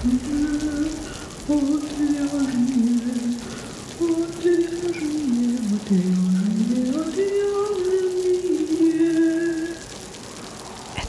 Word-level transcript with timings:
Это 0.00 0.06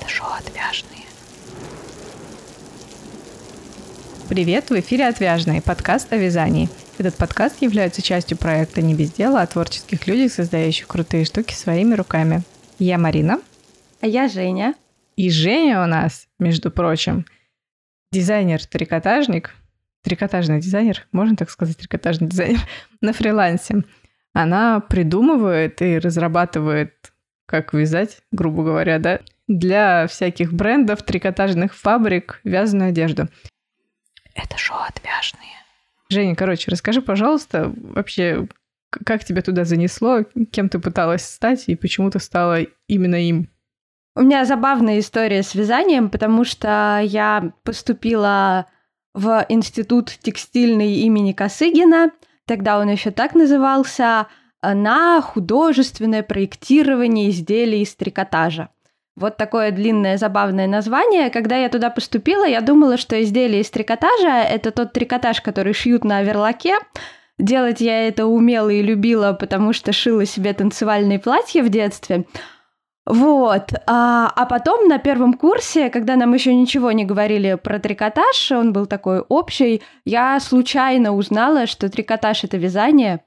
шоу 0.07 0.29
«Отвяжные». 0.39 1.05
Привет, 4.27 4.71
в 4.71 4.79
эфире 4.79 5.07
«Отвяжные» 5.07 5.61
подкаст 5.61 6.11
о 6.11 6.17
вязании. 6.17 6.67
Этот 6.97 7.13
подкаст 7.13 7.61
является 7.61 8.01
частью 8.01 8.39
проекта 8.39 8.81
«Не 8.81 8.95
без 8.95 9.11
дела» 9.11 9.43
о 9.43 9.47
творческих 9.47 10.07
людях, 10.07 10.33
создающих 10.33 10.87
крутые 10.87 11.25
штуки 11.25 11.53
своими 11.53 11.93
руками. 11.93 12.41
Я 12.79 12.97
Марина. 12.97 13.39
А 14.01 14.07
я 14.07 14.27
Женя. 14.27 14.73
И 15.15 15.29
Женя 15.29 15.83
у 15.83 15.85
нас, 15.85 16.25
между 16.39 16.71
прочим, 16.71 17.27
дизайнер-трикотажник, 18.11 19.55
трикотажный 20.01 20.59
дизайнер, 20.59 21.07
можно 21.11 21.35
так 21.35 21.49
сказать, 21.49 21.77
трикотажный 21.77 22.27
дизайнер, 22.27 22.59
на 23.01 23.13
фрилансе. 23.13 23.83
Она 24.33 24.79
придумывает 24.79 25.81
и 25.81 25.97
разрабатывает, 25.97 26.93
как 27.45 27.73
вязать, 27.73 28.21
грубо 28.31 28.63
говоря, 28.63 28.99
да, 28.99 29.19
для 29.47 30.07
всяких 30.07 30.53
брендов, 30.53 31.03
трикотажных 31.03 31.75
фабрик, 31.75 32.39
вязаную 32.43 32.89
одежду. 32.89 33.27
Это 34.35 34.57
шоу 34.57 34.77
«Отвяжные». 34.87 35.49
Женя, 36.09 36.35
короче, 36.35 36.71
расскажи, 36.71 37.01
пожалуйста, 37.01 37.73
вообще, 37.75 38.47
как 38.89 39.23
тебя 39.23 39.41
туда 39.41 39.65
занесло, 39.65 40.23
кем 40.51 40.69
ты 40.69 40.79
пыталась 40.79 41.25
стать 41.25 41.65
и 41.67 41.75
почему 41.75 42.09
ты 42.09 42.19
стала 42.19 42.61
именно 42.87 43.15
им? 43.15 43.49
У 44.19 44.21
меня 44.21 44.43
забавная 44.43 44.99
история 44.99 45.43
с 45.43 45.55
вязанием, 45.55 46.09
потому 46.09 46.43
что 46.43 46.99
я 47.01 47.53
поступила 47.63 48.65
в 49.13 49.45
институт 49.47 50.11
текстильный 50.21 50.95
имени 50.95 51.31
Косыгина, 51.31 52.11
тогда 52.45 52.79
он 52.79 52.89
еще 52.89 53.11
так 53.11 53.33
назывался, 53.33 54.27
на 54.61 55.21
художественное 55.21 56.21
проектирование 56.21 57.29
изделий 57.29 57.81
из 57.81 57.95
трикотажа. 57.95 58.67
Вот 59.15 59.37
такое 59.37 59.71
длинное 59.71 60.17
забавное 60.17 60.67
название. 60.67 61.29
Когда 61.29 61.55
я 61.55 61.69
туда 61.69 61.89
поступила, 61.89 62.45
я 62.45 62.59
думала, 62.59 62.97
что 62.97 63.23
изделие 63.23 63.61
из 63.61 63.69
трикотажа— 63.69 64.41
это 64.49 64.71
тот 64.71 64.91
трикотаж, 64.91 65.39
который 65.39 65.71
шьют 65.71 66.03
на 66.03 66.23
верлаке. 66.23 66.75
Делать 67.37 67.79
я 67.79 68.05
это 68.09 68.25
умела 68.25 68.69
и 68.69 68.81
любила, 68.81 69.31
потому 69.31 69.71
что 69.71 69.93
шила 69.93 70.25
себе 70.25 70.51
танцевальные 70.51 71.19
платья 71.19 71.63
в 71.63 71.69
детстве. 71.69 72.25
Вот. 73.09 73.71
А, 73.87 74.31
а 74.35 74.45
потом 74.45 74.87
на 74.87 74.99
первом 74.99 75.33
курсе, 75.33 75.89
когда 75.89 76.15
нам 76.15 76.31
еще 76.35 76.53
ничего 76.53 76.91
не 76.91 77.05
говорили 77.05 77.55
про 77.55 77.79
трикотаж, 77.79 78.51
он 78.51 78.71
был 78.71 78.85
такой 78.85 79.21
общий, 79.21 79.81
я 80.05 80.39
случайно 80.39 81.15
узнала, 81.15 81.65
что 81.65 81.89
трикотаж— 81.89 82.43
это 82.45 82.57
вязание. 82.57 83.21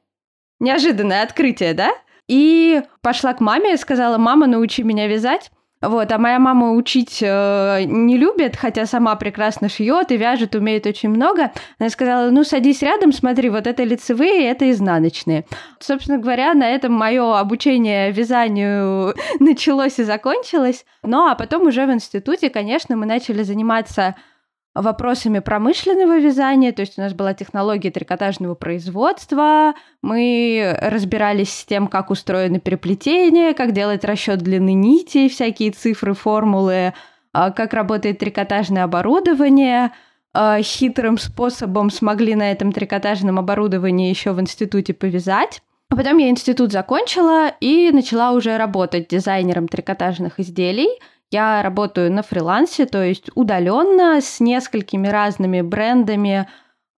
Неожиданное 0.61 1.25
открытие, 1.25 1.75
да? 1.75 1.91
И 2.29 2.83
пошла 3.01 3.35
к 3.35 3.41
маме 3.41 3.75
и 3.75 3.77
сказала, 3.77 4.19
мама, 4.19 4.47
научи 4.47 4.85
меня 4.85 5.09
вязать. 5.09 5.51
Вот, 5.83 6.13
а 6.13 6.19
моя 6.19 6.39
мама 6.39 6.73
учить 6.73 7.19
э, 7.21 7.83
не 7.87 8.17
любит, 8.17 8.57
хотя 8.57 8.87
сама 8.87 9.17
прекрасно 9.17 9.69
шьет 9.69 10.13
и 10.13 10.17
вяжет, 10.17 10.55
умеет 10.55 10.87
очень 10.87 11.09
много. 11.09 11.51
Она 11.81 11.91
сказала, 11.91 12.31
ну 12.31 12.45
садись 12.45 12.83
рядом, 12.83 13.13
смотри, 13.13 13.51
вот 13.51 13.67
это 13.67 13.83
лицевые, 13.83 14.49
это 14.49 14.71
изнаночные. 14.71 15.45
Собственно 15.81 16.19
говоря, 16.19 16.55
на 16.55 16.71
этом 16.71 16.93
мое 16.93 17.37
обучение 17.37 18.13
вязанию 18.13 19.15
началось 19.41 19.99
и 19.99 20.05
закончилось. 20.05 20.85
Ну 21.03 21.27
а 21.27 21.35
потом 21.35 21.67
уже 21.67 21.85
в 21.85 21.93
институте, 21.93 22.49
конечно, 22.49 22.97
мы 22.97 23.05
начали 23.05 23.43
заниматься 23.43 24.15
вопросами 24.75 25.41
промышленного 25.41 26.19
вязания, 26.19 26.73
то 26.73 26.81
есть 26.81 26.99
у 26.99 27.03
нас 27.03 27.13
была 27.13 27.35
технология 27.35 27.91
трикотажного 27.91 28.55
производства, 28.55 29.75
мы 30.01 30.77
разбирались 30.81 31.53
с 31.53 31.65
тем, 31.65 31.89
как 31.89 32.11
устроено 32.11 32.59
переплетение, 32.59 33.53
как 33.53 33.73
делать 33.73 34.05
расчет 34.05 34.39
длины 34.39 34.73
нити, 34.73 35.29
всякие 35.29 35.73
цифры, 35.73 36.15
формулы, 36.15 36.95
а, 37.35 37.51
как 37.51 37.75
работает 37.75 38.19
трикотажное 38.19 38.85
оборудование. 38.85 39.93
А, 40.35 40.63
хитрым 40.63 41.19
способом 41.19 41.91
смогли 41.91 42.35
на 42.35 42.51
этом 42.51 42.73
трикотажном 42.73 43.39
оборудовании 43.39 44.09
еще 44.09 44.33
в 44.33 44.41
институте 44.41 44.95
повязать. 44.95 45.61
А 45.91 45.97
потом 45.97 46.17
я 46.17 46.31
институт 46.31 46.73
закончила 46.73 47.49
и 47.61 47.91
начала 47.93 48.33
уже 48.33 48.57
работать 48.57 49.09
дизайнером 49.09 49.69
трикотажных 49.69 50.41
изделий– 50.41 50.89
я 51.33 51.63
работаю 51.63 52.13
на 52.13 52.23
фрилансе, 52.23 52.85
то 52.85 53.03
есть 53.03 53.31
удаленно 53.35 54.21
с 54.21 54.39
несколькими 54.39 55.09
разными 55.09 55.63
брендами, 55.63 56.47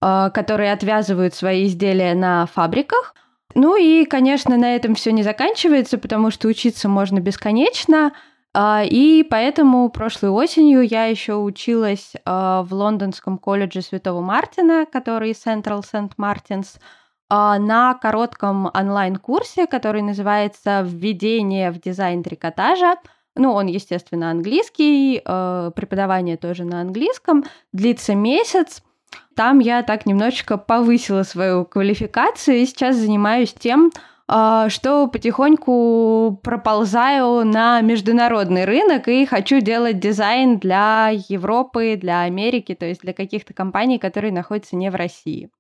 э, 0.03 0.31
которые 0.35 0.73
отвязывают 0.73 1.35
свои 1.35 1.67
изделия 1.67 2.15
на 2.15 2.47
фабриках. 2.47 3.15
Ну 3.55 3.77
и, 3.77 4.05
конечно, 4.05 4.57
на 4.57 4.75
этом 4.75 4.97
все 4.97 5.13
не 5.13 5.23
заканчивается, 5.23 5.99
потому 5.99 6.33
что 6.33 6.49
учиться 6.49 6.89
можно 6.89 7.21
бесконечно. 7.21 8.13
Э, 8.55 8.85
и 8.85 9.23
поэтому 9.23 9.89
прошлой 9.89 10.31
осенью 10.31 10.83
я 10.83 11.05
еще 11.05 11.37
училась 11.37 12.13
э, 12.15 12.21
в 12.25 12.69
Лондонском 12.73 13.39
колледже 13.39 13.83
Святого 13.83 14.21
Мартина, 14.21 14.85
который 14.85 15.31
Central 15.31 15.83
St. 15.83 16.11
Martins, 16.19 16.79
на 17.31 17.95
коротком 17.95 18.71
онлайн-курсе, 18.73 19.67
который 19.67 20.03
называется 20.03 20.83
«Введение 20.85 21.73
в 21.73 21.81
дизайн 21.81 22.23
трикотажа», 22.23 22.97
ну, 23.37 23.53
он, 23.53 23.67
естественно, 23.67 24.31
английский, 24.31 25.21
э, 25.25 25.71
преподавание 25.75 26.37
тоже 26.37 26.65
на 26.65 26.81
английском, 26.81 27.45
длится 27.73 28.15
месяц. 28.15 28.83
Там 29.35 29.59
я 29.59 29.83
так 29.83 30.07
немножечко 30.07 30.57
повысила 30.57 31.25
свою 31.25 31.65
квалификацию 31.65 32.59
и 32.59 32.67
сейчас 32.67 32.97
занимаюсь 32.97 33.53
тем, 33.53 33.91
э, 34.29 34.67
что 34.69 35.09
потихоньку 35.09 36.39
проползаю 36.43 37.45
на 37.45 37.81
международный 37.81 38.65
рынок 38.65 39.09
и 39.09 39.27
хочу 39.27 39.61
делать 39.61 39.99
дизайн 39.99 40.59
для 40.59 41.11
Европы, 41.29 41.99
для 42.01 42.23
Америки, 42.23 42.75
то 42.75 42.87
есть 42.87 43.01
для 43.01 43.13
каких-то 43.13 43.53
компаний, 43.53 43.99
которые 43.99 44.33
находятся 44.33 44.77
не 44.77 44.91
в 44.91 44.95
России. 44.95 45.51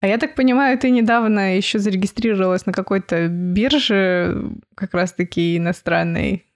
А 0.00 0.06
я 0.06 0.18
так 0.18 0.36
понимаю, 0.36 0.78
ты 0.78 0.90
недавно 0.90 1.56
еще 1.56 1.80
зарегистрировалась 1.80 2.66
на 2.66 2.72
какой-то 2.72 3.26
бирже, 3.26 4.52
как 4.76 4.94
раз-таки 4.94 5.56
иностранной, 5.56 6.47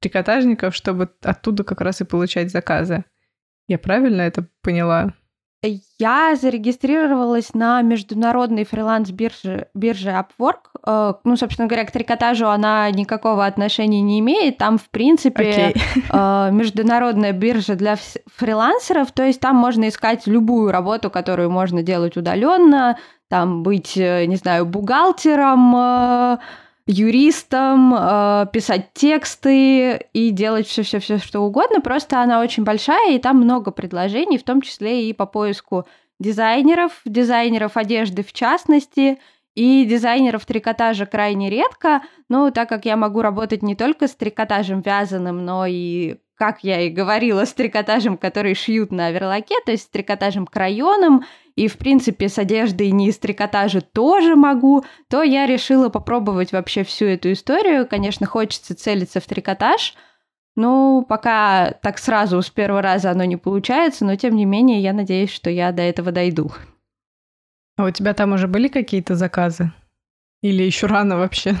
трикотажников, 0.00 0.74
чтобы 0.74 1.10
оттуда 1.22 1.64
как 1.64 1.80
раз 1.80 2.00
и 2.00 2.04
получать 2.04 2.50
заказы. 2.50 3.04
Я 3.66 3.78
правильно 3.78 4.22
это 4.22 4.46
поняла? 4.62 5.12
Я 5.98 6.36
зарегистрировалась 6.36 7.52
на 7.52 7.82
международной 7.82 8.64
фриланс-бирже 8.64 9.66
бирже 9.74 10.10
Upwork. 10.10 10.70
Э, 10.86 11.14
ну, 11.24 11.36
собственно 11.36 11.66
говоря, 11.66 11.84
к 11.84 11.90
трикотажу 11.90 12.46
она 12.46 12.88
никакого 12.92 13.44
отношения 13.44 14.00
не 14.00 14.20
имеет. 14.20 14.58
Там, 14.58 14.78
в 14.78 14.88
принципе, 14.88 15.74
okay. 15.74 16.48
Э, 16.48 16.52
международная 16.52 17.32
биржа 17.32 17.74
для 17.74 17.96
фрилансеров, 18.36 19.10
то 19.10 19.24
есть 19.24 19.40
там 19.40 19.56
можно 19.56 19.88
искать 19.88 20.28
любую 20.28 20.70
работу, 20.70 21.10
которую 21.10 21.50
можно 21.50 21.82
делать 21.82 22.16
удаленно, 22.16 22.96
там 23.28 23.64
быть, 23.64 23.96
э, 23.96 24.26
не 24.26 24.36
знаю, 24.36 24.64
бухгалтером, 24.64 26.38
юристом, 26.88 27.94
э, 27.94 28.46
писать 28.52 28.92
тексты 28.94 30.06
и 30.12 30.30
делать 30.30 30.66
все-все-все 30.66 31.18
что 31.18 31.40
угодно. 31.40 31.80
Просто 31.80 32.20
она 32.20 32.40
очень 32.40 32.64
большая, 32.64 33.14
и 33.14 33.18
там 33.18 33.36
много 33.36 33.70
предложений, 33.70 34.38
в 34.38 34.42
том 34.42 34.62
числе 34.62 35.08
и 35.08 35.12
по 35.12 35.26
поиску 35.26 35.86
дизайнеров, 36.18 36.92
дизайнеров 37.04 37.76
одежды 37.76 38.24
в 38.24 38.32
частности, 38.32 39.18
и 39.54 39.84
дизайнеров 39.84 40.46
трикотажа 40.46 41.04
крайне 41.04 41.50
редко, 41.50 42.02
но 42.28 42.50
так 42.50 42.68
как 42.68 42.84
я 42.84 42.96
могу 42.96 43.22
работать 43.22 43.62
не 43.62 43.74
только 43.74 44.06
с 44.06 44.14
трикотажем 44.14 44.80
вязаным, 44.80 45.44
но 45.44 45.66
и, 45.66 46.16
как 46.38 46.62
я 46.62 46.80
и 46.80 46.88
говорила, 46.88 47.44
с 47.44 47.52
трикотажем, 47.52 48.16
который 48.16 48.54
шьют 48.54 48.92
на 48.92 49.10
верлаке, 49.10 49.56
то 49.66 49.72
есть 49.72 49.84
с 49.84 49.88
трикотажем 49.88 50.46
крайоном 50.46 51.24
и, 51.56 51.66
в 51.66 51.76
принципе, 51.76 52.28
с 52.28 52.38
одеждой 52.38 52.92
не 52.92 53.08
из 53.08 53.18
трикотажа 53.18 53.80
тоже 53.80 54.36
могу, 54.36 54.84
то 55.08 55.22
я 55.22 55.46
решила 55.46 55.88
попробовать 55.88 56.52
вообще 56.52 56.84
всю 56.84 57.06
эту 57.06 57.32
историю. 57.32 57.86
Конечно, 57.88 58.26
хочется 58.26 58.76
целиться 58.76 59.20
в 59.20 59.26
трикотаж, 59.26 59.94
ну, 60.54 61.06
пока 61.08 61.72
так 61.82 61.98
сразу 61.98 62.42
с 62.42 62.50
первого 62.50 62.82
раза 62.82 63.12
оно 63.12 63.22
не 63.24 63.36
получается, 63.36 64.04
но 64.04 64.16
тем 64.16 64.34
не 64.34 64.44
менее 64.44 64.80
я 64.80 64.92
надеюсь, 64.92 65.30
что 65.30 65.50
я 65.50 65.70
до 65.70 65.82
этого 65.82 66.10
дойду. 66.10 66.50
А 67.76 67.84
у 67.84 67.90
тебя 67.90 68.12
там 68.12 68.32
уже 68.32 68.48
были 68.48 68.66
какие-то 68.66 69.14
заказы? 69.14 69.72
Или 70.42 70.64
еще 70.64 70.86
рано 70.86 71.16
вообще? 71.16 71.54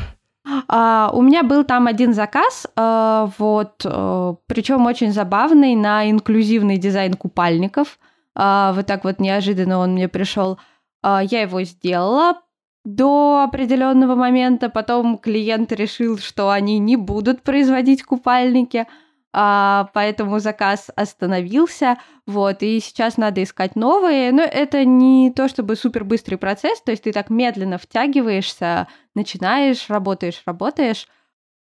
А, 0.68 1.10
у 1.14 1.22
меня 1.22 1.42
был 1.42 1.64
там 1.64 1.86
один 1.86 2.12
заказ, 2.12 2.66
а, 2.76 3.30
вот, 3.38 3.82
а, 3.84 4.36
причем 4.46 4.84
очень 4.84 5.12
забавный 5.12 5.74
на 5.74 6.10
инклюзивный 6.10 6.76
дизайн 6.76 7.14
купальников. 7.14 7.98
А, 8.34 8.72
вот 8.74 8.86
так 8.86 9.04
вот 9.04 9.18
неожиданно 9.18 9.78
он 9.78 9.92
мне 9.92 10.08
пришел. 10.08 10.58
Я 11.02 11.42
его 11.42 11.62
сделала 11.62 12.40
до 12.84 13.44
определенного 13.44 14.16
момента, 14.16 14.68
потом 14.68 15.16
клиент 15.16 15.72
решил, 15.72 16.18
что 16.18 16.50
они 16.50 16.78
не 16.78 16.96
будут 16.96 17.42
производить 17.42 18.02
купальники. 18.02 18.86
А, 19.32 19.90
поэтому 19.92 20.38
заказ 20.38 20.90
остановился, 20.96 21.98
вот, 22.26 22.62
и 22.62 22.80
сейчас 22.80 23.16
надо 23.16 23.42
искать 23.42 23.76
новые, 23.76 24.32
но 24.32 24.42
это 24.42 24.84
не 24.84 25.30
то 25.30 25.48
чтобы 25.48 25.76
супер 25.76 26.04
быстрый 26.04 26.36
процесс, 26.36 26.80
то 26.80 26.90
есть 26.92 27.04
ты 27.04 27.12
так 27.12 27.28
медленно 27.28 27.78
втягиваешься, 27.78 28.88
начинаешь, 29.14 29.90
работаешь, 29.90 30.42
работаешь, 30.46 31.06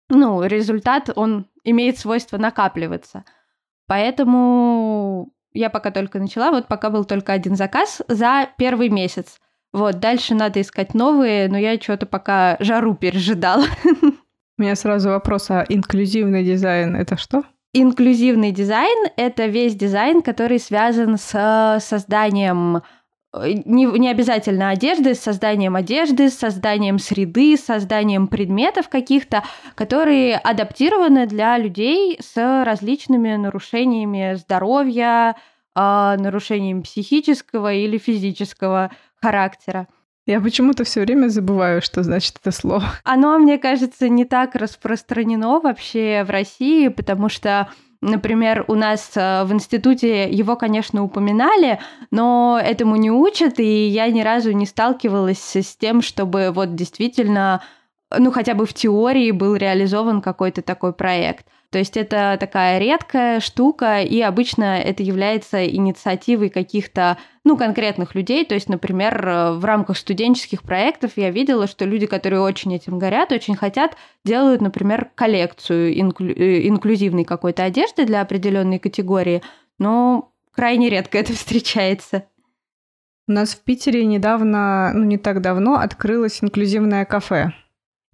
ну, 0.09 0.43
результат, 0.45 1.11
он 1.17 1.47
имеет 1.65 1.99
свойство 1.99 2.39
накапливаться. 2.39 3.25
Поэтому 3.87 5.33
я 5.53 5.71
пока 5.71 5.91
только 5.91 6.19
начала, 6.19 6.51
вот 6.51 6.69
пока 6.69 6.91
был 6.91 7.05
только 7.05 7.33
один 7.33 7.57
заказ 7.57 8.03
за 8.07 8.49
первый 8.59 8.89
месяц. 8.89 9.41
Вот, 9.73 9.99
дальше 9.99 10.35
надо 10.35 10.61
искать 10.61 10.95
новые, 10.95 11.49
но 11.49 11.59
я 11.59 11.81
что-то 11.81 12.07
пока 12.07 12.57
жару 12.61 12.95
пережидала. 12.95 13.65
У 14.59 14.63
меня 14.63 14.75
сразу 14.75 15.11
вопрос, 15.11 15.51
а 15.51 15.67
инклюзивный 15.69 16.43
дизайн— 16.43 16.97
это 16.97 17.19
что? 17.19 17.43
Инклюзивный 17.75 18.53
дизайн— 18.53 19.09
это 19.19 19.47
весь 19.47 19.75
дизайн, 19.75 20.23
который 20.23 20.59
связан 20.59 21.19
с 21.19 21.79
созданием 21.81 22.79
э, 23.35 23.53
не, 23.67 23.85
не 23.85 24.09
обязательно 24.09 24.71
одежды, 24.71 25.15
с 25.15 25.21
созданием 25.21 25.77
одежды, 25.77 26.31
с 26.31 26.39
созданием 26.39 26.99
среды, 26.99 27.55
с 27.59 27.65
созданием 27.65 28.29
предметов 28.29 28.89
каких-то, 28.89 29.43
которые 29.75 30.37
адаптированы 30.37 31.27
для 31.27 31.59
людей 31.59 32.19
с 32.23 32.65
различными 32.65 33.37
нарушениями 33.37 34.37
здоровья, 34.37 35.37
а, 35.75 36.17
нарушением 36.17 36.83
психического 36.83 37.75
или 37.75 37.99
физического 37.99 38.91
характера. 39.21 39.87
Я 40.27 40.41
почему-то 40.41 40.83
все 40.83 41.03
время 41.03 41.29
забываю, 41.29 41.81
что 41.81 42.03
значит 42.03 42.37
это 42.41 42.51
слово. 42.51 42.85
Оно, 43.05 43.39
мне 43.39 43.59
кажется, 43.59 44.09
не 44.09 44.25
так 44.25 44.57
распространено 44.57 45.61
вообще 45.61 46.25
в 46.25 46.31
России, 46.31 46.89
потому 46.89 47.29
что 47.29 47.69
Например, 48.03 48.65
у 48.69 48.75
нас 48.75 49.13
э, 49.15 49.45
в 49.45 49.53
институте 49.53 50.31
его, 50.31 50.55
конечно, 50.55 51.03
упоминали, 51.03 51.81
но 52.11 52.61
этому 52.63 52.97
не 52.97 53.11
учат, 53.11 53.59
и 53.59 53.87
я 53.89 54.09
ни 54.09 54.21
разу 54.21 54.53
не 54.53 54.67
сталкивалась 54.67 55.57
с 55.57 55.77
тем, 55.77 56.03
чтобы 56.03 56.51
вот 56.55 56.75
действительно, 56.75 57.63
ну 58.11 58.31
хотя 58.31 58.55
бы 58.55 58.67
в 58.67 58.73
теории 58.73 59.31
был 59.31 59.57
реализован 59.57 60.21
какой-то 60.21 60.63
такой 60.63 60.93
проект. 60.93 61.47
То 61.71 61.79
есть 61.79 61.97
это 61.97 62.37
такая 62.39 62.79
редкая 62.79 63.41
штука, 63.41 64.01
и 64.01 64.21
обычно 64.21 64.79
это 64.79 65.03
является 65.03 65.67
инициативой 65.67 66.49
каких-то, 66.49 67.19
ну, 67.45 67.57
конкретных 67.57 68.15
людей. 68.15 68.45
То 68.45 68.55
есть, 68.55 68.69
например, 68.69 69.21
в 69.55 69.65
рамках 69.65 69.99
студенческих 69.99 70.63
проектов 70.63 71.13
я 71.17 71.31
видела, 71.31 71.67
что 71.67 71.85
люди, 71.85 72.07
которые 72.07 72.41
очень 72.41 72.75
этим 72.75 72.99
горят, 72.99 73.33
очень 73.33 73.57
хотят, 73.57 73.97
делают, 74.25 74.61
например, 74.61 75.11
коллекцию 75.17 75.93
инклю- 75.99 76.35
э, 76.35 76.69
инклюзивной 76.69 77.25
какой-то 77.25 77.65
одежды 77.65 78.07
для 78.07 78.21
определенной 78.21 78.79
категории, 78.79 79.43
но 79.79 80.33
крайне 80.53 80.89
редко 80.89 81.19
это 81.19 81.33
встречается. 81.35 82.27
У 83.29 83.33
нас 83.33 83.57
в 83.57 83.65
Питере 83.65 84.07
недавно, 84.07 84.93
ну 84.95 85.03
не 85.03 85.19
так 85.19 85.43
давно, 85.43 85.75
открылось 85.75 86.45
инклюзивное 86.45 87.05
кафе 87.05 87.53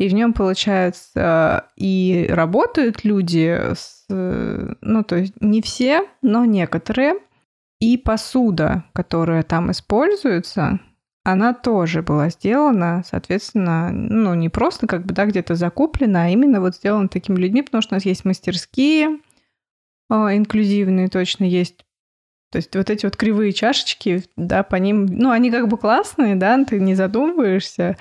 и 0.03 0.09
в 0.09 0.15
нем, 0.15 0.33
получается, 0.33 1.69
и 1.77 2.27
работают 2.29 3.05
люди, 3.05 3.57
с, 3.73 4.05
ну, 4.09 5.05
то 5.05 5.17
есть 5.17 5.35
не 5.41 5.63
все, 5.63 6.09
но 6.23 6.45
некоторые, 6.45 7.15
и 7.79 7.97
посуда, 7.97 8.85
которая 8.95 9.45
там 9.45 9.71
используется, 9.71 10.81
она 11.23 11.55
тоже 11.55 12.03
была 12.03 12.31
сделана, 12.31 13.05
соответственно, 13.07 13.93
ну, 13.93 14.35
не 14.35 14.49
просто 14.49 14.89
как 14.89 15.07
бы, 15.07 15.15
да, 15.15 15.25
где-то 15.25 15.55
закуплена, 15.55 16.25
а 16.25 16.29
именно 16.31 16.61
вот 16.61 16.75
сделана 16.75 17.09
такими 17.09 17.37
людьми, 17.37 17.63
потому 17.63 17.81
что 17.81 17.95
у 17.95 17.97
нас 17.97 18.05
есть 18.05 18.25
мастерские, 18.25 19.21
а, 20.11 20.37
инклюзивные 20.37 21.09
точно 21.11 21.45
есть. 21.45 21.87
То 22.51 22.57
есть 22.57 22.75
вот 22.75 22.91
эти 22.91 23.07
вот 23.07 23.17
кривые 23.17 23.53
чашечки, 23.53 24.25
да, 24.37 24.65
по 24.65 24.77
ним, 24.77 25.07
ну, 25.07 25.31
они 25.31 25.53
как 25.53 25.69
бы 25.69 25.79
классные, 25.79 26.35
да, 26.35 26.63
ты 26.65 26.81
не 26.81 26.97
задумываешься, 26.97 27.97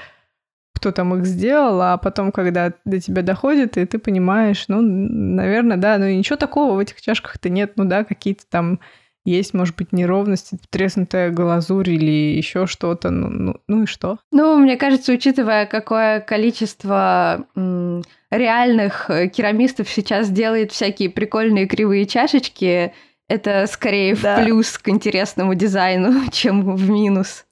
кто 0.81 0.91
там 0.91 1.13
их 1.13 1.27
сделал, 1.27 1.79
а 1.79 1.97
потом, 1.97 2.31
когда 2.31 2.73
до 2.85 2.99
тебя 2.99 3.21
доходит, 3.21 3.77
и 3.77 3.85
ты 3.85 3.99
понимаешь, 3.99 4.65
ну, 4.67 4.81
наверное, 4.81 5.77
да, 5.77 5.99
но 5.99 6.09
ничего 6.09 6.37
такого 6.37 6.73
в 6.73 6.79
этих 6.79 6.99
чашках-то 6.99 7.49
нет, 7.49 7.73
ну 7.75 7.85
да, 7.85 8.03
какие-то 8.03 8.45
там 8.49 8.79
есть, 9.23 9.53
может 9.53 9.75
быть, 9.75 9.93
неровности, 9.93 10.57
треснутая 10.71 11.29
глазурь 11.29 11.91
или 11.91 12.35
еще 12.35 12.65
что-то, 12.65 13.11
ну, 13.11 13.29
ну, 13.29 13.55
ну 13.67 13.83
и 13.83 13.85
что? 13.85 14.17
Ну, 14.31 14.57
мне 14.57 14.75
кажется, 14.75 15.13
учитывая, 15.13 15.67
какое 15.67 16.19
количество 16.19 17.45
м, 17.55 18.01
реальных 18.31 19.11
керамистов 19.31 19.87
сейчас 19.87 20.31
делает 20.31 20.71
всякие 20.71 21.11
прикольные 21.11 21.67
кривые 21.67 22.07
чашечки, 22.07 22.91
это 23.27 23.67
скорее 23.67 24.15
да. 24.15 24.37
в 24.37 24.43
плюс 24.43 24.79
к 24.79 24.89
интересному 24.89 25.53
дизайну, 25.53 26.27
чем 26.31 26.75
в 26.75 26.89
минус. 26.89 27.45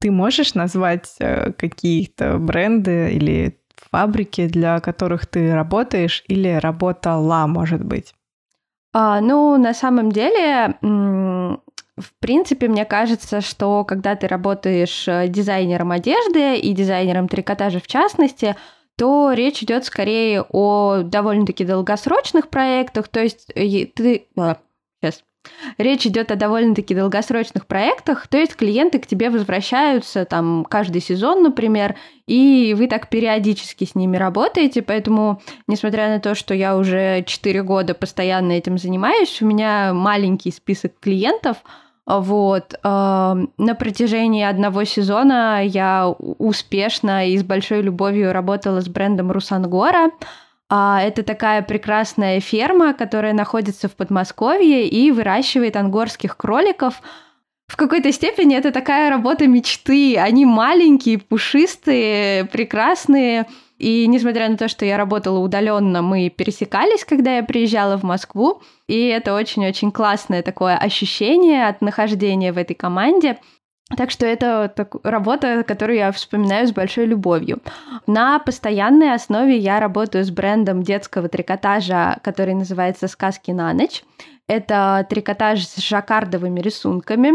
Ты 0.00 0.10
можешь 0.10 0.54
назвать 0.54 1.14
э, 1.20 1.52
какие-то 1.52 2.38
бренды 2.38 3.12
или 3.12 3.58
фабрики, 3.90 4.46
для 4.46 4.80
которых 4.80 5.26
ты 5.26 5.54
работаешь 5.54 6.24
или 6.28 6.48
работала, 6.48 7.46
может 7.46 7.84
быть? 7.84 8.14
А, 8.92 9.20
ну, 9.20 9.56
на 9.58 9.74
самом 9.74 10.10
деле, 10.10 10.76
в 10.80 12.12
принципе, 12.20 12.68
мне 12.68 12.84
кажется, 12.84 13.40
что 13.40 13.84
когда 13.84 14.16
ты 14.16 14.26
работаешь 14.28 15.08
э, 15.08 15.28
дизайнером 15.28 15.92
одежды 15.92 16.56
и 16.56 16.72
дизайнером 16.72 17.28
трикотажа 17.28 17.80
в 17.80 17.86
частности, 17.86 18.54
то 18.96 19.32
речь 19.32 19.62
идет 19.62 19.84
скорее 19.84 20.42
о 20.50 21.02
довольно-таки 21.02 21.64
долгосрочных 21.64 22.48
проектах. 22.48 23.08
То 23.08 23.20
есть 23.20 23.46
ты... 23.54 24.26
Речь 25.78 26.06
идет 26.06 26.30
о 26.30 26.36
довольно-таки 26.36 26.94
долгосрочных 26.94 27.66
проектах, 27.66 28.26
то 28.28 28.38
есть 28.38 28.56
клиенты 28.56 28.98
к 28.98 29.06
тебе 29.06 29.30
возвращаются 29.30 30.24
там 30.24 30.64
каждый 30.68 31.00
сезон, 31.00 31.42
например, 31.42 31.96
и 32.26 32.74
вы 32.76 32.88
так 32.88 33.08
периодически 33.08 33.84
с 33.84 33.94
ними 33.94 34.16
работаете, 34.16 34.82
поэтому, 34.82 35.40
несмотря 35.66 36.08
на 36.08 36.20
то, 36.20 36.34
что 36.34 36.54
я 36.54 36.76
уже 36.76 37.22
4 37.26 37.62
года 37.62 37.94
постоянно 37.94 38.52
этим 38.52 38.78
занимаюсь, 38.78 39.40
у 39.42 39.46
меня 39.46 39.92
маленький 39.94 40.50
список 40.50 40.92
клиентов, 41.00 41.58
вот. 42.06 42.74
Э, 42.84 43.34
на 43.58 43.74
протяжении 43.74 44.44
одного 44.44 44.84
сезона 44.84 45.60
я 45.64 46.08
успешно 46.08 47.28
и 47.28 47.36
с 47.36 47.42
большой 47.42 47.82
любовью 47.82 48.32
работала 48.32 48.80
с 48.80 48.88
брендом 48.88 49.32
Русангора. 49.32 50.06
А, 50.06 50.10
это 50.68 51.22
такая 51.22 51.62
прекрасная 51.62 52.40
ферма, 52.40 52.92
которая 52.92 53.32
находится 53.32 53.88
в 53.88 53.94
Подмосковье 53.94 54.88
и 54.88 55.10
выращивает 55.12 55.76
ангорских 55.76 56.36
кроликов. 56.36 57.00
В 57.68 57.76
какой-то 57.76 58.12
степени 58.12 58.56
это 58.56 58.72
такая 58.72 59.10
работа 59.10 59.46
мечты. 59.46 60.16
Они 60.18 60.44
маленькие, 60.44 61.18
пушистые, 61.18 62.44
прекрасные. 62.46 63.46
И 63.78 64.06
несмотря 64.06 64.48
на 64.48 64.56
то, 64.56 64.68
что 64.68 64.84
я 64.84 64.96
работала 64.96 65.38
удаленно, 65.38 66.00
мы 66.00 66.30
пересекались, 66.30 67.04
когда 67.04 67.36
я 67.36 67.42
приезжала 67.42 67.98
в 67.98 68.04
Москву. 68.04 68.62
И 68.88 69.06
это 69.06 69.34
очень-очень 69.34 69.92
классное 69.92 70.42
такое 70.42 70.76
ощущение 70.76 71.68
от 71.68 71.80
нахождения 71.80 72.52
в 72.52 72.58
этой 72.58 72.74
команде. 72.74 73.38
Так 73.94 74.10
что 74.10 74.26
это 74.26 74.72
так, 74.74 74.96
работа, 75.04 75.62
которую 75.62 75.98
я 75.98 76.10
вспоминаю 76.10 76.66
с 76.66 76.72
большой 76.72 77.06
любовью. 77.06 77.60
На 78.08 78.40
постоянной 78.40 79.14
основе 79.14 79.56
я 79.56 79.78
работаю 79.78 80.24
с 80.24 80.30
брендом 80.30 80.82
детского 80.82 81.28
трикотажа, 81.28 82.18
который 82.24 82.54
называется 82.54 83.06
«Сказки 83.06 83.52
на 83.52 83.72
ночь». 83.72 84.02
Это 84.48 85.06
трикотаж 85.08 85.66
с 85.66 85.76
жаккардовыми 85.78 86.60
рисунками. 86.60 87.32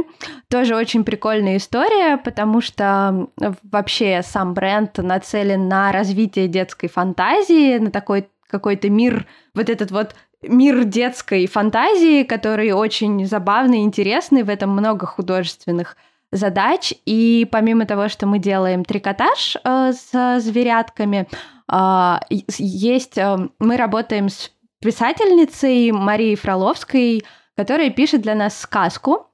Тоже 0.49 0.75
очень 0.75 1.03
прикольная 1.03 1.57
история, 1.57 2.17
потому 2.17 2.61
что 2.61 3.27
вообще 3.63 4.21
сам 4.23 4.53
бренд 4.53 4.97
нацелен 4.97 5.67
на 5.67 5.91
развитие 5.91 6.47
детской 6.47 6.87
фантазии, 6.87 7.77
на 7.77 7.91
такой 7.91 8.29
какой-то 8.49 8.89
мир, 8.89 9.25
вот 9.53 9.69
этот 9.69 9.91
вот 9.91 10.15
мир 10.41 10.83
детской 10.83 11.47
фантазии, 11.47 12.23
который 12.23 12.71
очень 12.71 13.25
забавный, 13.25 13.83
интересный, 13.83 14.43
в 14.43 14.49
этом 14.49 14.71
много 14.71 15.05
художественных 15.05 15.95
задач. 16.31 16.93
И 17.05 17.47
помимо 17.51 17.85
того, 17.85 18.07
что 18.07 18.25
мы 18.25 18.39
делаем 18.39 18.85
трикотаж 18.85 19.57
э, 19.63 19.91
с 19.93 20.39
зверятками, 20.39 21.27
э, 21.71 22.13
есть, 22.29 23.17
э, 23.17 23.37
мы 23.59 23.77
работаем 23.77 24.29
с 24.29 24.51
писательницей 24.81 25.91
Марией 25.91 26.35
Фроловской, 26.35 27.23
которая 27.55 27.89
пишет 27.89 28.21
для 28.21 28.35
нас 28.35 28.57
сказку. 28.59 29.27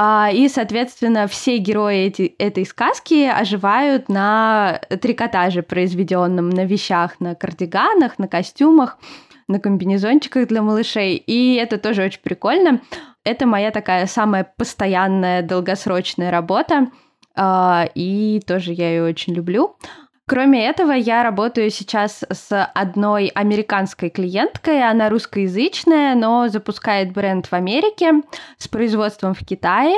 Uh, 0.00 0.32
и, 0.32 0.48
соответственно, 0.48 1.26
все 1.26 1.58
герои 1.58 2.04
эти, 2.04 2.32
этой 2.38 2.64
сказки 2.64 3.24
оживают 3.24 4.08
на 4.08 4.80
трикотаже, 5.02 5.62
произведенном 5.62 6.50
на 6.50 6.64
вещах, 6.66 7.18
на 7.18 7.34
кардиганах, 7.34 8.16
на 8.16 8.28
костюмах, 8.28 8.96
на 9.48 9.58
комбинезончиках 9.58 10.46
для 10.46 10.62
малышей. 10.62 11.16
И 11.16 11.56
это 11.56 11.78
тоже 11.78 12.04
очень 12.04 12.20
прикольно. 12.22 12.80
Это 13.28 13.46
моя 13.46 13.70
такая 13.70 14.06
самая 14.06 14.50
постоянная 14.56 15.42
долгосрочная 15.42 16.30
работа, 16.30 16.88
а, 17.36 17.86
и 17.94 18.40
тоже 18.46 18.72
я 18.72 18.88
ее 18.88 19.04
очень 19.04 19.34
люблю. 19.34 19.76
Кроме 20.26 20.66
этого, 20.66 20.92
я 20.92 21.22
работаю 21.22 21.70
сейчас 21.70 22.24
с 22.30 22.64
одной 22.74 23.28
американской 23.28 24.08
клиенткой. 24.08 24.82
Она 24.82 25.10
русскоязычная, 25.10 26.14
но 26.14 26.48
запускает 26.48 27.12
бренд 27.12 27.46
в 27.46 27.52
Америке 27.52 28.22
с 28.56 28.66
производством 28.66 29.34
в 29.34 29.40
Китае. 29.40 29.96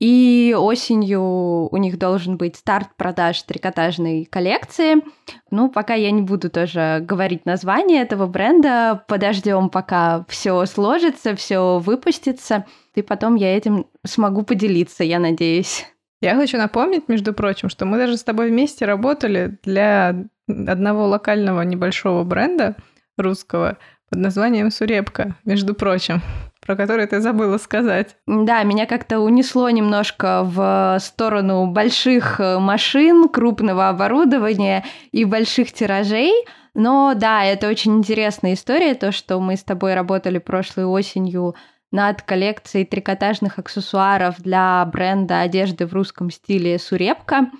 И 0.00 0.56
осенью 0.58 1.20
у 1.22 1.76
них 1.76 1.98
должен 1.98 2.38
быть 2.38 2.56
старт 2.56 2.88
продаж 2.96 3.42
трикотажной 3.42 4.24
коллекции. 4.24 5.02
Ну, 5.50 5.70
пока 5.70 5.92
я 5.92 6.10
не 6.10 6.22
буду 6.22 6.48
тоже 6.48 7.00
говорить 7.02 7.44
название 7.44 8.00
этого 8.00 8.26
бренда, 8.26 9.04
подождем, 9.06 9.68
пока 9.68 10.24
все 10.28 10.64
сложится, 10.64 11.36
все 11.36 11.78
выпустится, 11.78 12.64
и 12.94 13.02
потом 13.02 13.34
я 13.34 13.54
этим 13.54 13.86
смогу 14.06 14.42
поделиться, 14.42 15.04
я 15.04 15.18
надеюсь. 15.18 15.86
Я 16.22 16.34
хочу 16.34 16.56
напомнить, 16.56 17.08
между 17.08 17.34
прочим, 17.34 17.68
что 17.68 17.84
мы 17.84 17.98
даже 17.98 18.16
с 18.16 18.24
тобой 18.24 18.48
вместе 18.48 18.86
работали 18.86 19.58
для 19.62 20.24
одного 20.48 21.06
локального 21.06 21.60
небольшого 21.62 22.24
бренда 22.24 22.76
русского 23.18 23.76
под 24.10 24.18
названием 24.18 24.70
«Сурепка», 24.70 25.36
между 25.44 25.74
прочим, 25.74 26.20
про 26.60 26.76
который 26.76 27.06
ты 27.06 27.20
забыла 27.20 27.58
сказать. 27.58 28.16
Да, 28.26 28.62
меня 28.64 28.86
как-то 28.86 29.20
унесло 29.20 29.70
немножко 29.70 30.42
в 30.44 30.98
сторону 31.00 31.66
больших 31.68 32.40
э, 32.40 32.58
машин, 32.58 33.28
крупного 33.28 33.88
оборудования 33.88 34.84
и 35.12 35.24
больших 35.24 35.72
тиражей. 35.72 36.32
Но 36.74 37.14
да, 37.14 37.44
это 37.44 37.68
очень 37.68 37.98
интересная 37.98 38.54
история, 38.54 38.94
то, 38.94 39.12
что 39.12 39.40
мы 39.40 39.56
с 39.56 39.64
тобой 39.64 39.94
работали 39.94 40.38
прошлой 40.38 40.84
осенью 40.84 41.54
над 41.90 42.22
коллекцией 42.22 42.86
трикотажных 42.86 43.58
аксессуаров 43.58 44.40
для 44.40 44.84
бренда 44.84 45.40
одежды 45.40 45.86
в 45.86 45.92
русском 45.92 46.30
стиле 46.30 46.78
«Сурепка». 46.78 47.50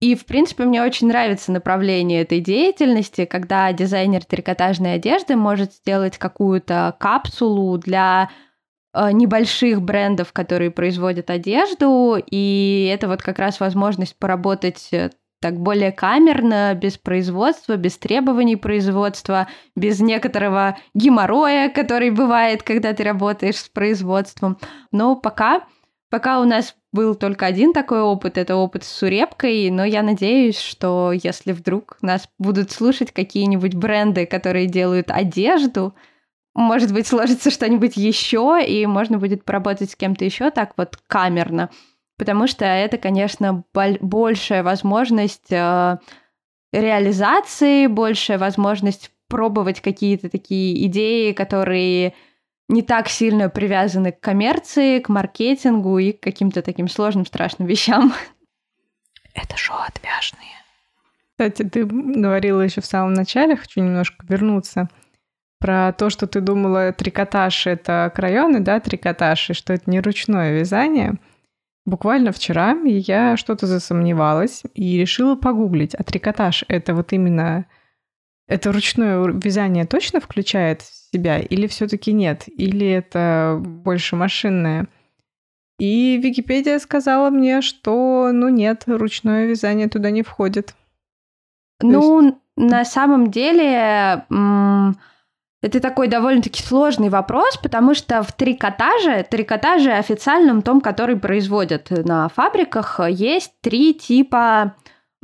И, 0.00 0.14
в 0.14 0.26
принципе, 0.26 0.64
мне 0.64 0.82
очень 0.82 1.08
нравится 1.08 1.50
направление 1.50 2.22
этой 2.22 2.40
деятельности, 2.40 3.24
когда 3.24 3.72
дизайнер 3.72 4.24
трикотажной 4.24 4.94
одежды 4.94 5.34
может 5.34 5.72
сделать 5.72 6.18
какую-то 6.18 6.96
капсулу 7.00 7.76
для 7.78 8.30
э, 8.94 9.10
небольших 9.10 9.82
брендов, 9.82 10.32
которые 10.32 10.70
производят 10.70 11.30
одежду, 11.30 12.16
и 12.24 12.90
это 12.94 13.08
вот 13.08 13.22
как 13.22 13.40
раз 13.40 13.58
возможность 13.58 14.16
поработать 14.16 14.88
э, 14.92 15.10
так 15.40 15.58
более 15.58 15.92
камерно, 15.92 16.74
без 16.74 16.96
производства, 16.96 17.76
без 17.76 17.98
требований 17.98 18.56
производства, 18.56 19.48
без 19.76 20.00
некоторого 20.00 20.78
геморроя, 20.94 21.70
который 21.70 22.10
бывает, 22.10 22.62
когда 22.62 22.92
ты 22.92 23.04
работаешь 23.04 23.56
с 23.56 23.68
производством. 23.68 24.58
Но 24.90 25.16
пока, 25.16 25.62
пока 26.10 26.40
у 26.40 26.44
нас 26.44 26.74
был 26.92 27.14
только 27.14 27.46
один 27.46 27.72
такой 27.72 28.00
опыт, 28.00 28.38
это 28.38 28.56
опыт 28.56 28.84
с 28.84 28.88
сурепкой, 28.88 29.70
но 29.70 29.84
я 29.84 30.02
надеюсь, 30.02 30.58
что 30.58 31.12
если 31.12 31.52
вдруг 31.52 31.98
нас 32.00 32.28
будут 32.38 32.70
слушать 32.70 33.12
какие-нибудь 33.12 33.74
бренды, 33.74 34.26
которые 34.26 34.66
делают 34.66 35.10
одежду, 35.10 35.94
может 36.54 36.92
быть, 36.92 37.06
сложится 37.06 37.50
что-нибудь 37.50 37.96
еще, 37.96 38.58
и 38.66 38.86
можно 38.86 39.18
будет 39.18 39.44
поработать 39.44 39.90
с 39.90 39.96
кем-то 39.96 40.24
еще 40.24 40.50
так 40.50 40.72
вот 40.76 40.96
камерно. 41.06 41.70
Потому 42.16 42.48
что 42.48 42.64
это, 42.64 42.98
конечно, 42.98 43.64
большая 43.72 44.64
возможность 44.64 45.52
э, 45.52 45.98
реализации, 46.72 47.86
большая 47.86 48.38
возможность 48.38 49.12
пробовать 49.28 49.80
какие-то 49.80 50.28
такие 50.28 50.84
идеи, 50.86 51.32
которые 51.32 52.14
не 52.68 52.82
так 52.82 53.08
сильно 53.08 53.48
привязаны 53.48 54.12
к 54.12 54.20
коммерции, 54.20 55.00
к 55.00 55.08
маркетингу 55.08 55.98
и 55.98 56.12
к 56.12 56.20
каким-то 56.20 56.62
таким 56.62 56.88
сложным, 56.88 57.26
страшным 57.26 57.66
вещам. 57.66 58.12
Это 59.34 59.56
шоу 59.56 59.78
отвяжные. 59.78 60.48
Кстати, 61.32 61.62
ты 61.62 61.84
говорила 61.84 62.60
еще 62.60 62.80
в 62.80 62.86
самом 62.86 63.14
начале, 63.14 63.56
хочу 63.56 63.80
немножко 63.80 64.26
вернуться, 64.28 64.88
про 65.60 65.92
то, 65.92 66.10
что 66.10 66.26
ты 66.26 66.40
думала, 66.40 66.92
трикотаж— 66.92 67.66
это 67.66 68.12
крайоны, 68.14 68.60
да, 68.60 68.80
трикотаж, 68.80 69.50
и 69.50 69.54
что 69.54 69.72
это 69.72 69.90
не 69.90 70.00
ручное 70.00 70.58
вязание— 70.58 71.14
Буквально 71.88 72.32
вчера 72.32 72.76
я 72.84 73.38
что-то 73.38 73.66
засомневалась 73.66 74.62
и 74.74 74.98
решила 74.98 75.36
погуглить, 75.36 75.94
а 75.94 76.04
трикотаж— 76.04 76.66
это 76.68 76.94
вот 76.94 77.14
именно... 77.14 77.64
Это 78.48 78.72
ручное 78.72 79.24
вязание 79.26 79.86
точно 79.86 80.20
включает 80.20 80.82
в 80.82 81.12
себя 81.12 81.38
или 81.38 81.66
все 81.66 81.86
таки 81.86 82.12
нет? 82.12 82.44
Или 82.46 82.88
это 82.88 83.60
больше 83.62 84.16
машинное? 84.16 84.88
И 85.78 86.16
Википедия 86.16 86.78
сказала 86.78 87.30
мне, 87.30 87.60
что, 87.60 88.30
ну 88.32 88.48
нет, 88.48 88.84
ручное 88.86 89.46
вязание 89.46 89.88
туда 89.88 90.10
не 90.10 90.22
входит. 90.22 90.74
Ну, 91.80 92.22
есть... 92.22 92.36
на 92.56 92.84
самом 92.84 93.30
деле... 93.30 94.26
Это 95.60 95.80
такой 95.80 96.06
довольно-таки 96.06 96.62
сложный 96.62 97.08
вопрос, 97.08 97.56
потому 97.56 97.94
что 97.94 98.22
в 98.22 98.32
трикотаже, 98.32 99.26
трикотаже 99.28 99.92
официальном 99.92 100.62
том, 100.62 100.80
который 100.80 101.16
производят 101.16 101.90
на 101.90 102.28
фабриках, 102.28 103.00
есть 103.08 103.52
три 103.60 103.92
типа, 103.92 104.76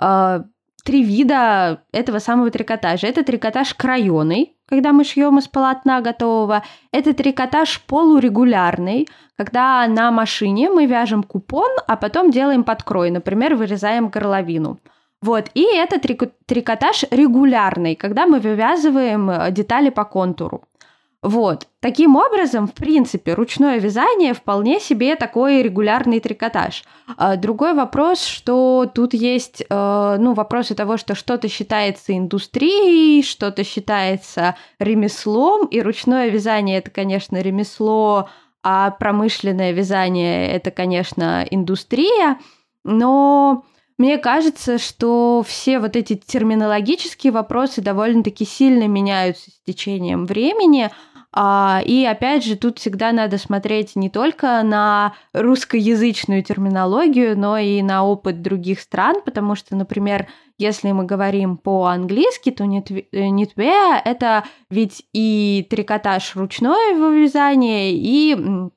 э, 0.03 0.43
три 0.85 1.03
вида 1.03 1.83
этого 1.93 2.21
самого 2.21 2.51
трикотажа. 2.51 3.07
Это 3.07 3.25
трикотаж 3.25 3.75
крайоный, 3.75 4.57
когда 4.69 4.93
мы 4.93 5.05
шьем 5.05 5.39
из 5.39 5.49
полотна 5.49 6.01
готового. 6.01 6.63
Это 6.93 7.15
трикотаж 7.15 7.81
полурегулярный, 7.83 9.09
когда 9.37 9.87
на 9.89 10.11
машине 10.11 10.71
мы 10.71 10.87
вяжем 10.87 11.23
купон, 11.23 11.71
а 11.89 11.97
потом 11.97 12.31
делаем 12.31 12.65
подкрой, 12.65 13.11
например, 13.11 13.57
вырезаем 13.57 14.09
горловину. 14.09 14.79
Вот, 15.23 15.47
и 15.55 15.65
это 15.75 15.99
трикотаж 15.99 17.05
регулярный, 17.11 17.95
когда 17.97 18.27
мы 18.27 18.41
вывязываем 18.41 19.31
э, 19.31 19.51
детали 19.51 19.89
по 19.89 20.05
контуру. 20.05 20.65
Вот. 21.25 21.69
Таким 21.81 22.17
образом, 22.17 22.67
в 22.67 22.75
принципе, 22.75 23.33
ручное 23.33 23.79
вязание 23.79 24.35
вполне 24.35 24.79
себе 24.79 25.17
такой 25.17 25.63
регулярный 25.63 26.21
трикотаж. 26.21 26.85
А 27.17 27.37
другой 27.37 27.73
вопрос, 27.73 28.23
что 28.23 28.91
тут 28.95 29.15
есть, 29.15 29.63
э, 29.63 30.17
ну, 30.21 30.35
вопросы 30.35 30.75
того, 30.75 30.99
что 30.99 31.15
что-то 31.15 31.49
считается 31.49 32.15
индустрией, 32.15 33.23
что-то 33.23 33.65
считается 33.65 34.57
ремеслом, 34.79 35.65
и 35.67 35.81
ручное 35.81 36.29
вязание 36.29 36.77
это, 36.77 36.91
конечно, 36.91 37.41
ремесло, 37.41 38.29
а 38.63 38.91
промышленное 38.91 39.73
вязание 39.73 40.49
это, 40.53 40.71
конечно, 40.71 41.47
индустрия. 41.51 42.39
Но 42.85 43.65
мне 43.97 44.19
кажется, 44.19 44.77
что 44.77 45.43
все 45.47 45.79
вот 45.79 45.97
эти 45.97 46.17
терминологические 46.17 47.33
вопросы 47.33 47.81
довольно-таки 47.81 48.45
сильно 48.45 48.89
меняются 48.89 49.51
с 49.51 49.61
течением 49.65 50.27
времени. 50.27 50.91
А, 51.37 51.83
и 51.85 52.05
опять 52.05 52.45
же, 52.45 52.57
тут 52.57 52.79
всегда 52.79 53.11
надо 53.11 53.39
смотреть 53.39 53.97
не 53.97 54.09
только 54.09 54.63
на 54.63 55.15
русскоязычную 55.33 56.45
терминологию, 56.45 57.37
но 57.37 57.59
и 57.59 57.83
на 57.83 58.05
опыт 58.05 58.41
других 58.41 58.79
стран, 58.79 59.17
потому 59.25 59.57
что, 59.57 59.75
например, 59.75 60.29
если 60.59 60.93
мы 60.93 61.05
говорим 61.05 61.57
по-английски, 61.57 62.53
то 62.53 62.63
knitwear— 62.63 64.01
это 64.05 64.45
ведь 64.71 65.05
и 65.13 65.67
трикотаж 65.69 66.37
ручное 66.37 66.95
вязание, 66.95 67.91
и 67.93 68.71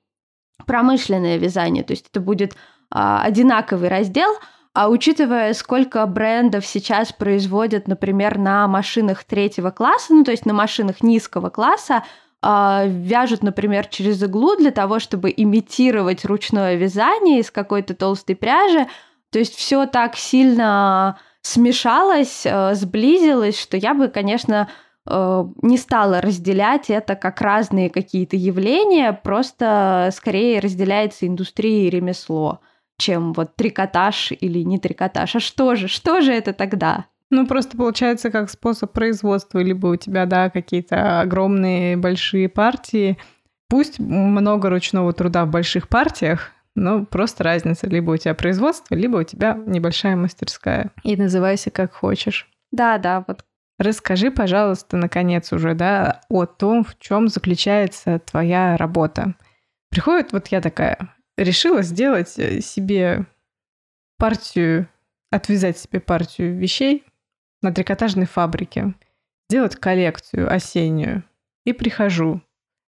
промышленное 0.66 1.38
вязание, 1.38 1.84
то 1.84 1.94
есть 1.94 2.08
это 2.10 2.20
будет 2.20 2.56
а, 2.90 3.22
одинаковый 3.22 3.90
раздел— 3.90 4.32
а 4.78 4.90
учитывая, 4.90 5.56
сколько 5.56 6.06
брендов 6.06 6.64
сейчас 6.64 7.12
производят, 7.12 7.88
например, 7.88 8.38
на 8.38 8.68
машинах 8.68 9.24
третьего 9.24 9.72
класса, 9.72 10.14
ну 10.14 10.24
то 10.24 10.30
есть 10.30 10.46
на 10.46 10.54
машинах 10.54 11.02
низкого 11.02 11.50
класса, 11.50 12.04
э, 12.04 12.27
вяжут, 12.44 13.44
например, 13.44 13.88
через 13.88 14.22
иглу 14.22 14.56
для 14.56 14.72
того, 14.72 15.00
чтобы 15.00 15.34
имитировать 15.36 16.24
ручное 16.24 16.76
вязание 16.76 17.40
из 17.40 17.52
какой-то 17.52 17.96
толстой 17.96 18.36
пряжи, 18.36 18.88
то 19.32 19.40
есть 19.40 19.56
все 19.56 19.86
так 19.88 20.16
сильно 20.16 21.20
смешалось, 21.42 22.46
э, 22.46 22.76
сблизилось, 22.76 23.60
что 23.60 23.78
я 23.78 23.94
бы, 23.94 24.08
конечно, 24.08 24.70
э, 25.10 25.44
не 25.62 25.78
стала 25.78 26.22
разделять 26.22 26.90
это 26.90 27.16
как 27.16 27.42
разные 27.42 27.90
какие-то 27.90 28.36
явления, 28.36 29.14
просто 29.14 30.10
скорее 30.14 30.60
разделяется 30.60 31.28
индустрия 31.28 31.88
и 31.88 31.90
ремесло 31.90 32.62
чем 32.98 33.34
вот 33.34 33.56
трикотаж 33.56 34.32
или 34.32 34.60
не 34.60 34.80
трикотаж. 34.80 35.36
А 35.36 35.40
что 35.40 35.76
же, 35.76 35.88
что 35.88 36.22
же 36.22 36.34
это 36.34 36.54
тогда? 36.54 37.06
Ну, 37.30 37.46
просто 37.46 37.76
получается 37.76 38.32
как 38.32 38.50
способ 38.50 38.94
производства, 38.94 39.60
либо 39.60 39.88
у 39.88 39.96
тебя, 39.96 40.26
да, 40.26 40.50
какие-то 40.50 41.20
огромные 41.22 41.98
большие 41.98 42.48
партии. 42.48 43.18
Пусть 43.70 44.00
много 44.00 44.70
ручного 44.70 45.12
труда 45.12 45.46
в 45.46 45.50
больших 45.50 45.90
партиях, 45.90 46.52
но 46.74 47.06
просто 47.06 47.44
разница. 47.44 47.88
Либо 47.88 48.12
у 48.12 48.18
тебя 48.18 48.34
производство, 48.34 48.96
либо 48.96 49.18
у 49.18 49.24
тебя 49.24 49.60
небольшая 49.66 50.16
мастерская. 50.16 50.92
И 51.04 51.18
называйся 51.18 51.70
как 51.70 51.94
хочешь. 51.94 52.50
Да, 52.72 52.98
да, 52.98 53.26
вот. 53.28 53.44
Расскажи, 53.78 54.32
пожалуйста, 54.32 54.98
наконец 54.98 55.52
уже, 55.52 55.76
да, 55.76 56.22
о 56.30 56.46
том, 56.46 56.84
в 56.84 56.98
чем 56.98 57.28
заключается 57.28 58.20
твоя 58.20 58.78
работа. 58.78 59.36
Приходит 59.90 60.32
вот 60.32 60.48
я 60.48 60.62
такая, 60.62 61.14
решила 61.38 61.84
сделать 61.84 62.40
э, 62.40 62.62
себе 62.62 63.26
партию, 64.18 64.88
отвязать 65.30 65.78
себе 65.78 66.00
партию 66.00 66.58
вещей 66.58 67.04
на 67.62 67.72
трикотажной 67.72 68.26
фабрике 68.26 68.94
делать 69.50 69.76
коллекцию 69.76 70.52
осеннюю. 70.52 71.24
И 71.66 71.74
прихожу. 71.74 72.42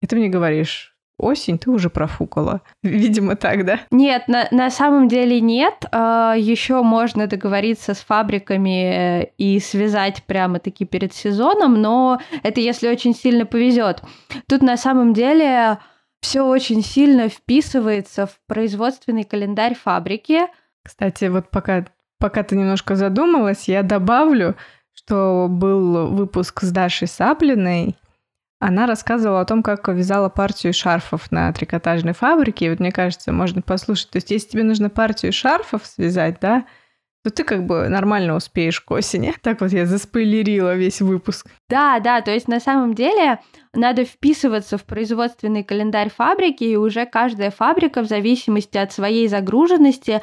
И 0.01 0.07
ты 0.07 0.15
мне 0.15 0.29
говоришь, 0.29 0.95
осень 1.17 1.57
ты 1.57 1.69
уже 1.69 1.89
профукала. 1.89 2.61
Видимо, 2.83 3.35
так, 3.35 3.65
да? 3.65 3.79
Нет, 3.91 4.27
на, 4.27 4.47
на 4.51 4.69
самом 4.69 5.07
деле 5.07 5.39
нет. 5.39 5.85
А, 5.91 6.35
Еще 6.37 6.81
можно 6.81 7.27
договориться 7.27 7.93
с 7.93 7.99
фабриками 7.99 9.23
э, 9.23 9.31
и 9.37 9.59
связать 9.59 10.23
прямо-таки 10.23 10.85
перед 10.85 11.13
сезоном, 11.13 11.81
но 11.81 12.19
это 12.43 12.59
если 12.59 12.89
очень 12.89 13.13
сильно 13.15 13.45
повезет. 13.45 14.01
Тут 14.47 14.61
на 14.61 14.77
самом 14.77 15.13
деле 15.13 15.77
все 16.21 16.41
очень 16.41 16.83
сильно 16.83 17.29
вписывается 17.29 18.27
в 18.27 18.39
производственный 18.47 19.23
календарь 19.23 19.75
фабрики. 19.75 20.41
Кстати, 20.83 21.25
вот 21.25 21.49
пока, 21.49 21.85
пока 22.21 22.43
ты 22.43 22.55
немножко 22.55 22.95
задумалась, 22.95 23.67
я 23.67 23.83
добавлю, 23.83 24.55
что 24.93 25.47
был 25.49 26.07
выпуск 26.07 26.61
с 26.61 26.71
Дашей 26.71 27.07
Саплиной, 27.07 27.97
она 28.59 28.85
рассказывала 28.85 29.41
о 29.41 29.45
том, 29.45 29.63
как 29.63 29.87
вязала 29.87 30.29
партию 30.29 30.71
шарфов 30.71 31.31
на 31.31 31.51
трикотажной 31.51 32.13
фабрике. 32.13 32.67
И 32.67 32.69
вот 32.69 32.79
мне 32.79 32.91
кажется, 32.91 33.31
можно 33.31 33.63
послушать. 33.63 34.11
То 34.11 34.17
есть, 34.17 34.29
если 34.29 34.49
тебе 34.49 34.63
нужно 34.63 34.91
партию 34.91 35.33
шарфов 35.33 35.83
связать, 35.83 36.37
да, 36.39 36.65
то 37.23 37.31
ты 37.31 37.43
как 37.43 37.65
бы 37.65 37.87
нормально 37.87 38.35
успеешь 38.35 38.79
к 38.79 38.91
осени. 38.91 39.33
Так 39.41 39.61
вот 39.61 39.71
я 39.71 39.87
заспойлерила 39.87 40.75
весь 40.75 41.01
выпуск. 41.01 41.47
Да, 41.69 41.99
да, 41.99 42.21
то 42.21 42.31
есть 42.31 42.47
на 42.47 42.59
самом 42.59 42.93
деле 42.93 43.39
надо 43.73 44.05
вписываться 44.05 44.77
в 44.77 44.83
производственный 44.85 45.63
календарь 45.63 46.11
фабрики, 46.15 46.63
и 46.63 46.75
уже 46.75 47.05
каждая 47.05 47.49
фабрика 47.49 48.01
в 48.01 48.07
зависимости 48.07 48.77
от 48.77 48.91
своей 48.91 49.27
загруженности 49.27 50.21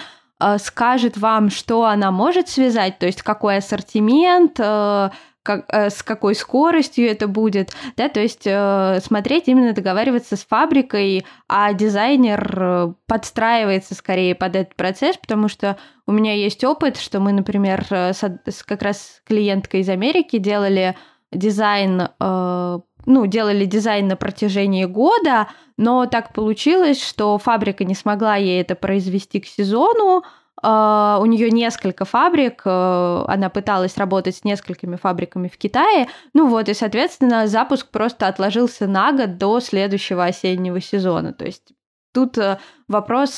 скажет 0.58 1.16
вам, 1.16 1.50
что 1.50 1.84
она 1.84 2.10
может 2.10 2.48
связать, 2.48 2.98
то 2.98 3.06
есть 3.06 3.22
какой 3.22 3.56
ассортимент, 3.56 4.58
э, 4.60 5.10
как, 5.48 5.64
э, 5.68 5.88
с 5.88 6.02
какой 6.02 6.34
скоростью 6.34 7.08
это 7.08 7.26
будет, 7.26 7.70
да, 7.96 8.10
то 8.10 8.20
есть 8.20 8.42
э, 8.44 9.00
смотреть 9.02 9.48
именно 9.48 9.72
договариваться 9.72 10.36
с 10.36 10.44
фабрикой, 10.44 11.24
а 11.48 11.72
дизайнер 11.72 12.58
э, 12.60 12.92
подстраивается 13.06 13.94
скорее 13.94 14.34
под 14.34 14.56
этот 14.56 14.74
процесс, 14.74 15.16
потому 15.16 15.48
что 15.48 15.78
у 16.06 16.12
меня 16.12 16.34
есть 16.34 16.64
опыт, 16.64 16.98
что 16.98 17.18
мы, 17.20 17.32
например, 17.32 17.86
э, 17.88 18.12
с, 18.12 18.22
с 18.46 18.62
как 18.62 18.82
раз 18.82 19.22
клиенткой 19.26 19.80
из 19.80 19.88
Америки 19.88 20.36
делали 20.36 20.96
дизайн, 21.32 22.08
э, 22.20 22.78
ну, 23.08 23.26
делали 23.26 23.64
дизайн 23.64 24.06
на 24.06 24.16
протяжении 24.16 24.84
года, 24.84 25.48
но 25.78 26.04
так 26.06 26.34
получилось, 26.34 27.02
что 27.02 27.38
фабрика 27.38 27.84
не 27.84 27.94
смогла 27.94 28.36
ей 28.36 28.60
это 28.60 28.74
произвести 28.74 29.40
к 29.40 29.46
сезону, 29.46 30.22
Uh, 30.60 31.20
у 31.20 31.26
нее 31.26 31.52
несколько 31.52 32.04
фабрик, 32.04 32.62
uh, 32.66 33.24
она 33.28 33.48
пыталась 33.48 33.96
работать 33.96 34.34
с 34.34 34.42
несколькими 34.42 34.96
фабриками 34.96 35.46
в 35.46 35.56
Китае. 35.56 36.08
Ну 36.34 36.48
вот, 36.48 36.68
и, 36.68 36.74
соответственно, 36.74 37.46
запуск 37.46 37.92
просто 37.92 38.26
отложился 38.26 38.88
на 38.88 39.12
год 39.12 39.38
до 39.38 39.60
следующего 39.60 40.24
осеннего 40.24 40.80
сезона. 40.80 41.32
То 41.32 41.44
есть 41.44 41.74
тут 42.12 42.38
uh, 42.38 42.58
вопрос 42.88 43.32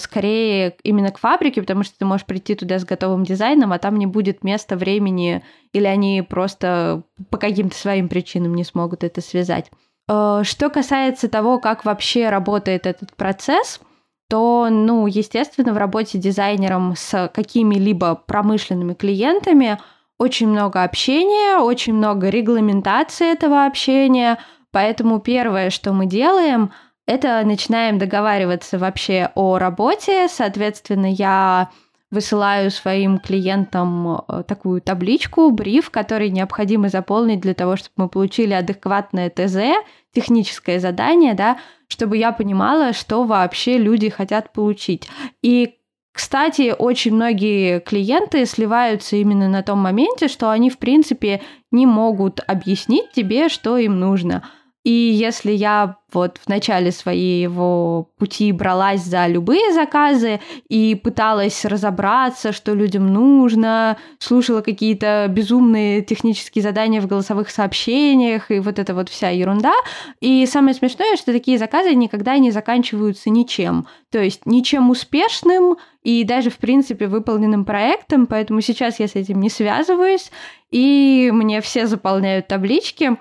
скорее 0.00 0.76
именно 0.82 1.10
к 1.10 1.18
фабрике, 1.18 1.60
потому 1.60 1.82
что 1.82 1.98
ты 1.98 2.04
можешь 2.04 2.26
прийти 2.26 2.54
туда 2.54 2.78
с 2.78 2.84
готовым 2.84 3.24
дизайном, 3.24 3.72
а 3.72 3.78
там 3.78 3.96
не 3.96 4.06
будет 4.06 4.44
места, 4.44 4.76
времени, 4.76 5.42
или 5.72 5.86
они 5.86 6.22
просто 6.22 7.02
по 7.30 7.38
каким-то 7.38 7.76
своим 7.76 8.08
причинам 8.08 8.54
не 8.54 8.64
смогут 8.64 9.04
это 9.04 9.20
связать. 9.20 9.70
Что 10.06 10.70
касается 10.72 11.28
того, 11.28 11.58
как 11.58 11.84
вообще 11.84 12.28
работает 12.30 12.86
этот 12.86 13.14
процесс– 13.14 13.80
то, 14.28 14.68
ну, 14.70 15.06
естественно, 15.06 15.72
в 15.72 15.78
работе 15.78 16.18
дизайнером 16.18 16.94
с 16.96 17.30
какими-либо 17.34 18.14
промышленными 18.14 18.94
клиентами 18.94 19.78
очень 20.18 20.48
много 20.48 20.82
общения, 20.82 21.58
очень 21.58 21.94
много 21.94 22.28
регламентации 22.28 23.32
этого 23.32 23.64
общения, 23.64 24.38
поэтому 24.70 25.20
первое, 25.20 25.70
что 25.70 25.92
мы 25.92 26.06
делаем, 26.06 26.72
это 27.08 27.42
начинаем 27.42 27.98
договариваться 27.98 28.78
вообще 28.78 29.30
о 29.34 29.56
работе, 29.56 30.28
соответственно, 30.28 31.10
я 31.10 31.70
высылаю 32.10 32.70
своим 32.70 33.18
клиентам 33.18 34.24
э, 34.28 34.42
такую 34.46 34.82
табличку, 34.82 35.50
бриф, 35.50 35.88
который 35.88 36.28
необходимо 36.28 36.90
заполнить 36.90 37.40
для 37.40 37.54
того, 37.54 37.76
чтобы 37.76 37.94
мы 37.96 38.08
получили 38.10 38.52
адекватное 38.52 39.30
ТЗ, 39.30 39.82
техническое 40.12 40.80
задание, 40.80 41.32
да, 41.32 41.58
чтобы 41.88 42.18
я 42.18 42.30
понимала, 42.30 42.92
что 42.92 43.24
вообще 43.24 43.78
люди 43.78 44.10
хотят 44.10 44.52
получить. 44.52 45.08
И 45.42 45.76
кстати, 46.12 46.74
очень 46.76 47.14
многие 47.14 47.80
клиенты 47.80 48.44
сливаются 48.44 49.16
именно 49.16 49.48
на 49.48 49.62
том 49.62 49.78
моменте, 49.78 50.28
что 50.28 50.50
они, 50.50 50.68
в 50.68 50.76
принципе, 50.76 51.40
не 51.70 51.86
могут 51.86 52.40
объяснить 52.46 53.12
тебе, 53.12 53.48
что 53.48 53.78
им 53.78 53.98
нужно. 53.98 54.42
И 54.84 54.92
если 54.92 55.52
я 55.52 55.96
вот 56.12 56.38
в 56.38 56.48
начале 56.48 56.92
своего 56.92 58.10
пути 58.16 58.52
бралась 58.52 59.02
за 59.02 59.26
любые 59.26 59.74
заказы 59.74 60.40
и 60.68 60.94
пыталась 60.94 61.64
разобраться, 61.64 62.52
что 62.52 62.72
людям 62.72 63.12
нужно, 63.12 63.98
слушала 64.18 64.62
какие-то 64.62 65.26
безумные 65.28 66.02
технические 66.02 66.62
задания 66.62 67.02
в 67.02 67.06
голосовых 67.06 67.50
сообщениях 67.50 68.50
и 68.50 68.60
вот 68.60 68.78
эта 68.78 68.94
вот 68.94 69.08
вся 69.08 69.28
ерунда. 69.28 69.74
И 70.20 70.46
самое 70.46 70.74
смешное, 70.74 71.16
что 71.16 71.32
такие 71.32 71.58
заказы 71.58 71.94
никогда 71.94 72.38
не 72.38 72.50
заканчиваются 72.50 73.28
ничем. 73.30 73.86
То 74.10 74.22
есть 74.22 74.46
ничем 74.46 74.88
успешным 74.90 75.76
и 76.02 76.24
даже, 76.24 76.48
в 76.48 76.56
принципе, 76.56 77.08
выполненным 77.08 77.66
проектом, 77.66 78.26
поэтому 78.26 78.62
сейчас 78.62 79.00
я 79.00 79.08
с 79.08 79.16
этим 79.16 79.40
не 79.40 79.50
связываюсь, 79.50 80.30
и 80.70 81.30
мне 81.32 81.60
все 81.60 81.86
заполняют 81.86 82.48
таблички, 82.48 83.18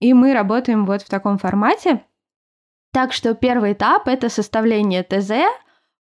и 0.00 0.14
мы 0.14 0.32
работаем 0.32 0.86
вот 0.86 1.02
в 1.02 1.08
таком 1.08 1.38
формате. 1.38 2.02
Так 2.92 3.12
что 3.12 3.34
первый 3.34 3.74
этап— 3.74 4.02
это 4.08 4.28
составление 4.28 5.04
ТЗ, 5.04 5.32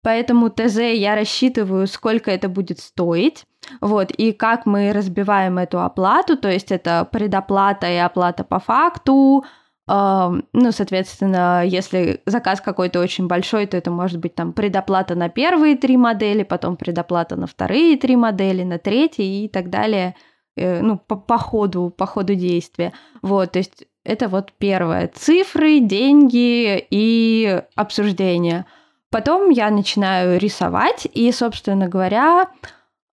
поэтому 0.04 0.50
ТЗ 0.50 0.78
я 0.94 1.16
рассчитываю, 1.16 1.86
сколько 1.88 2.32
это 2.32 2.48
будет 2.48 2.80
стоить, 2.80 3.44
вот, 3.82 4.12
и 4.12 4.32
как 4.32 4.66
мы 4.66 4.94
разбиваем 4.94 5.58
эту 5.58 5.82
оплату, 5.82 6.38
то 6.38 6.50
есть 6.50 6.72
это 6.72 7.06
предоплата 7.12 7.88
и 7.92 7.98
оплата 7.98 8.46
по 8.46 8.60
факту, 8.60 9.44
э, 9.90 10.42
ну, 10.54 10.72
соответственно, 10.72 11.64
если 11.66 12.22
заказ 12.26 12.62
какой-то 12.62 13.02
очень 13.02 13.28
большой, 13.28 13.66
то 13.66 13.76
это 13.76 13.92
может 13.92 14.20
быть 14.20 14.36
там 14.36 14.54
предоплата 14.54 15.16
на 15.16 15.28
первые 15.28 15.76
три 15.76 15.98
модели, 15.98 16.44
потом 16.44 16.78
предоплата 16.78 17.36
на 17.36 17.48
вторые 17.48 17.98
три 17.98 18.16
модели, 18.16 18.64
на 18.64 18.78
третьи 18.78 19.44
и 19.44 19.50
так 19.50 19.70
далее— 19.70 20.16
Э, 20.58 20.82
ну, 20.82 20.98
по, 20.98 21.16
по 21.16 21.38
ходу, 21.38 21.94
по 21.96 22.08
ходу 22.08 22.34
действия. 22.36 22.92
Вот, 23.22 23.52
то 23.52 23.60
есть 23.60 23.87
это 24.08 24.30
вот 24.30 24.54
первое. 24.58 25.12
Цифры, 25.14 25.80
деньги 25.80 26.86
и 26.90 27.62
обсуждение. 27.76 28.66
Потом 29.12 29.50
я 29.50 29.70
начинаю 29.70 30.40
рисовать, 30.40 31.08
и, 31.14 31.32
собственно 31.32 31.88
говоря, 31.90 32.50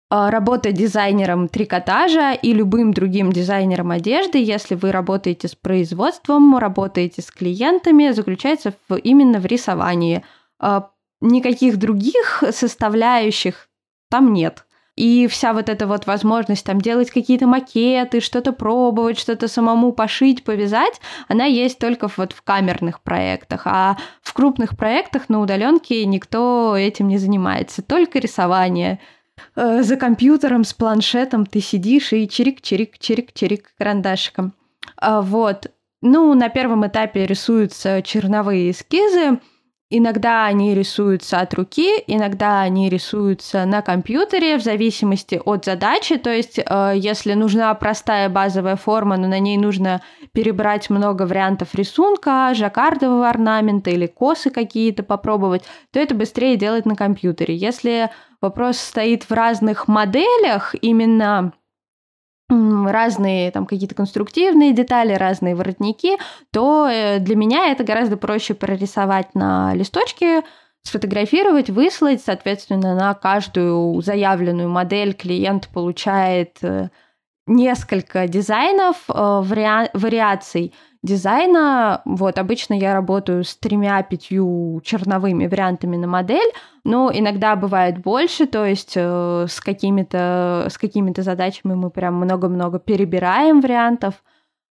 а, 0.09 0.29
работа 0.29 0.73
дизайнером 0.73 1.47
трикотажа 1.47 2.33
и 2.33 2.53
любым 2.53 2.93
другим 2.93 3.31
дизайнером 3.31 3.91
одежды, 3.91 4.43
если 4.43 4.75
вы 4.75 4.91
работаете 4.91 5.47
с 5.47 5.55
производством, 5.55 6.57
работаете 6.57 7.21
с 7.21 7.31
клиентами, 7.31 8.11
заключается 8.11 8.73
в, 8.89 8.95
именно 8.95 9.39
в 9.39 9.45
рисовании. 9.45 10.25
А, 10.59 10.89
никаких 11.21 11.77
других 11.77 12.43
составляющих 12.51 13.69
там 14.09 14.33
нет. 14.33 14.65
И 14.95 15.27
вся 15.27 15.53
вот 15.53 15.69
эта 15.69 15.87
вот 15.87 16.05
возможность 16.05 16.65
там 16.65 16.81
делать 16.81 17.11
какие-то 17.11 17.47
макеты, 17.47 18.19
что-то 18.19 18.51
пробовать, 18.51 19.17
что-то 19.17 19.47
самому 19.47 19.93
пошить, 19.93 20.43
повязать, 20.43 20.99
она 21.27 21.45
есть 21.45 21.79
только 21.79 22.09
вот 22.17 22.33
в 22.33 22.41
камерных 22.41 23.01
проектах. 23.01 23.63
А 23.65 23.97
в 24.21 24.33
крупных 24.33 24.75
проектах 24.75 25.29
на 25.29 25.39
удаленке 25.39 26.05
никто 26.05 26.75
этим 26.75 27.07
не 27.07 27.17
занимается, 27.17 27.81
только 27.81 28.19
рисование. 28.19 28.99
Э, 29.55 29.81
за 29.81 29.95
компьютером 29.95 30.63
с 30.65 30.73
планшетом 30.73 31.45
ты 31.45 31.61
сидишь 31.61 32.11
и 32.11 32.27
чирик-чирик-чирик-чирик 32.27 33.63
карандашиком. 33.77 34.53
А 34.97 35.21
вот. 35.21 35.71
Ну, 36.01 36.33
на 36.33 36.49
первом 36.49 36.85
этапе 36.87 37.27
рисуются 37.27 38.01
черновые 38.01 38.71
эскизы, 38.71 39.39
Иногда 39.93 40.45
они 40.45 40.73
рисуются 40.73 41.41
от 41.41 41.53
руки, 41.53 41.91
иногда 42.07 42.61
они 42.61 42.87
рисуются 42.87 43.65
на 43.65 43.81
компьютере 43.81 44.57
в 44.57 44.63
зависимости 44.63 45.41
от 45.43 45.65
задачи. 45.65 46.17
То 46.17 46.29
есть, 46.29 46.59
э, 46.59 46.93
если 46.95 47.33
нужна 47.33 47.73
простая 47.73 48.29
базовая 48.29 48.77
форма, 48.77 49.17
но 49.17 49.27
на 49.27 49.39
ней 49.39 49.57
нужно 49.57 50.01
перебрать 50.31 50.89
много 50.89 51.23
вариантов 51.23 51.75
рисунка, 51.75 52.53
жаккардового 52.55 53.27
орнамента 53.27 53.89
или 53.89 54.07
косы 54.07 54.49
какие-то 54.49 55.03
попробовать, 55.03 55.63
то 55.91 55.99
это 55.99 56.15
быстрее 56.15 56.55
делать 56.55 56.85
на 56.85 56.95
компьютере. 56.95 57.53
Если 57.53 58.09
вопрос 58.39 58.77
стоит 58.77 59.23
в 59.23 59.33
разных 59.33 59.89
моделях, 59.89 60.73
именно 60.81 61.51
разные 62.51 63.51
там 63.51 63.65
какие-то 63.65 63.95
конструктивные 63.95 64.73
детали, 64.73 65.13
разные 65.13 65.55
воротники, 65.55 66.17
то 66.51 66.87
э, 66.89 67.19
для 67.19 67.35
меня 67.35 67.71
это 67.71 67.83
гораздо 67.83 68.17
проще 68.17 68.53
прорисовать 68.53 69.33
на 69.35 69.73
листочке, 69.73 70.43
сфотографировать, 70.83 71.69
выслать, 71.69 72.21
соответственно, 72.21 72.95
на 72.95 73.13
каждую 73.13 74.01
заявленную 74.01 74.69
модель 74.69 75.13
клиент 75.13 75.69
получает 75.69 76.57
э, 76.61 76.89
несколько 77.47 78.27
дизайнов, 78.27 78.97
э, 79.09 79.13
вари... 79.13 79.89
вариаций 79.93 80.73
дизайна. 81.03 82.01
Вот, 82.05 82.37
обычно 82.37 82.75
я 82.75 82.93
работаю 82.93 83.43
с 83.43 83.55
тремя-пятью 83.55 84.81
черновыми 84.83 85.47
вариантами 85.47 85.97
на 85.97 86.07
модель, 86.07 86.51
но 86.83 87.11
иногда 87.13 87.55
бывает 87.55 87.99
больше, 87.99 88.45
то 88.45 88.65
есть 88.65 88.93
э, 88.95 89.45
с 89.49 89.59
какими-то 89.59 90.67
с 90.69 90.77
какими-то 90.77 91.23
задачами 91.23 91.73
мы 91.73 91.89
прям 91.89 92.15
много-много 92.15 92.79
перебираем 92.79 93.61
вариантов. 93.61 94.23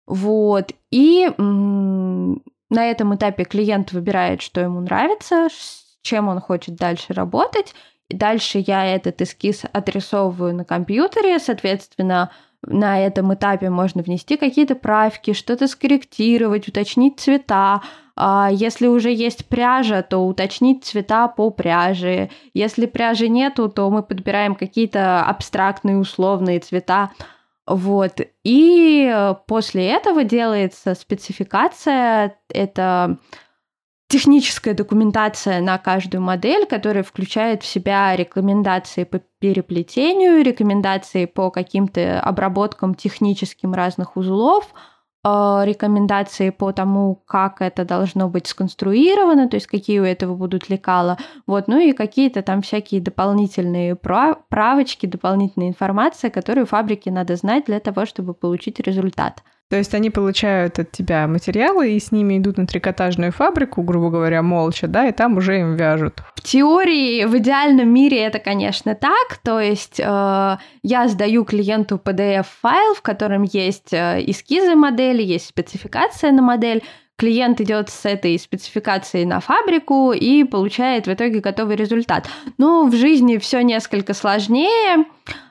Вот. 0.06 0.72
И 0.90 1.30
м- 1.38 2.42
на 2.70 2.90
этом 2.90 3.14
этапе 3.14 3.44
клиент 3.44 3.92
выбирает, 3.92 4.42
что 4.42 4.60
ему 4.60 4.80
нравится, 4.80 5.48
с 5.50 5.98
чем 6.02 6.28
он 6.28 6.40
хочет 6.40 6.76
дальше 6.76 7.12
работать. 7.12 7.74
И 8.08 8.16
дальше 8.16 8.62
я 8.64 8.84
этот 8.84 9.20
эскиз 9.20 9.64
отрисовываю 9.72 10.54
на 10.54 10.64
компьютере, 10.64 11.38
соответственно, 11.38 12.30
на 12.66 13.00
этом 13.00 13.32
этапе 13.34 13.70
можно 13.70 14.02
внести 14.02 14.36
какие-то 14.36 14.74
правки, 14.74 15.32
что-то 15.32 15.66
скорректировать, 15.68 16.68
уточнить 16.68 17.18
цвета. 17.20 17.82
А 18.16 18.48
если 18.50 18.86
уже 18.86 19.12
есть 19.12 19.46
пряжа, 19.46 20.02
то 20.02 20.26
уточнить 20.26 20.84
цвета 20.84 21.28
по 21.28 21.50
пряже. 21.50 22.30
Если 22.54 22.86
пряжи 22.86 23.28
нету, 23.28 23.68
то 23.68 23.90
мы 23.90 24.02
подбираем 24.02 24.54
какие-то 24.54 25.22
абстрактные 25.22 25.98
условные 25.98 26.60
цвета. 26.60 27.10
Вот. 27.66 28.20
И 28.44 29.32
после 29.46 29.88
этого 29.88 30.24
делается 30.24 30.94
спецификация. 30.94 32.38
Это 32.48 33.18
техническая 34.08 34.74
документация 34.74 35.60
на 35.60 35.78
каждую 35.78 36.22
модель, 36.22 36.66
которая 36.66 37.02
включает 37.02 37.62
в 37.62 37.66
себя 37.66 38.14
рекомендации 38.14 39.04
по 39.04 39.20
переплетению, 39.40 40.44
рекомендации 40.44 41.24
по 41.24 41.50
каким-то 41.50 42.20
обработкам 42.20 42.94
техническим 42.94 43.74
разных 43.74 44.16
узлов, 44.16 44.72
э, 45.24 45.28
рекомендации 45.64 46.50
по 46.50 46.72
тому, 46.72 47.16
как 47.26 47.60
это 47.60 47.84
должно 47.84 48.28
быть 48.28 48.46
сконструировано, 48.46 49.48
то 49.48 49.56
есть 49.56 49.66
какие 49.66 49.98
у 49.98 50.04
этого 50.04 50.36
будут 50.36 50.68
лекала, 50.68 51.18
вот, 51.46 51.66
ну 51.66 51.80
и 51.80 51.92
какие-то 51.92 52.42
там 52.42 52.62
всякие 52.62 53.00
дополнительные 53.00 53.96
правочки, 53.96 55.06
дополнительная 55.06 55.68
информация, 55.68 56.30
которую 56.30 56.66
фабрике 56.66 57.10
надо 57.10 57.34
знать 57.34 57.64
для 57.66 57.80
того, 57.80 58.06
чтобы 58.06 58.34
получить 58.34 58.78
результат. 58.78 59.42
То 59.68 59.76
есть 59.76 59.94
они 59.94 60.10
получают 60.10 60.78
от 60.78 60.92
тебя 60.92 61.26
материалы 61.26 61.92
и 61.92 61.98
с 61.98 62.12
ними 62.12 62.38
идут 62.38 62.56
на 62.56 62.66
трикотажную 62.66 63.32
фабрику, 63.32 63.82
грубо 63.82 64.10
говоря, 64.10 64.40
молча, 64.40 64.86
да, 64.86 65.08
и 65.08 65.12
там 65.12 65.36
уже 65.36 65.58
им 65.58 65.74
вяжут. 65.74 66.22
В 66.36 66.42
теории, 66.42 67.24
в 67.24 67.36
идеальном 67.38 67.88
мире 67.92 68.18
это, 68.18 68.38
конечно, 68.38 68.94
так. 68.94 69.38
То 69.42 69.58
есть 69.58 69.98
э, 69.98 70.56
я 70.82 71.08
сдаю 71.08 71.44
клиенту 71.44 72.00
PDF-файл, 72.02 72.94
в 72.94 73.02
котором 73.02 73.42
есть 73.42 73.92
э, 73.92 74.22
эскизы 74.24 74.76
модели, 74.76 75.22
есть 75.22 75.46
спецификация 75.46 76.30
на 76.30 76.42
модель, 76.42 76.84
клиент 77.16 77.60
идет 77.60 77.88
с 77.88 78.04
этой 78.04 78.38
спецификацией 78.38 79.24
на 79.24 79.40
фабрику 79.40 80.12
и 80.12 80.44
получает 80.44 81.06
в 81.06 81.12
итоге 81.12 81.40
готовый 81.40 81.76
результат. 81.76 82.28
Ну, 82.58 82.88
в 82.88 82.94
жизни 82.94 83.38
все 83.38 83.62
несколько 83.62 84.14
сложнее. 84.14 85.06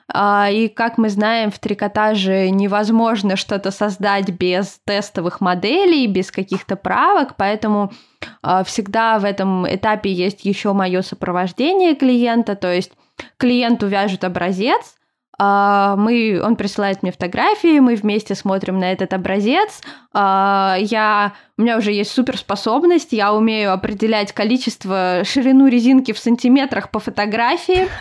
А, 0.08 0.48
и 0.50 0.68
как 0.68 0.98
мы 0.98 1.08
знаем, 1.08 1.50
в 1.50 1.58
трикотаже 1.58 2.50
невозможно 2.50 3.34
что-то 3.34 3.72
создать 3.72 4.30
без 4.30 4.80
тестовых 4.84 5.40
моделей, 5.40 6.06
без 6.06 6.30
каких-то 6.30 6.76
правок, 6.76 7.34
поэтому 7.36 7.92
а, 8.40 8.62
всегда 8.62 9.18
в 9.18 9.24
этом 9.24 9.66
этапе 9.68 10.12
есть 10.12 10.44
еще 10.44 10.72
мое 10.72 11.02
сопровождение 11.02 11.96
клиента, 11.96 12.54
то 12.54 12.72
есть 12.72 12.92
клиенту 13.36 13.88
вяжут 13.88 14.22
образец, 14.22 14.94
мы, 15.38 16.40
он 16.42 16.56
присылает 16.56 17.02
мне 17.02 17.12
фотографии, 17.12 17.78
мы 17.78 17.94
вместе 17.94 18.34
смотрим 18.34 18.78
на 18.78 18.92
этот 18.92 19.12
образец. 19.12 19.80
Я, 20.14 21.32
у 21.58 21.62
меня 21.62 21.76
уже 21.76 21.92
есть 21.92 22.10
суперспособность, 22.12 23.12
я 23.12 23.34
умею 23.34 23.72
определять 23.72 24.32
количество, 24.32 25.22
ширину 25.24 25.66
резинки 25.68 26.12
в 26.12 26.18
сантиметрах 26.18 26.90
по 26.90 26.98
фотографии. 26.98 27.88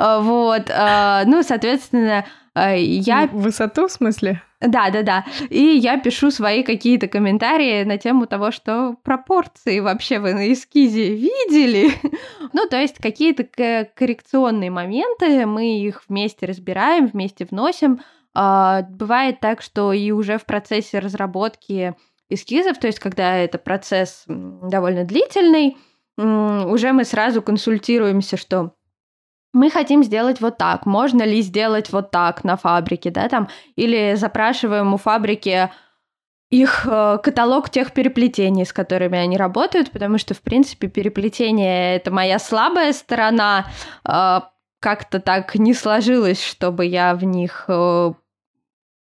А, 0.00 0.20
вот, 0.20 0.70
а, 0.70 1.24
ну, 1.26 1.42
соответственно, 1.42 2.18
а, 2.18 2.24
я... 2.66 3.26
Высоту, 3.26 3.88
в 3.88 3.92
смысле? 3.92 4.42
Да, 4.60 4.90
да, 4.90 5.02
да. 5.02 5.24
И 5.50 5.62
я 5.62 5.98
пишу 5.98 6.30
свои 6.30 6.64
какие-то 6.64 7.06
комментарии 7.06 7.84
на 7.84 7.96
тему 7.96 8.26
того, 8.26 8.50
что 8.50 8.96
пропорции 9.04 9.78
вообще 9.78 10.18
вы 10.18 10.34
на 10.34 10.52
эскизе 10.52 11.14
видели. 11.14 11.92
ну, 12.52 12.66
то 12.68 12.76
есть 12.80 12.98
какие-то 12.98 13.44
коррекционные 13.94 14.70
моменты, 14.70 15.46
мы 15.46 15.78
их 15.80 16.02
вместе 16.08 16.46
разбираем, 16.46 17.06
вместе 17.06 17.46
вносим. 17.48 18.00
Бывает 18.34 19.40
так, 19.40 19.62
что 19.62 19.92
и 19.92 20.10
уже 20.10 20.38
в 20.38 20.44
процессе 20.44 20.98
разработки 20.98 21.94
эскизов, 22.28 22.78
то 22.78 22.86
есть 22.86 22.98
когда 22.98 23.36
это 23.36 23.58
процесс 23.58 24.24
довольно 24.26 25.04
длительный, 25.04 25.76
уже 26.16 26.92
мы 26.92 27.04
сразу 27.04 27.42
консультируемся, 27.42 28.36
что 28.36 28.74
мы 29.52 29.70
хотим 29.70 30.04
сделать 30.04 30.40
вот 30.40 30.58
так, 30.58 30.86
можно 30.86 31.22
ли 31.22 31.40
сделать 31.40 31.90
вот 31.90 32.10
так 32.10 32.44
на 32.44 32.56
фабрике, 32.56 33.10
да, 33.10 33.28
там, 33.28 33.48
или 33.76 34.14
запрашиваем 34.14 34.94
у 34.94 34.96
фабрики 34.96 35.70
их 36.50 36.86
э, 36.86 37.18
каталог 37.22 37.68
тех 37.68 37.92
переплетений, 37.92 38.64
с 38.64 38.72
которыми 38.72 39.18
они 39.18 39.36
работают, 39.36 39.90
потому 39.90 40.18
что, 40.18 40.34
в 40.34 40.40
принципе, 40.40 40.88
переплетение— 40.88 41.96
это 41.96 42.10
моя 42.10 42.38
слабая 42.38 42.92
сторона, 42.92 43.66
э, 44.04 44.40
как-то 44.80 45.20
так 45.20 45.54
не 45.56 45.74
сложилось, 45.74 46.42
чтобы 46.42 46.86
я 46.86 47.14
в 47.14 47.24
них 47.24 47.64
э, 47.68 48.12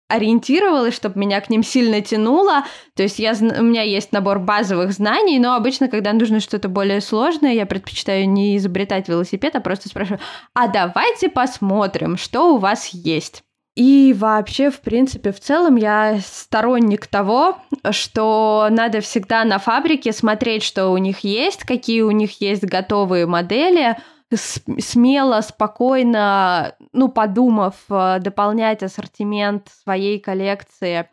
ориентировалась, 0.09 0.95
чтобы 0.95 1.19
меня 1.19 1.39
к 1.39 1.49
ним 1.49 1.63
сильно 1.63 2.01
тянуло. 2.01 2.65
То 2.95 3.03
есть 3.03 3.19
я, 3.19 3.33
у 3.39 3.63
меня 3.63 3.83
есть 3.83 4.11
набор 4.11 4.39
базовых 4.39 4.91
знаний, 4.91 5.39
но 5.39 5.55
обычно, 5.55 5.87
когда 5.87 6.11
нужно 6.11 6.41
что-то 6.41 6.67
более 6.67 6.99
сложное, 6.99 7.53
я 7.53 7.65
предпочитаю 7.65 8.27
не 8.27 8.57
изобретать 8.57 9.07
велосипед, 9.07 9.55
а 9.55 9.61
просто 9.61 9.87
спрашиваю, 9.87 10.19
а 10.53 10.67
давайте 10.67 11.29
посмотрим, 11.29 12.17
что 12.17 12.55
у 12.55 12.57
вас 12.57 12.87
есть. 12.87 13.43
И 13.75 14.13
вообще, 14.17 14.71
в 14.71 14.81
принципе, 14.81 15.31
в 15.31 15.39
целом 15.39 15.77
я 15.77 16.19
сторонник 16.25 17.07
того, 17.07 17.59
что 17.91 18.67
надо 18.69 18.99
всегда 18.99 19.45
на 19.45 19.57
фабрике 19.57 20.11
смотреть, 20.11 20.63
что 20.63 20.89
у 20.89 20.97
них 20.97 21.19
есть, 21.19 21.63
какие 21.63 22.01
у 22.01 22.11
них 22.11 22.41
есть 22.41 22.65
готовые 22.65 23.25
модели, 23.25 23.95
смело, 24.35 25.41
спокойно, 25.41 26.75
ну, 26.93 27.09
подумав, 27.09 27.75
э, 27.89 28.19
дополнять 28.19 28.83
ассортимент 28.83 29.69
своей 29.83 30.19
коллекции 30.19 31.09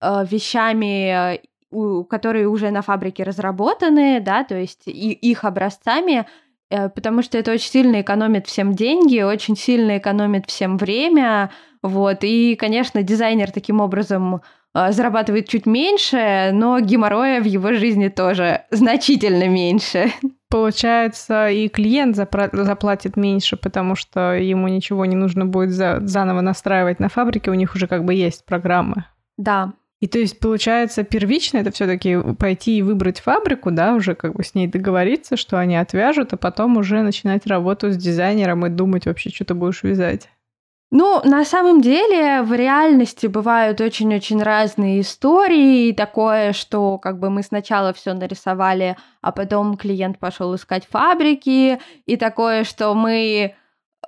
э, 0.00 0.24
вещами, 0.28 1.40
которые 2.08 2.48
уже 2.48 2.70
на 2.70 2.82
фабрике 2.82 3.22
разработаны, 3.22 4.20
да, 4.20 4.42
то 4.42 4.56
есть 4.56 4.82
и, 4.86 5.12
их 5.12 5.44
образцами, 5.44 6.26
э, 6.70 6.88
потому 6.88 7.22
что 7.22 7.38
это 7.38 7.52
очень 7.52 7.70
сильно 7.70 8.00
экономит 8.00 8.48
всем 8.48 8.74
деньги, 8.74 9.20
очень 9.22 9.56
сильно 9.56 9.98
экономит 9.98 10.46
всем 10.48 10.76
время, 10.76 11.50
вот, 11.82 12.18
и, 12.22 12.56
конечно, 12.56 13.02
дизайнер 13.02 13.50
таким 13.52 13.80
образом 13.80 14.42
зарабатывает 14.72 15.48
чуть 15.48 15.66
меньше, 15.66 16.50
но 16.52 16.78
геморроя 16.78 17.40
в 17.40 17.44
его 17.44 17.72
жизни 17.72 18.08
тоже 18.08 18.66
значительно 18.70 19.48
меньше. 19.48 20.12
Получается, 20.50 21.48
и 21.48 21.68
клиент 21.68 22.16
заплатит 22.16 23.16
меньше, 23.16 23.56
потому 23.56 23.94
что 23.94 24.34
ему 24.34 24.66
ничего 24.66 25.04
не 25.04 25.14
нужно 25.14 25.46
будет 25.46 25.70
за 25.70 26.00
заново 26.02 26.40
настраивать 26.40 26.98
на 26.98 27.08
фабрике, 27.08 27.52
у 27.52 27.54
них 27.54 27.76
уже 27.76 27.86
как 27.86 28.04
бы 28.04 28.14
есть 28.14 28.44
программы. 28.44 29.04
Да. 29.36 29.74
И 30.00 30.08
то 30.08 30.18
есть, 30.18 30.40
получается, 30.40 31.04
первично 31.04 31.58
это 31.58 31.70
все-таки 31.70 32.18
пойти 32.38 32.78
и 32.78 32.82
выбрать 32.82 33.20
фабрику, 33.20 33.70
да, 33.70 33.94
уже 33.94 34.14
как 34.16 34.34
бы 34.34 34.42
с 34.42 34.54
ней 34.54 34.66
договориться, 34.66 35.36
что 35.36 35.56
они 35.58 35.76
отвяжут, 35.76 36.32
а 36.32 36.36
потом 36.36 36.78
уже 36.78 37.02
начинать 37.02 37.46
работу 37.46 37.92
с 37.92 37.96
дизайнером 37.96 38.66
и 38.66 38.70
думать 38.70 39.06
вообще, 39.06 39.30
что 39.30 39.44
ты 39.44 39.54
будешь 39.54 39.82
вязать. 39.82 40.28
Ну, 40.92 41.20
на 41.22 41.44
самом 41.44 41.80
деле, 41.80 42.42
в 42.42 42.52
реальности 42.52 43.28
бывают 43.28 43.80
очень-очень 43.80 44.42
разные 44.42 45.02
истории. 45.02 45.88
И 45.88 45.92
такое, 45.92 46.52
что 46.52 46.98
как 46.98 47.20
бы 47.20 47.30
мы 47.30 47.44
сначала 47.44 47.92
все 47.92 48.12
нарисовали, 48.12 48.96
а 49.20 49.30
потом 49.30 49.76
клиент 49.76 50.18
пошел 50.18 50.52
искать 50.56 50.84
фабрики. 50.90 51.80
И 52.06 52.16
такое, 52.16 52.64
что 52.64 52.94
мы 52.94 53.54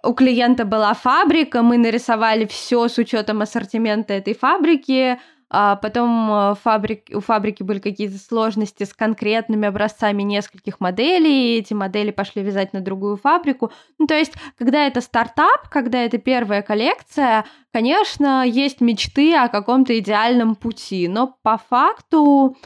у 0.02 0.12
клиента 0.14 0.64
была 0.64 0.94
фабрика, 0.94 1.62
мы 1.62 1.78
нарисовали 1.78 2.46
все 2.46 2.88
с 2.88 2.98
учетом 2.98 3.42
ассортимента 3.42 4.14
этой 4.14 4.34
фабрики, 4.34 5.20
а 5.54 5.76
потом 5.76 6.32
э, 6.32 6.54
фабрик, 6.54 7.10
у 7.12 7.20
фабрики 7.20 7.62
были 7.62 7.78
какие-то 7.78 8.16
сложности 8.16 8.84
с 8.84 8.94
конкретными 8.94 9.68
образцами 9.68 10.22
нескольких 10.22 10.80
моделей, 10.80 11.56
и 11.56 11.58
эти 11.58 11.74
модели 11.74 12.10
пошли 12.10 12.42
вязать 12.42 12.72
на 12.72 12.80
другую 12.80 13.18
фабрику. 13.18 13.70
Ну, 13.98 14.06
то 14.06 14.14
есть, 14.14 14.32
когда 14.56 14.86
это 14.86 15.02
стартап, 15.02 15.68
когда 15.68 15.98
это 15.98 16.16
первая 16.16 16.62
коллекция, 16.62 17.44
конечно, 17.70 18.46
есть 18.46 18.80
мечты 18.80 19.36
о 19.36 19.48
каком-то 19.48 19.98
идеальном 19.98 20.54
пути, 20.54 21.06
но 21.06 21.36
по 21.42 21.58
факту, 21.58 22.56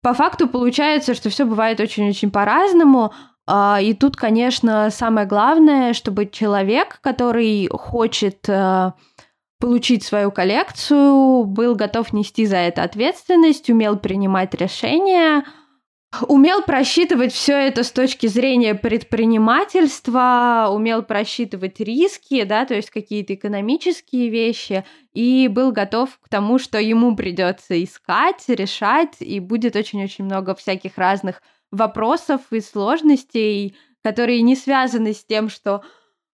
по 0.00 0.14
факту 0.14 0.48
получается, 0.48 1.12
что 1.12 1.28
все 1.28 1.44
бывает 1.44 1.80
очень-очень 1.80 2.30
по-разному. 2.30 3.12
А, 3.46 3.78
и 3.82 3.92
тут, 3.92 4.16
конечно, 4.16 4.88
самое 4.88 5.26
главное, 5.26 5.92
чтобы 5.92 6.24
человек, 6.24 6.98
который 7.02 7.68
хочет 7.70 8.48
э, 8.48 8.92
получить 9.58 10.04
свою 10.04 10.30
коллекцию, 10.30 11.44
был 11.44 11.74
готов 11.74 12.12
нести 12.12 12.46
за 12.46 12.56
это 12.56 12.82
ответственность, 12.82 13.70
умел 13.70 13.98
принимать 13.98 14.54
решения, 14.54 15.44
умел 16.28 16.62
просчитывать 16.62 17.32
все 17.32 17.54
это 17.54 17.82
с 17.82 17.90
точки 17.90 18.26
зрения 18.26 18.74
предпринимательства, 18.74 20.68
умел 20.70 21.02
просчитывать 21.02 21.80
риски, 21.80 22.44
да, 22.44 22.64
то 22.64 22.74
есть 22.74 22.90
какие-то 22.90 23.34
экономические 23.34 24.28
вещи, 24.28 24.84
и 25.14 25.48
был 25.48 25.72
готов 25.72 26.18
к 26.20 26.28
тому, 26.28 26.58
что 26.58 26.78
ему 26.78 27.16
придется 27.16 27.82
искать, 27.82 28.44
решать, 28.48 29.16
и 29.20 29.40
будет 29.40 29.76
очень-очень 29.76 30.24
много 30.24 30.54
всяких 30.54 30.96
разных 30.96 31.42
вопросов 31.70 32.40
и 32.50 32.60
сложностей, 32.60 33.76
которые 34.02 34.42
не 34.42 34.54
связаны 34.54 35.12
с 35.12 35.24
тем, 35.24 35.48
что 35.48 35.82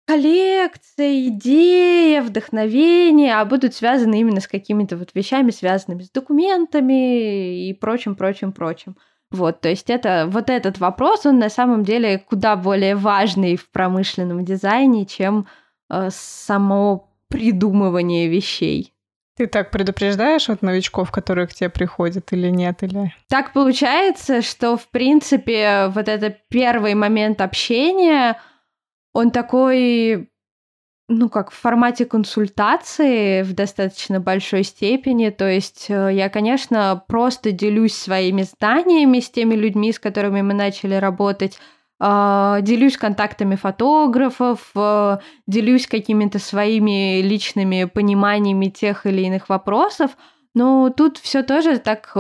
коллекция, 0.09 1.29
идея, 1.29 2.23
вдохновение, 2.23 3.35
а 3.35 3.45
будут 3.45 3.75
связаны 3.75 4.19
именно 4.19 4.41
с 4.41 4.49
какими-то 4.49 4.97
вот 4.97 5.11
вещами, 5.13 5.51
связанными 5.51 6.03
с 6.03 6.11
документами 6.11 7.69
и 7.69 7.75
прочим, 7.75 8.17
прочим, 8.17 8.53
прочим. 8.53 8.97
Вот, 9.31 9.61
то 9.61 9.69
есть 9.69 9.91
это 9.91 10.27
вот 10.27 10.49
этот 10.49 10.79
вопрос, 10.79 11.27
он 11.27 11.39
на 11.39 11.51
самом 11.51 11.85
деле 11.85 12.19
куда 12.19 12.57
более 12.57 12.97
важный 12.97 13.57
в 13.57 13.71
промышленном 13.71 14.47
дизайне, 14.47 15.05
чем 15.05 15.47
э, 15.91 16.09
само 16.11 17.13
придумывание 17.29 18.29
вещей. 18.29 18.95
Ты 19.37 19.47
так 19.47 19.71
предупреждаешь 19.71 20.49
вот 20.49 20.63
новичков, 20.63 21.13
которые 21.13 21.47
к 21.47 21.53
тебе 21.53 21.69
приходят 21.69 22.33
или 22.33 22.49
нет? 22.49 22.83
Или... 22.83 23.13
Так 23.29 23.53
получается, 23.53 24.41
что, 24.41 24.79
в 24.79 24.89
принципе, 24.89 25.89
вот 25.95 26.09
это 26.09 26.35
первый 26.49 26.95
момент 26.95 27.43
общения, 27.43 28.41
он 29.13 29.31
такой 29.31 30.29
ну, 31.09 31.31
как 31.31 31.51
в 31.51 31.55
формате 31.55 32.05
консультации 32.05 33.43
в 33.43 33.55
достаточно 33.55 34.21
большой 34.21 34.63
степени. 34.63 35.31
То 35.31 35.49
есть 35.49 35.87
э, 35.89 36.11
я, 36.13 36.29
конечно, 36.29 37.03
просто 37.09 37.51
делюсь 37.51 37.95
своими 37.95 38.43
знаниями 38.43 39.21
с 39.21 39.31
теми 39.31 39.55
людьми, 39.55 39.93
с 39.93 39.99
которыми 39.99 40.43
мы 40.43 40.53
начали 40.53 40.95
работать, 40.95 41.59
а, 42.01 42.61
делюсь 42.61 42.97
контактами 42.97 43.57
фотографов, 43.57 44.71
э, 44.77 45.19
делюсь 45.47 45.87
какими-то 45.87 46.39
своими 46.39 47.23
личными 47.23 47.85
пониманиями 47.85 48.67
тех 48.67 49.07
или 49.07 49.23
иных 49.23 49.49
вопросов. 49.49 50.11
Но 50.55 50.91
тут 50.91 51.17
все 51.17 51.43
тоже 51.43 51.79
так 51.79 52.13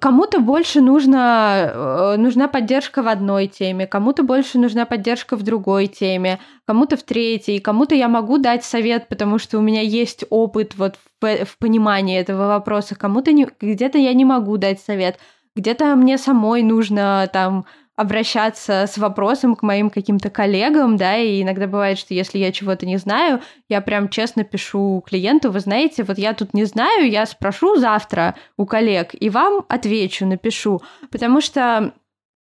Кому-то 0.00 0.40
больше 0.40 0.80
нужно, 0.80 1.70
э, 1.74 2.16
нужна 2.16 2.48
поддержка 2.48 3.02
в 3.02 3.08
одной 3.08 3.46
теме, 3.46 3.86
кому-то 3.86 4.22
больше 4.22 4.58
нужна 4.58 4.86
поддержка 4.86 5.36
в 5.36 5.42
другой 5.42 5.86
теме, 5.86 6.40
кому-то 6.66 6.96
в 6.96 7.02
третьей, 7.02 7.60
кому-то 7.60 7.94
я 7.94 8.08
могу 8.08 8.38
дать 8.38 8.64
совет, 8.64 9.08
потому 9.08 9.38
что 9.38 9.58
у 9.58 9.62
меня 9.62 9.80
есть 9.80 10.24
опыт 10.30 10.74
вот 10.76 10.96
в, 11.20 11.44
в 11.44 11.58
понимании 11.58 12.18
этого 12.18 12.46
вопроса, 12.46 12.94
кому-то 12.94 13.32
не, 13.32 13.46
где-то 13.60 13.98
я 13.98 14.12
не 14.14 14.24
могу 14.24 14.56
дать 14.56 14.80
совет, 14.80 15.18
где-то 15.56 15.94
мне 15.96 16.18
самой 16.18 16.62
нужно 16.62 17.28
там 17.32 17.66
обращаться 17.96 18.86
с 18.88 18.98
вопросом 18.98 19.54
к 19.54 19.62
моим 19.62 19.88
каким-то 19.88 20.28
коллегам, 20.28 20.96
да, 20.96 21.16
и 21.16 21.42
иногда 21.42 21.66
бывает, 21.66 21.98
что 21.98 22.12
если 22.12 22.38
я 22.38 22.50
чего-то 22.50 22.86
не 22.86 22.96
знаю, 22.96 23.40
я 23.68 23.80
прям 23.80 24.08
честно 24.08 24.42
пишу 24.42 25.02
клиенту, 25.06 25.52
вы 25.52 25.60
знаете, 25.60 26.02
вот 26.02 26.18
я 26.18 26.34
тут 26.34 26.54
не 26.54 26.64
знаю, 26.64 27.08
я 27.08 27.24
спрошу 27.24 27.76
завтра 27.76 28.34
у 28.56 28.66
коллег 28.66 29.10
и 29.12 29.30
вам 29.30 29.64
отвечу, 29.68 30.26
напишу, 30.26 30.82
потому 31.10 31.40
что 31.40 31.94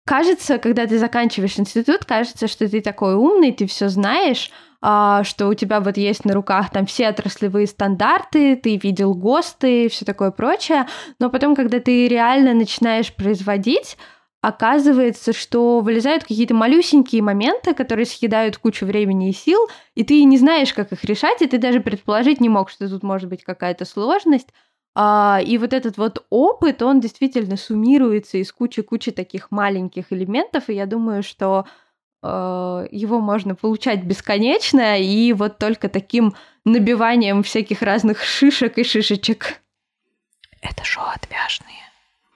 кажется, 0.05 0.57
когда 0.57 0.87
ты 0.87 0.97
заканчиваешь 0.97 1.59
институт, 1.59 2.05
кажется, 2.05 2.47
что 2.47 2.67
ты 2.67 2.81
такой 2.81 3.13
умный, 3.13 3.51
ты 3.51 3.67
все 3.67 3.89
знаешь, 3.89 4.49
а, 4.81 5.23
что 5.23 5.47
у 5.47 5.53
тебя 5.53 5.79
вот 5.79 5.97
есть 5.97 6.25
на 6.25 6.33
руках 6.33 6.69
там 6.69 6.85
все 6.85 7.07
отраслевые 7.07 7.65
стандарты, 7.65 8.55
ты 8.55 8.77
видел 8.77 9.13
ГОСТы, 9.13 9.89
все 9.89 10.05
такое 10.05 10.31
прочее, 10.31 10.87
но 11.19 11.29
потом, 11.29 11.55
когда 11.55 11.79
ты 11.79 12.07
реально 12.07 12.53
начинаешь 12.53 13.13
производить, 13.13 13.97
оказывается, 14.47 15.33
что 15.33 15.79
вылезают 15.79 16.23
какие-то 16.23 16.53
малюсенькие 16.53 17.23
моменты, 17.23 17.73
которые 17.73 18.05
съедают 18.05 18.59
кучу 18.59 18.85
времени 18.85 19.29
и 19.29 19.33
сил, 19.33 19.67
и 19.95 20.03
ты 20.03 20.23
не 20.23 20.37
знаешь, 20.37 20.71
как 20.71 20.91
их 20.91 21.03
решать, 21.03 21.41
и 21.41 21.47
ты 21.47 21.57
даже 21.57 21.79
предположить 21.79 22.39
не 22.39 22.47
мог, 22.47 22.69
что 22.69 22.87
тут 22.87 23.01
может 23.01 23.27
быть 23.27 23.43
какая-то 23.43 23.85
сложность. 23.85 24.49
А, 24.93 25.39
и 25.43 25.57
вот 25.57 25.73
этот 25.73 25.97
вот 25.97 26.27
опыт, 26.29 26.83
он 26.83 26.99
действительно 26.99 27.57
суммируется 27.57 28.37
из 28.37 28.51
кучи-кучи 28.51 29.11
таких 29.11 29.49
маленьких 29.49 30.13
элементов, 30.13 30.69
и 30.69 30.75
я 30.75 30.85
думаю, 30.85 31.23
что 31.23 31.65
э, 32.21 32.87
его 32.91 33.19
можно 33.19 33.55
получать 33.55 34.03
бесконечно, 34.03 35.01
и 35.01 35.33
вот 35.33 35.57
только 35.57 35.89
таким 35.89 36.35
набиванием 36.65 37.41
всяких 37.41 37.81
разных 37.81 38.23
шишек 38.23 38.77
и 38.77 38.83
шишечек. 38.83 39.59
Это 40.61 40.83
шоу 40.83 41.05
отвяжные. 41.05 41.84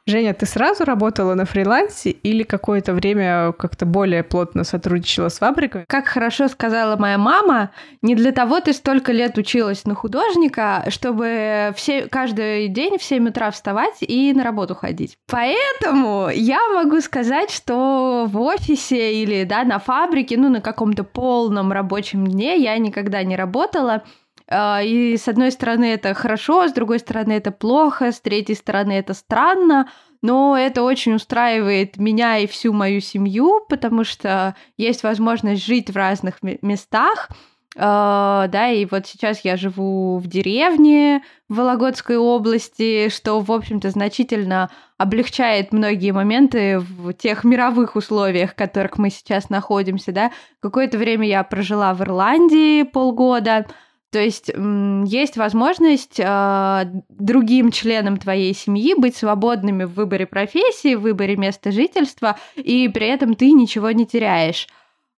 Женя, 0.10 0.34
ты 0.34 0.48
сразу 0.48 0.86
работала 0.86 1.36
на 1.36 1.46
фрилансе 1.46 2.10
или 2.10 2.42
какое-то 2.42 2.94
время 2.94 3.52
как-то 3.52 3.86
более 3.86 4.24
плотно 4.24 4.64
сотрудничала 4.64 5.30
с 5.30 5.38
фабрикой? 5.38 5.86
Как 5.88 6.08
хорошо 6.08 6.48
сказала 6.48 6.98
моя 6.98 7.20
мама, 7.20 7.70
не 8.02 8.16
для 8.16 8.32
того 8.32 8.60
ты 8.60 8.74
столько 8.74 9.12
лет 9.12 9.38
училась 9.38 9.86
на 9.86 9.94
художника, 9.94 10.86
чтобы 10.88 11.74
все, 11.76 12.08
каждый 12.08 12.70
день 12.70 12.98
в 12.98 13.04
7 13.04 13.30
утра 13.30 13.52
вставать 13.52 13.98
и 14.02 14.34
на 14.34 14.44
работу 14.44 14.74
ходить. 14.74 15.16
Поэтому 15.30 16.30
я 16.34 16.60
могу 16.74 17.02
сказать, 17.02 17.52
что 17.52 18.26
в 18.28 18.42
офисе 18.42 19.14
или 19.14 19.44
да, 19.44 19.64
на 19.64 19.78
фабрике, 19.78 20.38
ну, 20.38 20.50
на 20.50 20.62
каком-то 20.62 21.04
полном 21.04 21.72
рабочем 21.72 22.26
дне 22.26 22.58
я 22.58 22.76
никогда 22.80 23.22
не 23.24 23.36
работала. 23.36 24.04
А, 24.52 24.82
и 24.82 25.16
с 25.16 25.28
одной 25.28 25.52
стороны 25.52 25.86
это 25.86 26.14
хорошо, 26.14 26.68
с 26.68 26.74
другой 26.74 27.00
стороны 27.00 27.34
это 27.34 27.52
плохо, 27.52 28.12
с 28.12 28.20
третьей 28.20 28.56
стороны 28.56 28.94
это 28.94 29.14
странно, 29.14 29.90
но 30.22 30.58
это 30.58 30.82
очень 30.82 31.14
устраивает 31.14 31.98
меня 31.98 32.38
и 32.40 32.48
всю 32.48 32.74
мою 32.74 33.00
семью, 33.00 33.66
потому 33.70 34.04
что 34.04 34.56
есть 34.76 35.04
возможность 35.04 35.64
жить 35.64 35.92
в 35.92 35.96
разных 35.96 36.40
местах, 36.42 37.30
Uh, 37.76 38.48
да, 38.48 38.72
и 38.72 38.86
вот 38.86 39.06
сейчас 39.06 39.42
я 39.46 39.56
живу 39.56 40.18
в 40.18 40.26
деревне 40.26 41.22
в 41.48 41.56
Вологодской 41.58 42.18
области, 42.18 43.10
что, 43.10 43.40
в 43.42 43.52
общем-то, 43.52 43.92
значительно 43.92 44.72
облегчает 44.98 45.72
многие 45.72 46.12
моменты 46.12 46.80
в 46.80 47.14
тех 47.14 47.44
мировых 47.44 47.96
условиях, 47.96 48.52
в 48.52 48.56
которых 48.56 48.98
мы 48.98 49.12
сейчас 49.12 49.52
находимся, 49.52 50.12
да. 50.12 50.32
Какое-то 50.62 50.98
время 50.98 51.28
я 51.28 51.44
прожила 51.44 51.94
в 51.94 52.02
Ирландии 52.02 52.82
полгода, 52.84 53.68
то 54.12 54.20
есть 54.20 54.50
есть 54.50 55.38
возможность 55.38 56.20
э, 56.20 56.86
другим 57.10 57.72
членам 57.72 58.18
твоей 58.18 58.54
семьи 58.54 58.96
быть 58.96 59.16
свободными 59.16 59.84
в 59.84 59.94
выборе 59.94 60.26
профессии, 60.26 60.96
в 60.96 61.02
выборе 61.02 61.36
места 61.36 61.72
жительства, 61.72 62.38
и 62.56 62.88
при 62.90 63.08
этом 63.08 63.36
ты 63.36 63.52
ничего 63.52 63.92
не 63.92 64.06
теряешь. 64.08 64.68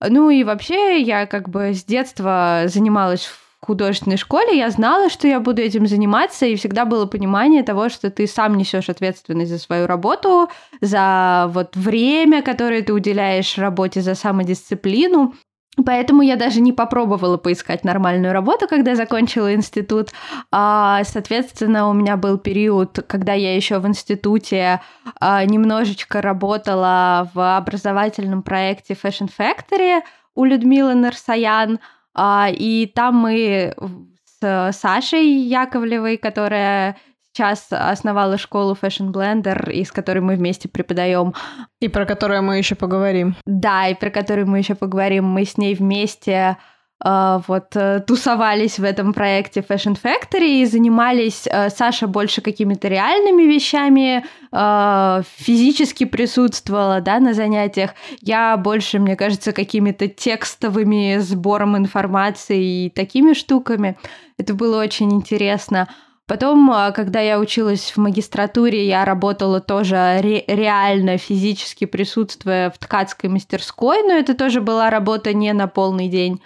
Ну 0.01 0.31
и 0.31 0.45
вообще 0.45 1.01
я 1.01 1.27
как 1.27 1.49
бы 1.49 1.75
с 1.75 1.85
детства 1.85 2.63
занималась 2.67 3.27
в 3.27 3.51
художественной 3.65 4.17
школе, 4.17 4.57
я 4.57 4.71
знала, 4.71 5.11
что 5.11 5.29
я 5.29 5.39
буду 5.39 5.61
этим 5.61 5.87
заниматься, 5.87 6.47
и 6.47 6.57
всегда 6.57 6.87
было 6.87 7.05
понимание 7.07 7.63
того, 7.63 7.91
что 7.91 8.11
ты 8.11 8.27
сам 8.27 8.57
несешь 8.57 8.89
ответственность 8.89 9.51
за 9.51 9.59
свою 9.59 9.87
работу, 9.87 10.49
за 10.81 11.47
вот 11.51 11.77
время, 11.77 12.43
которое 12.43 12.83
ты 12.83 12.95
уделяешь 12.95 13.59
работе, 13.59 14.01
за 14.01 14.15
самодисциплину. 14.15 15.35
Поэтому 15.85 16.23
я 16.23 16.37
даже 16.37 16.61
не 16.61 16.73
попробовала 16.73 17.37
поискать 17.37 17.85
нормальную 17.85 18.33
работу, 18.33 18.67
когда 18.69 18.97
закончила 18.97 19.55
институт. 19.55 20.09
А, 20.51 21.03
соответственно, 21.05 21.89
у 21.89 21.93
меня 21.93 22.17
был 22.17 22.39
период, 22.39 22.99
когда 23.07 23.35
я 23.35 23.55
еще 23.55 23.79
в 23.79 23.87
институте 23.87 24.81
а, 25.21 25.45
немножечко 25.45 26.21
работала 26.21 27.31
в 27.35 27.57
образовательном 27.57 28.43
проекте 28.43 28.95
Fashion 28.95 29.31
Factory 29.37 30.01
у 30.35 30.45
Людмилы 30.45 30.95
Нарсаян. 30.95 31.79
А, 32.15 32.49
и 32.51 32.87
там 32.87 33.17
мы 33.17 33.75
с 34.41 34.73
Сашей 34.73 35.27
Яковлевой, 35.27 36.17
которая 36.17 36.97
сейчас 37.41 37.67
основала 37.71 38.37
школу 38.37 38.77
Fashion 38.81 39.11
Blender, 39.13 39.73
из 39.73 39.91
которой 39.91 40.21
мы 40.21 40.37
вместе 40.37 40.69
преподаем. 40.69 41.33
И 41.81 41.89
про 41.89 42.05
которую 42.05 42.43
мы 42.43 42.59
еще 42.59 42.75
поговорим. 42.75 43.35
Да, 43.47 43.89
и 43.89 43.95
про 43.95 44.11
которую 44.11 44.47
мы 44.47 44.59
еще 44.59 44.75
поговорим. 44.75 45.25
Мы 45.25 45.45
с 45.45 45.57
ней 45.57 45.75
вместе 45.75 46.57
Uh, 47.03 47.43
вот 47.49 47.77
uh, 47.77 48.01
тусовались 48.01 48.79
в 48.79 48.85
этом 48.85 49.15
проекте 49.15 49.61
Fashion 49.61 49.99
Factory 49.99 50.61
и 50.61 50.67
занимались 50.67 51.47
uh, 51.47 51.71
Саша 51.71 52.07
больше 52.07 52.43
какими-то 52.43 52.89
реальными 52.89 53.45
вещами, 53.45 54.23
физически 55.39 56.05
присутствовала, 56.05 57.01
да, 57.01 57.19
на 57.19 57.33
занятиях. 57.33 57.95
Я 58.21 58.55
больше, 58.59 58.99
мне 58.99 59.17
кажется, 59.17 59.53
какими-то 59.53 60.09
текстовыми 60.09 61.17
сбором 61.21 61.75
информации 61.79 62.85
и 62.85 62.91
такими 62.91 63.33
штуками. 63.33 63.97
Это 64.37 64.53
было 64.53 64.83
очень 64.83 65.11
интересно. 65.11 65.89
Потом, 66.31 66.71
а, 66.71 66.93
когда 66.93 67.19
я 67.19 67.41
училась 67.41 67.91
в 67.91 67.97
магистратуре, 67.97 68.87
я 68.87 69.05
работала 69.05 69.61
тоже 69.61 70.21
ре- 70.23 70.45
реально 70.47 71.19
физически 71.19 71.87
присутствуя 71.87 72.71
в 72.71 72.79
ткацкой 72.79 73.31
мастерской, 73.31 74.05
но 74.05 74.13
это 74.13 74.35
тоже 74.35 74.61
была 74.61 74.91
работа 74.91 75.33
не 75.33 75.53
на 75.53 75.67
полный 75.67 76.07
день. 76.07 76.41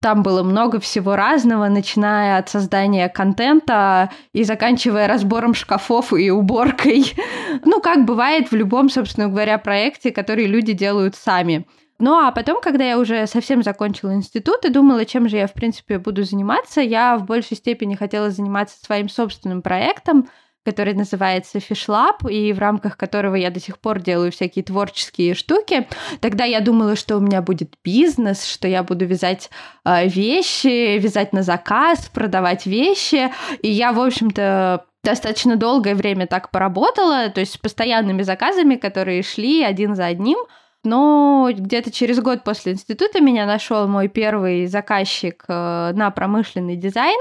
там 0.00 0.22
было 0.22 0.44
много 0.44 0.78
всего 0.78 1.16
разного, 1.16 1.66
начиная 1.66 2.38
от 2.38 2.48
создания 2.48 3.08
контента 3.08 4.10
и 4.32 4.44
заканчивая 4.44 5.08
разбором 5.08 5.54
шкафов 5.54 6.12
и 6.12 6.30
уборкой. 6.30 7.12
Ну, 7.64 7.80
как 7.80 8.04
бывает 8.04 8.52
в 8.52 8.54
любом, 8.54 8.88
собственно 8.88 9.28
говоря, 9.28 9.58
проекте, 9.58 10.12
который 10.12 10.46
люди 10.46 10.74
делают 10.74 11.16
сами. 11.16 11.66
Ну 11.98 12.14
а 12.14 12.32
потом, 12.32 12.60
когда 12.60 12.84
я 12.84 12.98
уже 12.98 13.26
совсем 13.26 13.62
закончила 13.62 14.14
институт 14.14 14.64
и 14.64 14.70
думала, 14.70 15.04
чем 15.04 15.28
же 15.28 15.36
я, 15.36 15.46
в 15.46 15.52
принципе, 15.52 15.98
буду 15.98 16.24
заниматься, 16.24 16.80
я 16.80 17.16
в 17.16 17.24
большей 17.24 17.56
степени 17.56 17.94
хотела 17.94 18.30
заниматься 18.30 18.76
своим 18.84 19.08
собственным 19.08 19.62
проектом, 19.62 20.28
который 20.64 20.94
называется 20.94 21.58
FishLab, 21.58 22.30
и 22.30 22.52
в 22.52 22.58
рамках 22.58 22.96
которого 22.96 23.34
я 23.34 23.50
до 23.50 23.60
сих 23.60 23.78
пор 23.78 24.00
делаю 24.00 24.32
всякие 24.32 24.64
творческие 24.64 25.34
штуки. 25.34 25.86
Тогда 26.20 26.44
я 26.44 26.60
думала, 26.60 26.96
что 26.96 27.18
у 27.18 27.20
меня 27.20 27.42
будет 27.42 27.74
бизнес, 27.84 28.44
что 28.44 28.66
я 28.66 28.82
буду 28.82 29.04
вязать 29.04 29.50
э, 29.84 30.08
вещи, 30.08 30.98
вязать 30.98 31.32
на 31.32 31.42
заказ, 31.42 32.10
продавать 32.12 32.66
вещи. 32.66 33.30
И 33.60 33.70
я, 33.70 33.92
в 33.92 34.00
общем-то, 34.00 34.86
достаточно 35.04 35.56
долгое 35.56 35.94
время 35.94 36.26
так 36.26 36.50
поработала, 36.50 37.28
то 37.28 37.40
есть 37.40 37.52
с 37.52 37.58
постоянными 37.58 38.22
заказами, 38.22 38.76
которые 38.76 39.22
шли 39.22 39.62
один 39.62 39.94
за 39.94 40.06
одним. 40.06 40.38
Но 40.84 41.50
где-то 41.52 41.90
через 41.90 42.20
год 42.20 42.44
после 42.44 42.72
института 42.72 43.20
меня 43.20 43.46
нашел 43.46 43.88
мой 43.88 44.08
первый 44.08 44.66
заказчик 44.66 45.44
э, 45.48 45.92
на 45.94 46.10
промышленный 46.10 46.76
дизайн. 46.76 47.18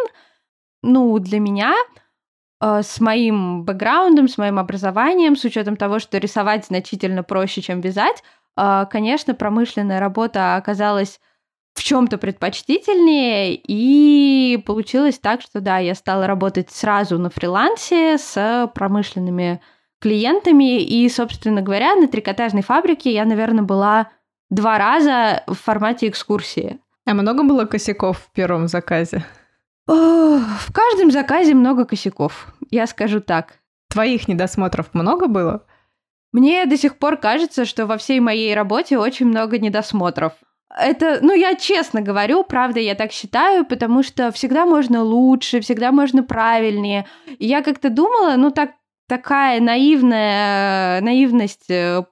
Ну, 0.82 1.17
для 1.19 1.39
меня 1.39 1.73
Э, 2.63 2.82
с 2.82 3.02
моим 3.02 3.65
бэкграундом, 3.65 4.30
с 4.30 4.38
моим 4.38 4.58
образованием, 4.58 5.36
с 5.36 5.43
учетом 5.43 5.76
того, 5.76 5.99
что 5.99 6.17
рисовать 6.17 6.65
значительно 6.65 7.21
проще, 7.21 7.62
чем 7.62 7.82
вязать, 7.82 8.23
э, 8.58 8.86
конечно, 8.89 9.36
промышленная 9.36 9.99
работа 9.99 10.56
оказалась 10.56 11.19
в 11.73 11.84
чем-то 11.84 12.17
предпочтительнее, 12.17 13.56
и 13.56 14.58
получилось 14.65 15.19
так, 15.19 15.41
что 15.41 15.60
да, 15.60 15.80
я 15.80 15.95
стала 15.95 16.28
работать 16.28 16.69
сразу 16.71 17.17
на 17.19 17.30
фрилансе 17.30 18.17
с 18.17 18.71
промышленными 18.76 19.60
клиентами, 20.03 20.81
и, 20.81 21.07
собственно 21.07 21.61
говоря, 21.61 21.95
на 21.95 22.09
трикотажной 22.09 22.61
фабрике 22.61 23.13
я, 23.13 23.23
наверное, 23.23 23.63
была 23.63 24.09
два 24.49 24.77
раза 24.77 25.43
в 25.47 25.53
формате 25.53 26.09
экскурсии. 26.09 26.81
А 27.05 27.13
много 27.13 27.43
было 27.43 27.63
косяков 27.63 28.17
в 28.17 28.31
первом 28.33 28.67
заказе? 28.67 29.23
В 29.87 30.73
каждом 30.73 31.09
заказе 31.09 31.53
много 31.53 31.85
косяков, 31.85 32.53
я 32.69 32.85
скажу 32.85 33.21
так. 33.21 33.59
Твоих 33.89 34.27
недосмотров 34.27 34.93
много 34.93 35.27
было? 35.27 35.65
Мне 36.33 36.65
до 36.65 36.75
сих 36.75 36.97
пор 36.97 37.15
кажется, 37.15 37.63
что 37.63 37.85
во 37.85 37.95
всей 37.97 38.19
моей 38.19 38.53
работе 38.53 38.97
очень 38.97 39.27
много 39.27 39.57
недосмотров. 39.57 40.33
Это, 40.77 41.19
ну, 41.21 41.33
я 41.33 41.55
честно 41.55 42.01
говорю, 42.01 42.43
правда, 42.43 42.81
я 42.81 42.95
так 42.95 43.13
считаю, 43.13 43.63
потому 43.63 44.03
что 44.03 44.33
всегда 44.33 44.65
можно 44.65 45.01
лучше, 45.01 45.61
всегда 45.61 45.93
можно 45.93 46.23
правильнее. 46.23 47.05
И 47.39 47.47
я 47.47 47.61
как-то 47.61 47.89
думала, 47.89 48.35
ну, 48.35 48.51
так 48.51 48.71
такая 49.13 49.62
наивная 49.62 50.99
наивность 51.02 51.69
э, 51.69 52.04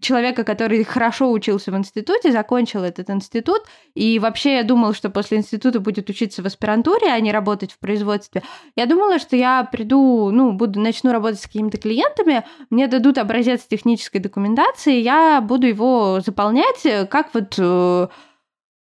человека, 0.00 0.44
который 0.44 0.84
хорошо 0.84 1.32
учился 1.32 1.72
в 1.72 1.76
институте, 1.76 2.30
закончил 2.30 2.84
этот 2.84 3.10
институт, 3.10 3.62
и 3.94 4.20
вообще 4.20 4.58
я 4.58 4.62
думал, 4.62 4.94
что 4.94 5.10
после 5.10 5.38
института 5.38 5.80
будет 5.80 6.08
учиться 6.10 6.42
в 6.42 6.46
аспирантуре, 6.46 7.08
а 7.08 7.18
не 7.18 7.32
работать 7.32 7.72
в 7.72 7.80
производстве. 7.80 8.44
Я 8.76 8.86
думала, 8.86 9.18
что 9.18 9.34
я 9.34 9.64
приду, 9.64 10.30
ну, 10.30 10.52
буду, 10.52 10.78
начну 10.78 11.10
работать 11.10 11.40
с 11.40 11.46
какими-то 11.46 11.78
клиентами, 11.78 12.44
мне 12.70 12.86
дадут 12.86 13.18
образец 13.18 13.62
технической 13.68 14.20
документации, 14.20 15.00
я 15.00 15.40
буду 15.40 15.66
его 15.66 16.20
заполнять, 16.24 16.86
как 17.10 17.34
вот 17.34 17.56
э, 17.58 18.08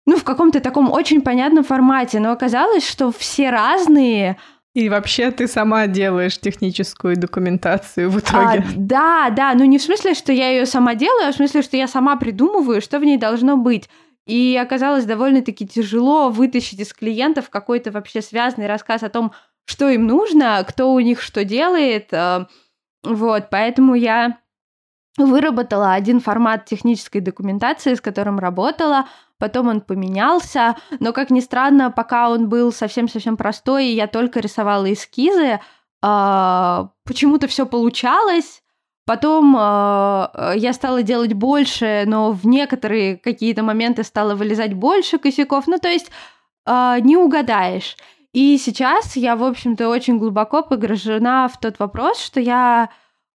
ну, 0.07 0.17
в 0.17 0.25
каком-то 0.25 0.59
таком 0.59 0.91
очень 0.91 1.21
понятном 1.23 1.63
формате. 1.63 2.19
Но 2.19 2.33
оказалось, 2.33 2.85
что 2.85 3.13
все 3.13 3.51
разные, 3.51 4.39
и 4.73 4.89
вообще 4.89 5.31
ты 5.33 5.49
сама 5.49 5.87
делаешь 5.89 6.39
техническую 6.39 7.17
документацию 7.17 8.09
в 8.09 8.19
итоге. 8.21 8.65
А, 8.65 8.65
да, 8.77 9.31
да, 9.31 9.55
ну 9.55 9.65
не 9.65 9.79
в 9.79 9.83
смысле, 9.83 10.15
что 10.15 10.33
я 10.33 10.51
ее 10.51 10.67
сама 10.67 10.95
делаю, 10.95 11.29
а 11.29 11.33
в 11.33 11.37
смысле, 11.37 11.63
что 11.63 11.77
я 11.77 11.89
сама 11.89 12.17
придумываю, 12.17 12.81
что 12.81 13.01
в 13.01 13.05
ней 13.05 13.17
должно 13.17 13.57
быть. 13.57 13.89
И 14.27 14.57
оказалось 14.57 15.07
довольно-таки 15.07 15.67
тяжело 15.67 16.31
вытащить 16.31 16.79
из 16.79 16.93
клиентов 16.93 17.51
какой-то 17.51 17.91
вообще 17.91 18.23
связанный 18.23 18.69
рассказ 18.69 19.03
о 19.03 19.09
том, 19.09 19.33
что 19.65 19.89
им 19.89 20.07
нужно, 20.07 20.65
кто 20.69 20.93
у 20.93 21.01
них 21.01 21.21
что 21.21 21.45
делает. 21.45 22.13
Э, 22.13 22.47
вот, 23.03 23.51
поэтому 23.51 23.95
я 23.95 24.39
выработала 25.17 25.95
один 25.95 26.21
формат 26.21 26.65
технической 26.67 27.21
документации, 27.21 27.95
с 27.95 28.01
которым 28.01 28.39
работала, 28.39 29.07
потом 29.40 29.68
он 29.68 29.81
поменялся, 29.81 30.76
но, 31.00 31.12
как 31.12 31.31
ни 31.31 31.40
странно, 31.40 31.90
пока 31.90 32.31
он 32.31 32.48
был 32.48 32.72
совсем-совсем 32.72 33.37
простой, 33.37 33.87
и 33.87 33.94
я 33.94 34.07
только 34.07 34.38
рисовала 34.38 34.92
эскизы, 34.92 35.59
э, 36.03 36.87
почему-то 37.05 37.48
все 37.48 37.66
получалось, 37.66 38.62
Потом 39.07 39.57
э, 39.57 40.53
я 40.57 40.72
стала 40.72 41.03
делать 41.03 41.33
больше, 41.33 42.05
но 42.07 42.31
в 42.31 42.46
некоторые 42.46 43.16
какие-то 43.16 43.64
моменты 43.64 44.05
стала 44.05 44.37
вылезать 44.37 44.74
больше 44.74 45.18
косяков. 45.18 45.66
Ну, 45.66 45.81
то 45.81 45.88
есть 45.88 46.12
э, 46.64 46.96
не 47.00 47.16
угадаешь. 47.16 47.96
И 48.33 48.57
сейчас 48.57 49.16
я, 49.16 49.35
в 49.35 49.42
общем-то, 49.42 49.88
очень 49.88 50.18
глубоко 50.18 50.62
погружена 50.62 51.48
в 51.48 51.59
тот 51.59 51.81
вопрос, 51.81 52.20
что 52.20 52.38
я 52.38 52.90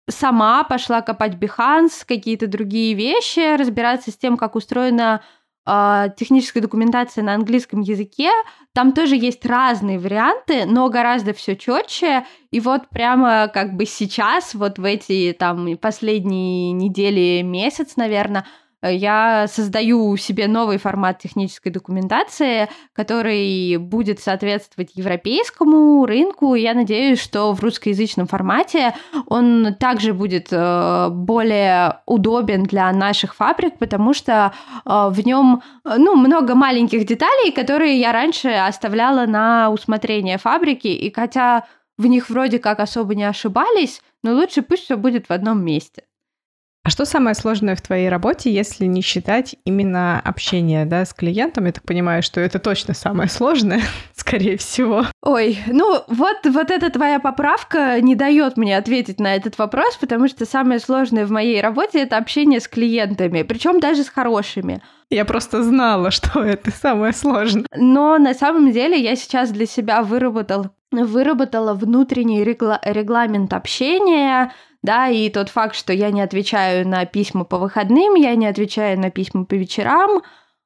сама 0.08 0.64
пошла 0.64 1.02
копать 1.02 1.34
Behance, 1.36 2.06
какие-то 2.08 2.46
другие 2.46 2.94
вещи, 2.94 3.56
разбираться 3.56 4.12
с 4.12 4.18
тем, 4.18 4.38
как 4.38 4.56
устроена 4.56 5.24
э, 5.66 6.08
техническая 6.18 6.62
документация 6.62 7.24
на 7.24 7.34
английском 7.34 7.82
языке. 7.82 8.30
Там 8.74 8.92
тоже 8.92 9.16
есть 9.16 9.46
разные 9.46 10.00
варианты, 10.00 10.66
но 10.66 10.90
гораздо 10.90 11.34
все 11.34 11.56
четче. 11.56 12.26
И 12.52 12.60
вот 12.60 12.90
прямо 12.90 13.48
как 13.48 13.76
бы 13.76 13.86
сейчас, 13.86 14.54
вот 14.54 14.80
в 14.80 14.84
эти 14.86 15.36
там 15.38 15.78
последние 15.78 16.72
недели, 16.72 17.42
месяц, 17.42 17.96
наверное, 17.96 18.46
я 18.90 19.48
создаю 19.48 20.16
себе 20.18 20.48
новый 20.48 20.78
формат 20.78 21.20
технической 21.20 21.72
документации, 21.72 22.70
который 22.94 23.78
будет 23.78 24.20
соответствовать 24.20 24.92
европейскому 24.96 26.06
рынку. 26.06 26.56
Я 26.56 26.74
надеюсь, 26.74 27.22
что 27.22 27.54
в 27.54 27.62
русскоязычном 27.62 28.28
формате 28.28 28.94
он 29.28 29.76
также 29.80 30.14
будет 30.14 30.48
э, 30.52 31.10
более 31.10 32.00
удобен 32.06 32.64
для 32.64 32.92
наших 32.92 33.36
фабрик, 33.36 33.78
потому 33.78 34.14
что 34.14 34.54
э, 34.86 35.10
в 35.10 35.26
нем 35.26 35.62
ну, 35.86 36.16
много 36.16 36.56
маленьких 36.56 37.06
деталей, 37.06 37.52
которые 37.52 38.00
я 38.00 38.12
раньше 38.12 38.50
оставляла 38.50 39.26
на 39.26 39.70
усмотрение 39.70 40.38
фабрики, 40.38 40.88
и 40.88 41.12
хотя 41.14 41.66
в 41.98 42.06
них 42.08 42.30
вроде 42.30 42.60
как 42.60 42.80
особо 42.80 43.16
не 43.16 43.24
ошибались, 43.24 44.02
но 44.24 44.34
лучше 44.34 44.62
пусть 44.62 44.84
все 44.84 44.98
будет 44.98 45.28
в 45.28 45.32
одном 45.32 45.64
месте. 45.64 46.04
А 46.86 46.90
что 46.90 47.06
самое 47.06 47.34
сложное 47.34 47.78
в 47.78 47.82
твоей 47.82 48.10
работе, 48.10 48.52
если 48.52 48.86
не 48.86 49.02
считать 49.02 49.56
именно 49.64 50.20
общение 50.20 50.86
да, 50.86 51.06
с 51.06 51.14
клиентом? 51.14 51.64
Я 51.64 51.72
так 51.72 51.86
понимаю, 51.86 52.22
что 52.22 52.42
это 52.42 52.60
точно 52.60 52.94
самое 52.94 53.30
сложное, 53.30 53.82
скорее 54.14 54.58
всего. 54.58 55.06
Ой, 55.22 55.60
ну 55.68 56.04
вот, 56.08 56.36
вот 56.44 56.72
эта 56.72 56.90
твоя 56.90 57.22
поправка 57.22 58.02
не 58.02 58.16
дает 58.16 58.58
мне 58.58 58.78
ответить 58.78 59.22
на 59.22 59.34
этот 59.34 59.58
вопрос, 59.58 59.96
потому 59.96 60.28
что 60.28 60.46
самое 60.46 60.82
сложное 60.82 61.26
в 61.26 61.32
моей 61.32 61.62
работе 61.62 62.00
это 62.02 62.18
общение 62.18 62.60
с 62.60 62.68
клиентами, 62.68 63.44
причем 63.44 63.80
даже 63.80 64.04
с 64.04 64.10
хорошими. 64.10 64.82
Я 65.10 65.24
просто 65.24 65.64
знала, 65.64 66.12
что 66.12 66.42
это 66.42 66.70
самое 66.72 67.14
сложное. 67.14 67.66
Но 67.74 68.18
на 68.18 68.34
самом 68.34 68.74
деле 68.74 69.02
я 69.02 69.16
сейчас 69.16 69.52
для 69.52 69.68
себя 69.68 70.04
выработал, 70.04 70.72
выработала 70.92 71.76
внутренний 71.76 72.44
регла- 72.44 72.82
регламент 72.84 73.54
общения, 73.54 74.52
да, 74.84 75.08
и 75.08 75.30
тот 75.30 75.50
факт, 75.50 75.76
что 75.76 75.94
я 75.94 76.12
не 76.12 76.22
отвечаю 76.22 76.88
на 76.88 77.06
письма 77.06 77.46
по 77.46 77.58
выходным, 77.58 78.16
я 78.16 78.36
не 78.36 78.46
отвечаю 78.46 79.00
на 79.00 79.10
письма 79.10 79.46
по 79.46 79.56
вечерам, 79.56 80.22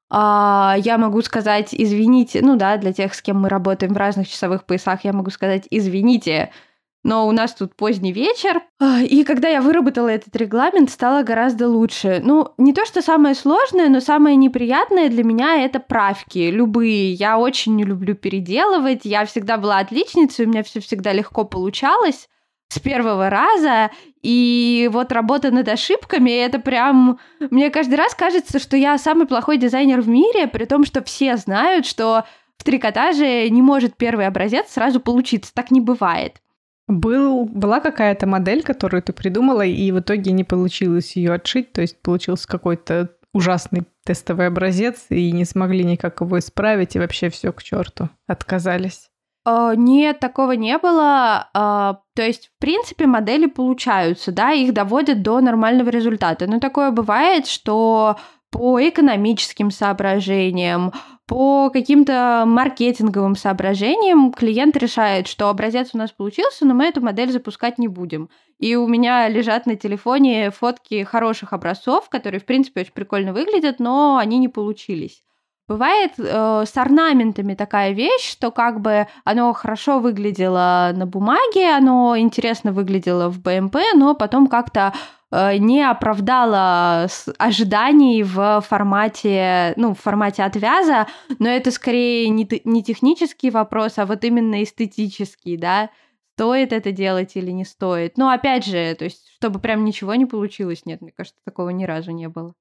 а, 0.10 0.76
я 0.80 0.98
могу 0.98 1.22
сказать 1.22 1.70
извините, 1.72 2.42
ну 2.42 2.56
да, 2.56 2.78
для 2.78 2.94
тех, 2.94 3.14
с 3.14 3.22
кем 3.22 3.42
мы 3.42 3.50
работаем 3.50 3.94
в 3.94 3.98
разных 3.98 4.28
часовых 4.28 4.65
поясах, 4.65 5.04
я 5.06 5.13
могу 5.13 5.30
сказать 5.30 5.68
извините, 5.70 6.52
но 7.04 7.28
у 7.28 7.32
нас 7.32 7.54
тут 7.54 7.76
поздний 7.76 8.12
вечер. 8.12 8.62
И 9.08 9.24
когда 9.24 9.48
я 9.48 9.62
выработала 9.62 10.10
этот 10.10 10.36
регламент, 10.36 10.90
стало 10.90 11.24
гораздо 11.24 11.70
лучше. 11.70 12.20
Ну, 12.24 12.54
не 12.58 12.74
то, 12.74 12.86
что 12.86 13.02
самое 13.02 13.34
сложное, 13.36 13.88
но 13.88 14.02
самое 14.02 14.36
неприятное 14.36 15.10
для 15.10 15.24
меня 15.24 15.63
это 15.63 15.80
правки, 15.80 16.50
любые. 16.50 17.13
Я 17.13 17.38
очень 17.38 17.76
не 17.76 17.84
люблю 17.84 18.15
переделывать, 18.15 19.02
я 19.04 19.26
всегда 19.26 19.58
была 19.58 19.78
отличницей, 19.78 20.46
у 20.46 20.50
меня 20.50 20.63
все 20.63 20.82
всегда 20.82 21.13
легко 21.13 21.46
получалось 21.46 22.28
с 22.70 22.80
первого 22.80 23.30
раза, 23.30 23.92
и 24.22 24.90
вот 24.92 25.12
работа 25.12 25.52
над 25.52 25.68
ошибками, 25.70 26.32
это 26.32 26.60
прям... 26.60 27.20
Мне 27.40 27.70
каждый 27.70 27.96
раз 27.96 28.13
кажется, 28.13 28.60
что 28.60 28.76
я 28.76 28.98
самый 28.98 29.26
плохой 29.26 29.58
дизайнер 29.58 30.02
в 30.02 30.10
мире, 30.10 30.48
при 30.48 30.65
том, 30.65 30.84
что 30.86 31.04
все 31.04 31.38
знают, 31.38 31.86
что 31.86 32.26
в 32.58 32.63
трикотаже 32.63 33.48
не 33.50 33.62
может 33.62 33.96
первый 33.96 34.28
образец 34.28 34.68
сразу 34.70 35.00
получиться. 35.00 35.54
Так 35.54 35.72
не 35.72 35.80
бывает. 35.80 36.42
Был, 36.88 37.46
была 37.46 37.80
какая-то 37.80 38.28
модель, 38.28 38.63
которую 38.63 39.04
ты 39.04 39.13
придумала, 39.13 39.65
и 39.65 39.92
в 39.92 40.00
итоге 40.00 40.32
не 40.32 40.44
получилось 40.44 41.15
ее 41.15 41.34
отшить, 41.34 41.74
то 41.74 41.82
есть 41.82 42.02
получился 42.02 42.48
какой-то 42.48 43.12
ужасный 43.34 43.84
тестовый 44.06 44.48
образец 44.48 45.06
и 45.10 45.32
не 45.32 45.44
смогли 45.46 45.84
никак 45.84 46.22
его 46.22 46.40
исправить, 46.40 46.96
и 46.96 47.00
вообще 47.00 47.30
все 47.30 47.52
к 47.52 47.62
черту 47.62 48.10
отказались? 48.26 49.10
Uh, 49.48 49.75
нет, 49.77 50.19
такого 50.19 50.54
не 50.54 50.77
было. 50.77 51.48
Uh, 51.56 51.95
то 52.15 52.21
есть, 52.21 52.48
в 52.48 52.60
принципе, 52.60 53.08
модели 53.08 53.45
получаются, 53.45 54.33
да, 54.33 54.52
их 54.52 54.73
доводят 54.73 55.21
до 55.21 55.39
нормального 55.39 55.89
результата. 55.89 56.48
Но 56.48 56.60
такое 56.60 56.91
бывает, 56.91 57.48
что 57.48 58.17
по 58.52 58.77
экономическим 58.81 59.71
соображениям, 59.71 60.91
по 61.27 61.69
каким-то 61.69 62.43
маркетинговым 62.45 63.35
соображениям 63.35 64.33
клиент 64.33 64.75
решает, 64.75 65.27
что 65.27 65.48
образец 65.50 65.91
у 65.93 65.98
нас 65.98 66.12
получился, 66.12 66.65
но 66.65 66.73
мы 66.73 66.85
эту 66.85 67.00
модель 67.00 67.31
запускать 67.31 67.77
не 67.77 67.87
будем. 67.87 68.29
И 68.60 68.75
у 68.75 68.87
меня 68.87 69.29
лежат 69.29 69.65
на 69.65 69.77
телефоне 69.77 70.52
фотки 70.52 71.04
хороших 71.04 71.54
образцов, 71.54 72.10
которые, 72.10 72.41
в 72.41 72.45
принципе, 72.45 72.81
очень 72.81 72.93
прикольно 72.93 73.31
выглядят, 73.31 73.79
но 73.79 74.17
они 74.17 74.39
не 74.39 74.50
получились. 74.50 75.23
Бывает 75.68 76.13
э, 76.18 76.63
с 76.65 76.78
орнаментами 76.78 77.54
такая 77.54 77.92
вещь, 77.92 78.32
что 78.32 78.52
как 78.52 78.80
бы 78.80 79.08
оно 79.26 79.52
хорошо 79.54 80.00
выглядело 80.00 80.92
на 80.96 81.06
бумаге, 81.06 81.76
оно 81.76 82.18
интересно 82.18 82.72
выглядело 82.72 83.30
в 83.30 83.42
БМП, 83.42 83.78
но 83.96 84.15
потом 84.15 84.48
как-то 84.48 84.94
Э, 85.30 85.58
не 85.58 85.84
оправдала 85.84 87.08
ожиданий 87.38 88.24
в 88.24 88.62
формате, 88.62 89.74
ну, 89.76 89.94
в 89.94 90.00
формате 90.00 90.44
отвяза, 90.44 91.08
но 91.40 91.50
это 91.50 91.72
скорее 91.72 92.30
не, 92.30 92.48
не 92.63 92.84
технический 92.84 93.50
вопрос, 93.50 93.98
а 93.98 94.06
вот 94.06 94.24
именно 94.24 94.63
эстетический, 94.63 95.58
да, 95.58 95.90
стоит 96.36 96.72
это 96.72 96.92
делать 96.92 97.36
или 97.36 97.52
не 97.52 97.65
стоит. 97.65 98.18
Но 98.18 98.30
опять 98.30 98.65
же, 98.65 98.96
то 98.96 99.04
есть, 99.06 99.28
чтобы 99.36 99.60
прям 99.60 99.84
ничего 99.84 100.15
не 100.15 100.26
получилось, 100.26 100.86
нет, 100.86 101.02
мне 101.02 101.12
кажется, 101.12 101.40
такого 101.44 101.70
ни 101.72 101.84
разу 101.84 102.12
не 102.12 102.30
было. 102.30 102.54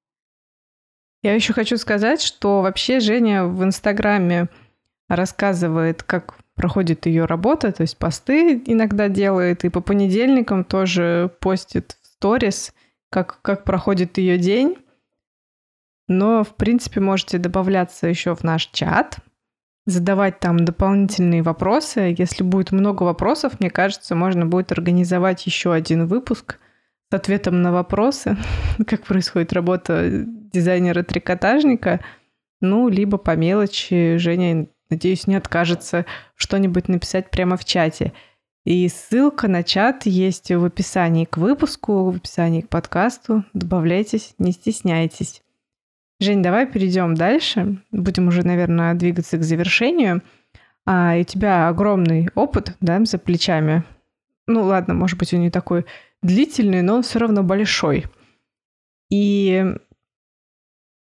Я 1.23 1.35
еще 1.35 1.53
хочу 1.53 1.77
сказать, 1.77 2.21
что 2.21 2.63
вообще 2.63 3.01
Женя 3.01 3.45
в 3.45 3.65
Инстаграме 3.65 4.49
рассказывает, 5.09 6.03
как 6.03 6.37
проходит 6.55 7.07
ее 7.07 7.27
работа, 7.27 7.71
то 7.71 7.83
есть 7.83 7.99
посты 7.99 8.63
иногда 8.67 9.09
делает, 9.09 9.65
и 9.65 9.69
по 9.69 9.81
понедельникам 9.81 10.65
тоже 10.65 11.31
постит 11.41 11.97
сторис, 12.03 12.73
как, 13.11 13.41
как 13.43 13.65
проходит 13.65 14.19
ее 14.19 14.39
день. 14.39 14.77
Но, 16.09 16.45
в 16.45 16.55
принципе, 16.55 17.01
можете 17.01 17.39
добавляться 17.39 18.07
еще 18.07 18.35
в 18.35 18.43
наш 18.43 18.67
чат, 18.67 19.19
задавать 19.87 20.41
там 20.41 20.65
дополнительные 20.65 21.43
вопросы. 21.43 22.15
Если 22.17 22.43
будет 22.43 22.73
много 22.73 23.03
вопросов, 23.03 23.61
мне 23.61 23.71
кажется, 23.71 24.15
можно 24.15 24.47
будет 24.47 24.73
организовать 24.73 25.47
еще 25.47 25.73
один 25.73 26.07
выпуск 26.07 26.59
с 27.11 27.15
ответом 27.15 27.63
на 27.63 27.73
вопросы, 27.73 28.37
как 28.87 29.05
происходит 29.05 29.53
работа 29.53 30.27
дизайнера-трикотажника. 30.57 32.01
Ну, 32.61 32.89
либо 32.89 33.19
по 33.19 33.37
мелочи 33.37 34.17
Женя, 34.17 34.67
надеюсь, 34.91 35.27
не 35.27 35.37
откажется 35.37 36.07
что-нибудь 36.35 36.89
написать 36.89 37.31
прямо 37.31 37.57
в 37.57 37.65
чате. 37.65 38.13
И 38.65 38.89
ссылка 38.89 39.47
на 39.47 39.63
чат 39.63 40.07
есть 40.07 40.51
в 40.51 40.65
описании 40.65 41.25
к 41.25 41.37
выпуску, 41.37 42.11
в 42.11 42.17
описании 42.17 42.63
к 42.63 42.69
подкасту. 42.69 43.45
Добавляйтесь, 43.53 44.35
не 44.39 44.53
стесняйтесь. 44.53 45.43
Жень, 46.19 46.43
давай 46.43 46.67
перейдем 46.67 47.15
дальше. 47.15 47.79
Будем 47.93 48.29
уже, 48.29 48.43
наверное, 48.43 48.95
двигаться 48.95 49.37
к 49.37 49.45
завершению. 49.45 50.23
А, 50.87 51.17
и 51.17 51.21
у 51.21 51.25
тебя 51.25 51.69
огромный 51.69 52.31
опыт, 52.35 52.75
да, 52.81 53.05
за 53.05 53.19
плечами. 53.19 53.85
Ну 54.47 54.63
ладно, 54.63 54.95
может 54.95 55.19
быть, 55.19 55.35
он 55.35 55.41
не 55.41 55.51
такой 55.51 55.85
длительный, 56.23 56.83
но 56.83 56.97
он 56.97 57.03
все 57.03 57.19
равно 57.19 57.43
большой. 57.43 58.07
И 59.11 59.77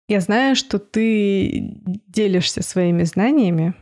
я 0.07 0.19
знаю, 0.19 0.55
что 0.55 0.79
ты 0.79 1.79
делишься 2.07 2.61
своими 2.63 3.03
знаниями 3.03 3.73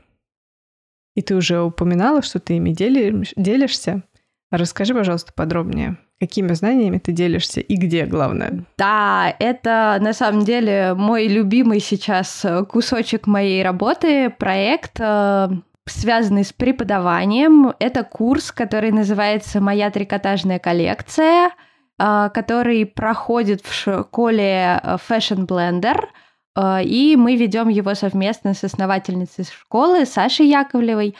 и 1.16 1.22
ты 1.22 1.36
уже 1.36 1.62
упоминала, 1.62 2.22
что 2.22 2.40
ты 2.40 2.56
ими 2.58 2.72
делишься. 2.72 4.04
Расскажи, 4.52 4.94
пожалуйста, 4.94 5.32
подробнее. 5.34 5.98
Какими 6.20 6.54
знаниями 6.54 7.00
ты 7.00 7.12
делишься 7.12 7.60
и 7.60 7.76
где, 7.76 8.06
главное? 8.06 8.66
Да, 8.78 9.36
это 9.40 9.98
на 10.00 10.14
самом 10.14 10.46
деле 10.46 10.94
мой 10.94 11.28
любимый 11.28 11.80
сейчас 11.80 12.46
кусочек 12.70 13.28
моей 13.28 13.64
работы, 13.64 14.30
проект, 14.30 15.00
э, 15.00 15.50
связанный 15.86 16.46
с 16.46 16.54
преподаванием. 16.54 17.74
Это 17.80 18.04
курс, 18.04 18.52
который 18.52 18.92
называется 18.92 19.60
«Моя 19.60 19.90
трикотажная 19.90 20.60
коллекция», 20.60 21.48
э, 21.48 21.52
который 21.98 22.86
проходит 22.86 23.62
в 23.62 23.74
школе 23.74 24.80
э, 24.84 24.98
Fashion 25.08 25.46
Blender– 25.46 26.06
Э, 26.56 26.84
и 26.84 27.16
мы 27.16 27.36
ведем 27.36 27.70
его 27.70 27.94
совместно 27.96 28.54
с 28.54 28.64
основательницей 28.64 29.46
школы 29.46 30.06
Сашей 30.06 30.48
Яковлевой. 30.48 31.16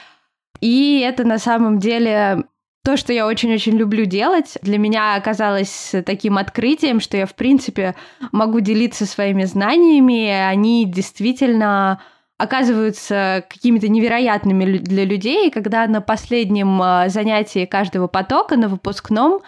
И 0.60 1.00
это 1.00 1.24
на 1.24 1.38
самом 1.38 1.78
деле 1.78 2.44
то, 2.84 2.96
что 2.96 3.12
я 3.12 3.26
очень-очень 3.26 3.76
люблю 3.76 4.04
делать, 4.04 4.58
для 4.60 4.78
меня 4.78 5.14
оказалось 5.14 5.94
таким 6.04 6.36
открытием, 6.36 7.00
что 7.00 7.16
я, 7.16 7.24
в 7.24 7.34
принципе, 7.34 7.94
могу 8.30 8.60
делиться 8.60 9.06
своими 9.06 9.44
знаниями, 9.44 10.28
они 10.28 10.84
действительно 10.84 12.02
оказываются 12.36 13.44
какими-то 13.48 13.88
невероятными 13.88 14.78
для 14.78 15.04
людей, 15.04 15.50
когда 15.50 15.86
на 15.86 16.00
последнем 16.00 16.80
э, 16.82 17.08
занятии 17.08 17.64
каждого 17.64 18.06
потока, 18.06 18.56
на 18.56 18.68
выпускном, 18.68 19.40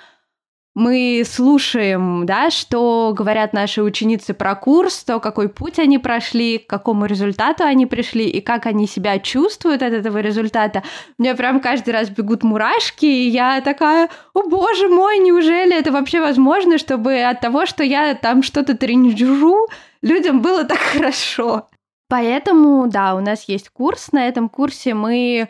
мы 0.76 1.22
слушаем, 1.26 2.26
да, 2.26 2.50
что 2.50 3.14
говорят 3.16 3.54
наши 3.54 3.82
ученицы 3.82 4.34
про 4.34 4.54
курс, 4.54 5.04
то, 5.04 5.20
какой 5.20 5.48
путь 5.48 5.78
они 5.78 5.96
прошли, 5.96 6.58
к 6.58 6.68
какому 6.68 7.06
результату 7.06 7.64
они 7.64 7.86
пришли 7.86 8.28
и 8.28 8.42
как 8.42 8.66
они 8.66 8.86
себя 8.86 9.18
чувствуют 9.18 9.80
от 9.80 9.94
этого 9.94 10.18
результата. 10.18 10.82
У 11.16 11.22
меня 11.22 11.34
прям 11.34 11.60
каждый 11.60 11.94
раз 11.94 12.10
бегут 12.10 12.42
мурашки, 12.42 13.06
и 13.06 13.30
я 13.30 13.62
такая, 13.62 14.10
о 14.34 14.42
боже 14.42 14.90
мой, 14.90 15.16
неужели 15.16 15.74
это 15.74 15.92
вообще 15.92 16.20
возможно, 16.20 16.76
чтобы 16.76 17.22
от 17.22 17.40
того, 17.40 17.64
что 17.64 17.82
я 17.82 18.14
там 18.14 18.42
что-то 18.42 18.76
тренижу, 18.76 19.68
людям 20.02 20.42
было 20.42 20.64
так 20.64 20.78
хорошо. 20.78 21.68
Поэтому, 22.10 22.86
да, 22.86 23.14
у 23.14 23.20
нас 23.20 23.48
есть 23.48 23.70
курс. 23.70 24.12
На 24.12 24.28
этом 24.28 24.50
курсе 24.50 24.92
мы 24.92 25.48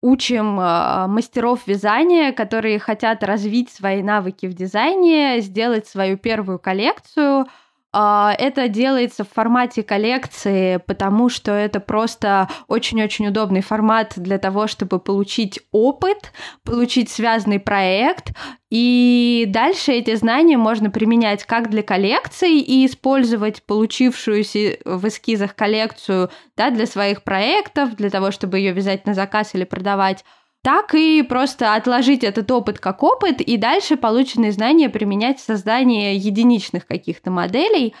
учим 0.00 0.60
э, 0.60 1.06
мастеров 1.06 1.66
вязания, 1.66 2.32
которые 2.32 2.78
хотят 2.78 3.22
развить 3.22 3.70
свои 3.70 4.02
навыки 4.02 4.46
в 4.46 4.54
дизайне, 4.54 5.40
сделать 5.40 5.86
свою 5.86 6.16
первую 6.16 6.58
коллекцию– 6.58 7.46
а, 7.56 7.67
это 7.92 8.68
делается 8.68 9.24
в 9.24 9.32
формате 9.32 9.82
коллекции, 9.82 10.76
потому 10.86 11.28
что 11.28 11.52
это 11.52 11.80
просто 11.80 12.48
очень-очень 12.66 13.28
удобный 13.28 13.62
формат 13.62 14.12
для 14.16 14.38
того, 14.38 14.66
чтобы 14.66 14.98
получить 14.98 15.60
опыт, 15.72 16.32
получить 16.64 17.10
связанный 17.10 17.58
проект, 17.58 18.32
и 18.70 19.46
дальше 19.48 19.92
эти 19.92 20.14
знания 20.14 20.58
можно 20.58 20.90
применять 20.90 21.44
как 21.44 21.70
для 21.70 21.82
коллекций 21.82 22.58
и 22.58 22.84
использовать 22.84 23.62
получившуюся 23.62 24.76
в 24.84 25.08
эскизах 25.08 25.54
коллекцию 25.54 26.30
да, 26.56 26.70
для 26.70 26.84
своих 26.84 27.22
проектов, 27.22 27.96
для 27.96 28.10
того, 28.10 28.30
чтобы 28.30 28.58
ее 28.58 28.72
вязать 28.72 29.06
на 29.06 29.14
заказ 29.14 29.54
или 29.54 29.64
продавать, 29.64 30.24
так 30.68 30.94
и 30.94 31.22
просто 31.22 31.76
отложить 31.76 32.22
этот 32.22 32.50
опыт 32.50 32.78
как 32.78 33.02
опыт 33.02 33.40
и 33.40 33.56
дальше 33.56 33.96
полученные 33.96 34.52
знания 34.52 34.90
применять 34.90 35.38
в 35.38 35.42
создании 35.42 36.14
единичных 36.14 36.86
каких-то 36.86 37.30
моделей. 37.30 37.94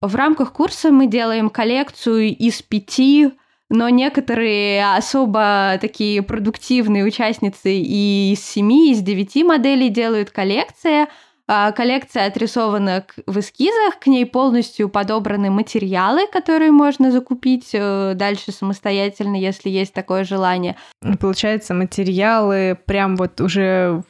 В 0.00 0.16
рамках 0.16 0.52
курса 0.52 0.90
мы 0.90 1.06
делаем 1.06 1.48
коллекцию 1.48 2.36
из 2.36 2.60
пяти, 2.60 3.30
но 3.70 3.88
некоторые 3.88 4.96
особо 4.96 5.78
такие 5.80 6.22
продуктивные 6.22 7.04
участницы 7.04 7.72
и 7.72 8.32
из 8.32 8.44
семи, 8.44 8.90
из 8.90 9.00
девяти 9.00 9.44
моделей 9.44 9.88
делают 9.88 10.30
коллекции– 10.30 11.06
коллекция 11.46 12.26
отрисована 12.26 13.04
в 13.26 13.38
эскизах, 13.38 13.98
к 14.00 14.06
ней 14.06 14.24
полностью 14.26 14.88
подобраны 14.88 15.50
материалы, 15.50 16.26
которые 16.32 16.70
можно 16.70 17.10
закупить 17.10 17.70
э, 17.72 18.14
дальше 18.14 18.52
самостоятельно, 18.52 19.36
если 19.36 19.68
есть 19.68 19.92
такое 19.92 20.24
желание. 20.24 20.76
Получается, 21.20 21.74
материалы 21.74 22.78
прям 22.86 23.16
вот 23.16 23.40
уже 23.40 24.02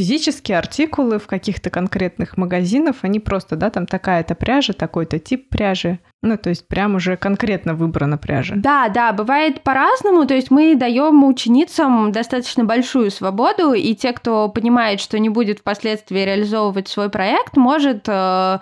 физические 0.00 0.56
артикулы 0.56 1.18
в 1.18 1.26
каких-то 1.26 1.68
конкретных 1.68 2.38
магазинах, 2.38 2.96
они 3.02 3.20
просто, 3.20 3.54
да, 3.54 3.68
там 3.68 3.84
такая-то 3.84 4.34
пряжа, 4.34 4.72
такой-то 4.72 5.18
тип 5.18 5.50
пряжи. 5.50 5.98
Ну, 6.22 6.38
то 6.38 6.48
есть 6.48 6.66
прям 6.68 6.94
уже 6.94 7.18
конкретно 7.18 7.74
выбрана 7.74 8.16
пряжа. 8.16 8.54
Да, 8.56 8.88
да, 8.88 9.12
бывает 9.12 9.62
по-разному. 9.62 10.24
То 10.26 10.32
есть 10.32 10.50
мы 10.50 10.74
даем 10.74 11.22
ученицам 11.22 12.12
достаточно 12.12 12.64
большую 12.64 13.10
свободу, 13.10 13.74
и 13.74 13.94
те, 13.94 14.14
кто 14.14 14.48
понимает, 14.48 15.00
что 15.00 15.18
не 15.18 15.28
будет 15.28 15.58
впоследствии 15.58 16.20
реализовывать 16.20 16.88
свой 16.88 17.10
проект, 17.10 17.58
может 17.58 18.08
э, 18.08 18.58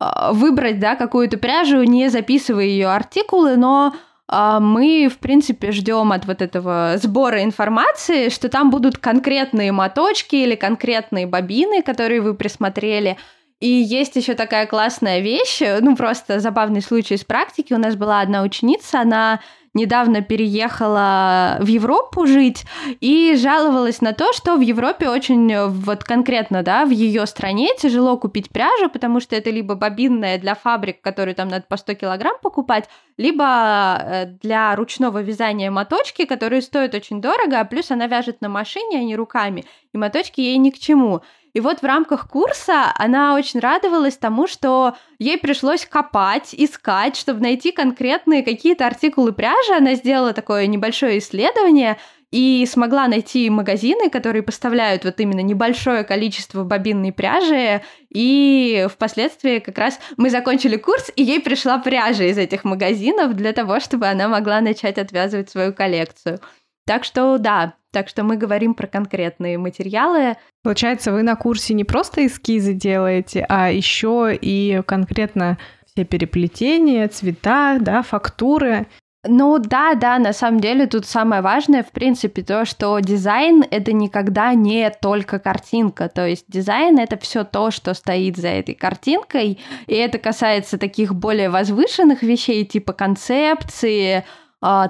э 0.00 0.32
выбрать, 0.34 0.78
да, 0.78 0.94
какую-то 0.94 1.36
пряжу, 1.36 1.82
не 1.82 2.10
записывая 2.10 2.66
ее 2.66 2.86
артикулы, 2.86 3.56
но 3.56 3.92
мы, 4.30 5.08
в 5.08 5.18
принципе, 5.18 5.70
ждем 5.72 6.12
от 6.12 6.26
вот 6.26 6.42
этого 6.42 6.94
сбора 6.96 7.44
информации, 7.44 8.28
что 8.28 8.48
там 8.48 8.70
будут 8.70 8.98
конкретные 8.98 9.72
моточки 9.72 10.36
или 10.36 10.54
конкретные 10.54 11.26
бобины, 11.26 11.82
которые 11.82 12.20
вы 12.20 12.34
присмотрели. 12.34 13.16
И 13.60 13.68
есть 13.68 14.16
еще 14.16 14.34
такая 14.34 14.66
классная 14.66 15.20
вещь, 15.20 15.60
ну 15.80 15.96
просто 15.96 16.40
забавный 16.40 16.82
случай 16.82 17.14
из 17.14 17.24
практики. 17.24 17.72
У 17.72 17.78
нас 17.78 17.96
была 17.96 18.20
одна 18.20 18.42
ученица, 18.42 19.00
она 19.00 19.40
недавно 19.76 20.22
переехала 20.22 21.58
в 21.60 21.66
Европу 21.66 22.26
жить 22.26 22.64
и 23.00 23.36
жаловалась 23.36 24.00
на 24.00 24.12
то, 24.12 24.32
что 24.32 24.56
в 24.56 24.60
Европе 24.60 25.08
очень, 25.08 25.68
вот 25.68 26.02
конкретно, 26.02 26.62
да, 26.62 26.84
в 26.84 26.90
ее 26.90 27.26
стране 27.26 27.68
тяжело 27.78 28.16
купить 28.16 28.50
пряжу, 28.50 28.88
потому 28.88 29.20
что 29.20 29.36
это 29.36 29.50
либо 29.50 29.76
бобинная 29.76 30.38
для 30.38 30.54
фабрик, 30.54 31.00
которые 31.00 31.34
там 31.34 31.48
надо 31.48 31.64
по 31.68 31.76
100 31.76 31.94
килограмм 31.94 32.36
покупать, 32.42 32.88
либо 33.16 33.98
э, 34.00 34.26
для 34.42 34.74
ручного 34.74 35.22
вязания 35.22 35.70
моточки, 35.70 36.24
которые 36.24 36.62
стоят 36.62 36.94
очень 36.94 37.20
дорого, 37.20 37.60
а 37.60 37.64
плюс 37.64 37.90
она 37.90 38.06
вяжет 38.06 38.40
на 38.40 38.48
машине, 38.48 38.98
а 38.98 39.02
не 39.02 39.14
руками, 39.14 39.64
и 39.92 39.98
моточки 39.98 40.40
ей 40.40 40.58
ни 40.58 40.70
к 40.70 40.78
чему. 40.78 41.22
И 41.56 41.60
вот 41.60 41.80
в 41.80 41.84
рамках 41.84 42.28
курса 42.28 42.92
она 42.96 43.34
очень 43.34 43.60
радовалась 43.60 44.18
тому, 44.18 44.46
что 44.46 44.94
ей 45.18 45.38
пришлось 45.38 45.86
копать, 45.86 46.54
искать, 46.54 47.16
чтобы 47.16 47.40
найти 47.40 47.72
конкретные 47.72 48.42
какие-то 48.42 48.86
артикулы 48.86 49.32
пряжи. 49.32 49.72
Она 49.74 49.94
сделала 49.94 50.34
такое 50.34 50.66
небольшое 50.66 51.16
исследование 51.16 51.96
и 52.30 52.66
смогла 52.70 53.08
найти 53.08 53.48
магазины, 53.48 54.10
которые 54.10 54.42
поставляют 54.42 55.06
вот 55.06 55.18
именно 55.18 55.40
небольшое 55.40 56.04
количество 56.04 56.62
бобинной 56.62 57.14
пряжи, 57.14 57.80
и 58.10 58.86
впоследствии 58.92 59.58
как 59.58 59.78
раз 59.78 59.98
мы 60.18 60.28
закончили 60.28 60.76
курс, 60.76 61.10
и 61.16 61.22
ей 61.22 61.40
пришла 61.40 61.78
пряжа 61.78 62.24
из 62.24 62.36
этих 62.36 62.64
магазинов 62.64 63.32
для 63.32 63.54
того, 63.54 63.80
чтобы 63.80 64.08
она 64.08 64.28
могла 64.28 64.60
начать 64.60 64.98
отвязывать 64.98 65.48
свою 65.48 65.72
коллекцию. 65.72 66.38
Так 66.86 67.04
что 67.04 67.38
да, 67.38 67.76
так 67.96 68.10
что 68.10 68.24
мы 68.24 68.36
говорим 68.36 68.74
про 68.74 68.86
конкретные 68.86 69.56
материалы. 69.56 70.36
Получается, 70.62 71.12
вы 71.12 71.22
на 71.22 71.34
курсе 71.34 71.72
не 71.72 71.84
просто 71.84 72.26
эскизы 72.26 72.74
делаете, 72.74 73.46
а 73.48 73.70
еще 73.70 74.38
и 74.38 74.82
конкретно 74.86 75.56
все 75.86 76.04
переплетения, 76.04 77.08
цвета, 77.08 77.78
да, 77.80 78.02
фактуры. 78.02 78.86
Ну 79.26 79.58
да, 79.58 79.94
да, 79.94 80.18
на 80.18 80.34
самом 80.34 80.60
деле 80.60 80.86
тут 80.86 81.06
самое 81.06 81.40
важное, 81.40 81.82
в 81.82 81.90
принципе, 81.90 82.42
то, 82.42 82.66
что 82.66 82.98
дизайн 82.98 83.64
это 83.70 83.94
никогда 83.94 84.52
не 84.52 84.90
только 84.90 85.38
картинка, 85.38 86.10
то 86.10 86.26
есть 86.26 86.44
дизайн 86.48 86.98
это 86.98 87.16
все 87.16 87.44
то, 87.44 87.70
что 87.70 87.94
стоит 87.94 88.36
за 88.36 88.48
этой 88.48 88.74
картинкой, 88.74 89.58
и 89.86 89.94
это 89.94 90.18
касается 90.18 90.76
таких 90.76 91.14
более 91.14 91.48
возвышенных 91.48 92.22
вещей, 92.22 92.66
типа 92.66 92.92
концепции, 92.92 94.22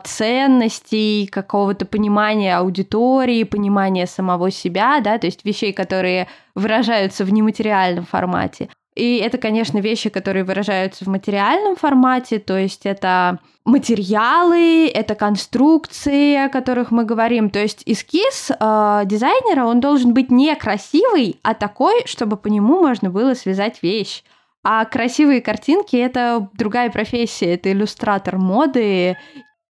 ценностей, 0.05 1.27
какого-то 1.27 1.85
понимания 1.85 2.57
аудитории, 2.57 3.45
понимания 3.45 4.07
самого 4.07 4.51
себя, 4.51 5.01
да, 5.01 5.19
то 5.19 5.27
есть 5.27 5.45
вещей, 5.45 5.73
которые 5.73 6.29
выражаются 6.55 7.25
в 7.25 7.33
нематериальном 7.33 8.07
формате. 8.07 8.69
И 8.97 9.19
это, 9.19 9.37
конечно, 9.37 9.79
вещи, 9.79 10.09
которые 10.09 10.43
выражаются 10.45 11.05
в 11.05 11.09
материальном 11.09 11.77
формате, 11.77 12.39
то 12.39 12.57
есть 12.57 12.87
это 12.87 13.41
материалы, 13.67 14.89
это 14.89 15.15
конструкции, 15.15 16.35
о 16.37 16.49
которых 16.49 16.91
мы 16.91 17.05
говорим. 17.05 17.51
То 17.51 17.59
есть 17.59 17.83
эскиз 17.85 18.51
э, 18.51 19.03
дизайнера, 19.05 19.67
он 19.67 19.81
должен 19.81 20.15
быть 20.15 20.31
не 20.31 20.55
красивый, 20.57 21.39
а 21.43 21.53
такой, 21.53 22.07
чтобы 22.07 22.39
по 22.39 22.47
нему 22.47 22.81
можно 22.81 23.11
было 23.11 23.35
связать 23.35 23.83
вещь. 23.83 24.23
А 24.65 24.85
красивые 24.85 25.43
картинки— 25.43 25.95
это 25.97 26.49
другая 26.55 26.91
профессия, 26.91 27.55
это 27.55 27.71
иллюстратор 27.71 28.39
моды 28.39 29.17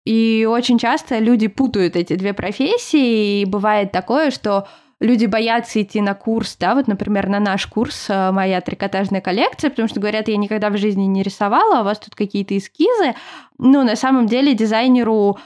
и 0.05 0.47
очень 0.49 0.77
часто 0.77 1.19
люди 1.19 1.47
путают 1.47 1.95
эти 1.95 2.15
две 2.15 2.33
профессии, 2.33 3.41
и 3.41 3.45
бывает 3.45 3.91
такое, 3.91 4.31
что 4.31 4.67
люди 4.99 5.25
боятся 5.25 5.81
идти 5.81 6.01
на 6.01 6.13
курс, 6.13 6.55
да, 6.59 6.75
вот, 6.75 6.87
например, 6.87 7.27
на 7.27 7.39
наш 7.39 7.67
курс 7.67 8.07
э, 8.09 8.31
«Моя 8.31 8.61
трикотажная 8.61 9.21
коллекция», 9.21 9.69
потому 9.69 9.87
что 9.87 9.99
говорят, 9.99 10.27
я 10.27 10.37
никогда 10.37 10.69
в 10.69 10.77
жизни 10.77 11.03
не 11.03 11.23
рисовала, 11.23 11.79
а 11.79 11.81
у 11.81 11.83
вас 11.83 11.99
тут 11.99 12.15
какие-то 12.15 12.57
эскизы. 12.57 13.15
Ну, 13.57 13.83
на 13.83 13.95
самом 13.95 14.27
деле 14.27 14.53
дизайнеру 14.53 15.37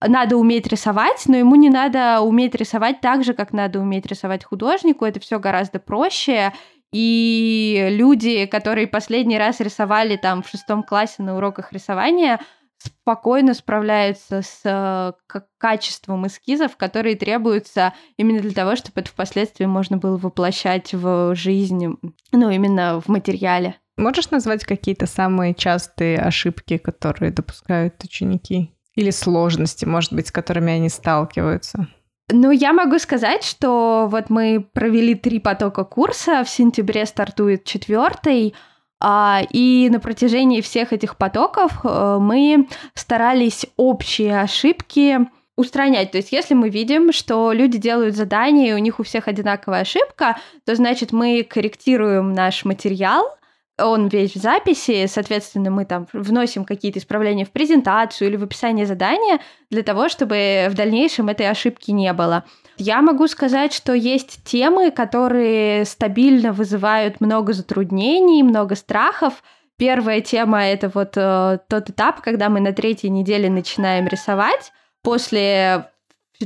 надо 0.00 0.36
уметь 0.36 0.66
рисовать, 0.66 1.24
но 1.26 1.36
ему 1.36 1.54
не 1.54 1.70
надо 1.70 2.20
уметь 2.20 2.54
рисовать 2.54 3.00
так 3.00 3.24
же, 3.24 3.34
как 3.34 3.52
надо 3.52 3.80
уметь 3.80 4.06
рисовать 4.06 4.44
художнику. 4.44 5.04
Это 5.04 5.20
все 5.20 5.38
гораздо 5.38 5.78
проще. 5.78 6.52
И 6.92 7.88
люди, 7.90 8.46
которые 8.46 8.86
последний 8.86 9.38
раз 9.38 9.60
рисовали 9.60 10.16
там 10.16 10.42
в 10.42 10.48
шестом 10.48 10.82
классе 10.82 11.22
на 11.22 11.36
уроках 11.36 11.72
рисования, 11.72 12.40
спокойно 12.78 13.54
справляются 13.54 14.42
с 14.42 14.60
э, 14.64 15.40
качеством 15.58 16.26
эскизов, 16.26 16.76
которые 16.76 17.16
требуются 17.16 17.94
именно 18.16 18.40
для 18.40 18.52
того, 18.52 18.76
чтобы 18.76 19.00
это 19.00 19.10
впоследствии 19.10 19.64
можно 19.64 19.96
было 19.96 20.16
воплощать 20.16 20.92
в 20.92 21.34
жизнь, 21.34 21.96
ну, 22.32 22.50
именно 22.50 23.00
в 23.00 23.08
материале. 23.08 23.76
Можешь 23.96 24.30
назвать 24.30 24.64
какие-то 24.64 25.06
самые 25.06 25.54
частые 25.54 26.18
ошибки, 26.18 26.78
которые 26.78 27.30
допускают 27.30 28.02
ученики? 28.02 28.72
Или 28.94 29.10
сложности, 29.10 29.84
может 29.84 30.12
быть, 30.12 30.28
с 30.28 30.32
которыми 30.32 30.72
они 30.72 30.88
сталкиваются? 30.88 31.88
Ну, 32.30 32.50
я 32.50 32.72
могу 32.72 32.98
сказать, 32.98 33.44
что 33.44 34.08
вот 34.10 34.30
мы 34.30 34.66
провели 34.72 35.14
три 35.14 35.38
потока 35.40 35.84
курса, 35.84 36.42
в 36.42 36.48
сентябре 36.48 37.04
стартует 37.04 37.64
четвертый, 37.64 38.54
и 39.02 39.88
на 39.90 40.00
протяжении 40.00 40.60
всех 40.60 40.92
этих 40.92 41.16
потоков 41.16 41.80
э, 41.84 42.18
мы 42.20 42.68
старались 42.94 43.66
общие 43.76 44.40
ошибки 44.40 45.20
устранять. 45.56 46.10
То 46.10 46.18
есть, 46.18 46.32
если 46.32 46.54
мы 46.54 46.68
видим, 46.68 47.12
что 47.12 47.52
люди 47.52 47.78
делают 47.78 48.16
задания, 48.16 48.70
и 48.70 48.74
у 48.74 48.78
них 48.78 48.98
у 49.00 49.02
всех 49.02 49.28
одинаковая 49.28 49.82
ошибка, 49.82 50.38
то 50.64 50.74
значит 50.74 51.12
мы 51.12 51.44
корректируем 51.44 52.32
наш 52.32 52.64
материал, 52.64 53.24
он 53.78 54.08
весь 54.08 54.34
в 54.34 54.40
записи, 54.40 55.06
соответственно, 55.06 55.70
мы 55.70 55.84
там 55.84 56.06
вносим 56.12 56.64
какие-то 56.64 56.98
исправления 56.98 57.44
в 57.44 57.50
презентацию 57.50 58.28
или 58.28 58.36
в 58.36 58.44
описание 58.44 58.86
задания 58.86 59.40
для 59.70 59.82
того, 59.82 60.08
чтобы 60.08 60.68
в 60.70 60.74
дальнейшем 60.74 61.28
этой 61.28 61.48
ошибки 61.48 61.90
не 61.90 62.12
было. 62.12 62.44
Я 62.76 63.02
могу 63.02 63.26
сказать, 63.28 63.72
что 63.72 63.92
есть 63.92 64.44
темы, 64.44 64.90
которые 64.90 65.84
стабильно 65.84 66.52
вызывают 66.52 67.20
много 67.20 67.52
затруднений, 67.52 68.42
много 68.42 68.74
страхов. 68.74 69.42
Первая 69.76 70.20
тема— 70.20 70.64
это 70.64 70.88
вот 70.88 71.16
э, 71.16 71.58
тот 71.68 71.90
этап, 71.90 72.20
когда 72.20 72.48
мы 72.48 72.60
на 72.60 72.72
третьей 72.72 73.10
неделе 73.10 73.50
начинаем 73.50 74.06
рисовать. 74.06 74.72
После 75.02 75.90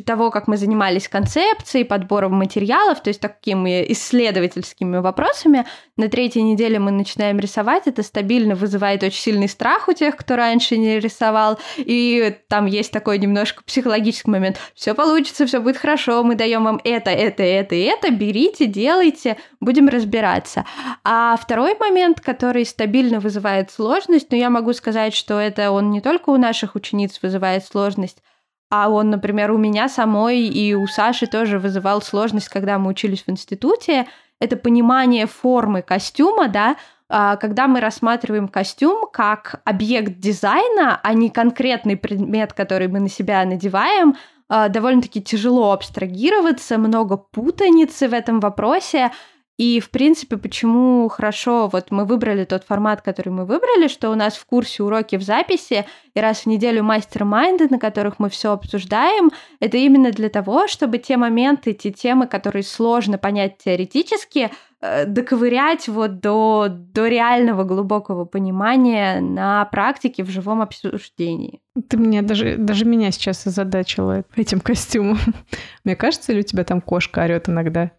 того, 0.04 0.30
как 0.30 0.48
мы 0.48 0.56
занимались 0.56 1.08
концепцией, 1.08 1.84
подбором 1.84 2.34
материалов, 2.34 3.02
то 3.02 3.08
есть 3.08 3.20
такими 3.20 3.84
исследовательскими 3.92 4.98
вопросами, 4.98 5.66
на 5.96 6.08
третьей 6.08 6.42
неделе 6.42 6.78
мы 6.78 6.90
начинаем 6.90 7.38
рисовать, 7.38 7.86
это 7.86 8.02
стабильно 8.02 8.54
вызывает 8.54 9.02
очень 9.02 9.20
сильный 9.20 9.48
страх 9.48 9.88
у 9.88 9.92
тех, 9.92 10.16
кто 10.16 10.36
раньше 10.36 10.76
не 10.76 11.00
рисовал, 11.00 11.58
и 11.76 12.36
там 12.48 12.66
есть 12.66 12.92
такой 12.92 13.18
немножко 13.18 13.62
психологический 13.64 14.30
момент, 14.30 14.58
все 14.74 14.94
получится, 14.94 15.46
все 15.46 15.60
будет 15.60 15.76
хорошо, 15.76 16.22
мы 16.22 16.34
даем 16.34 16.64
вам 16.64 16.80
это, 16.84 17.10
это, 17.10 17.42
это 17.42 17.74
и 17.74 17.80
это, 17.80 18.10
берите, 18.10 18.66
делайте, 18.66 19.36
будем 19.60 19.88
разбираться. 19.88 20.64
А 21.04 21.36
второй 21.36 21.76
момент, 21.78 22.20
который 22.20 22.64
стабильно 22.64 23.20
вызывает 23.20 23.70
сложность, 23.70 24.30
но 24.30 24.36
я 24.36 24.50
могу 24.50 24.72
сказать, 24.72 25.14
что 25.14 25.38
это 25.38 25.70
он 25.70 25.90
не 25.90 26.00
только 26.00 26.30
у 26.30 26.36
наших 26.36 26.74
учениц 26.74 27.18
вызывает 27.22 27.64
сложность, 27.64 28.22
а 28.70 28.90
он, 28.90 29.10
например, 29.10 29.50
у 29.50 29.56
меня 29.56 29.88
самой 29.88 30.40
и 30.40 30.74
у 30.74 30.86
Саши 30.86 31.26
тоже 31.26 31.58
вызывал 31.58 32.02
сложность, 32.02 32.48
когда 32.48 32.78
мы 32.78 32.90
учились 32.90 33.24
в 33.26 33.30
институте. 33.30 34.06
Это 34.40 34.56
понимание 34.56 35.26
формы 35.26 35.82
костюма, 35.82 36.48
да, 36.48 36.76
а, 37.08 37.36
когда 37.36 37.66
мы 37.66 37.80
рассматриваем 37.80 38.48
костюм 38.48 39.08
как 39.10 39.62
объект 39.64 40.18
дизайна, 40.18 41.00
а 41.02 41.14
не 41.14 41.30
конкретный 41.30 41.96
предмет, 41.96 42.52
который 42.52 42.88
мы 42.88 43.00
на 43.00 43.08
себя 43.08 43.44
надеваем, 43.46 44.16
а, 44.48 44.68
довольно-таки 44.68 45.22
тяжело 45.22 45.72
абстрагироваться, 45.72 46.76
много 46.76 47.16
путаницы 47.16 48.08
в 48.08 48.12
этом 48.12 48.40
вопросе. 48.40 49.10
И, 49.58 49.80
в 49.80 49.90
принципе, 49.90 50.36
почему 50.36 51.08
хорошо, 51.08 51.68
вот 51.72 51.90
мы 51.90 52.04
выбрали 52.04 52.44
тот 52.44 52.62
формат, 52.62 53.02
который 53.02 53.30
мы 53.30 53.44
выбрали, 53.44 53.88
что 53.88 54.10
у 54.10 54.14
нас 54.14 54.36
в 54.36 54.46
курсе 54.46 54.84
уроки 54.84 55.16
в 55.16 55.22
записи 55.22 55.84
и 56.14 56.20
раз 56.20 56.42
в 56.42 56.46
неделю 56.46 56.84
мастер-майнды, 56.84 57.66
на 57.68 57.80
которых 57.80 58.20
мы 58.20 58.30
все 58.30 58.52
обсуждаем, 58.52 59.32
это 59.58 59.76
именно 59.76 60.12
для 60.12 60.28
того, 60.28 60.68
чтобы 60.68 60.98
те 60.98 61.16
моменты, 61.16 61.72
те 61.72 61.90
темы, 61.90 62.28
которые 62.28 62.62
сложно 62.62 63.18
понять 63.18 63.58
теоретически, 63.58 64.52
э, 64.80 65.06
доковырять 65.06 65.88
вот 65.88 66.20
до, 66.20 66.68
до 66.70 67.08
реального 67.08 67.64
глубокого 67.64 68.26
понимания 68.26 69.20
на 69.20 69.64
практике 69.64 70.22
в 70.22 70.30
живом 70.30 70.62
обсуждении. 70.62 71.60
Ты 71.88 71.96
меня 71.96 72.22
даже, 72.22 72.56
даже 72.58 72.84
меня 72.84 73.10
сейчас 73.10 73.44
озадачила 73.44 74.22
этим 74.36 74.60
костюмом. 74.60 75.18
Мне 75.82 75.96
кажется, 75.96 76.32
ли 76.32 76.40
у 76.40 76.44
тебя 76.44 76.62
там 76.62 76.80
кошка 76.80 77.24
орет 77.24 77.48
иногда? 77.48 77.90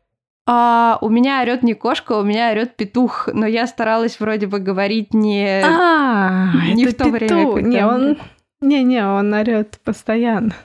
А, 0.51 0.97
у 1.01 1.09
меня 1.09 1.43
орет 1.43 1.61
не 1.61 1.75
кошка, 1.75 2.13
у 2.13 2.23
меня 2.23 2.49
орет 2.49 2.75
петух, 2.75 3.29
но 3.31 3.45
я 3.45 3.67
старалась 3.67 4.19
вроде 4.19 4.47
бы 4.47 4.57
говорить 4.57 5.13
не, 5.13 5.61
а, 5.63 6.51
не 6.73 6.87
в 6.87 6.95
то 6.95 7.03
петух. 7.03 7.13
время. 7.13 7.53
Когда... 7.53 7.69
Не, 7.69 7.85
он, 7.85 8.17
не, 8.59 8.83
не, 8.83 9.05
он 9.05 9.31
орет 9.31 9.79
постоянно. 9.83 10.55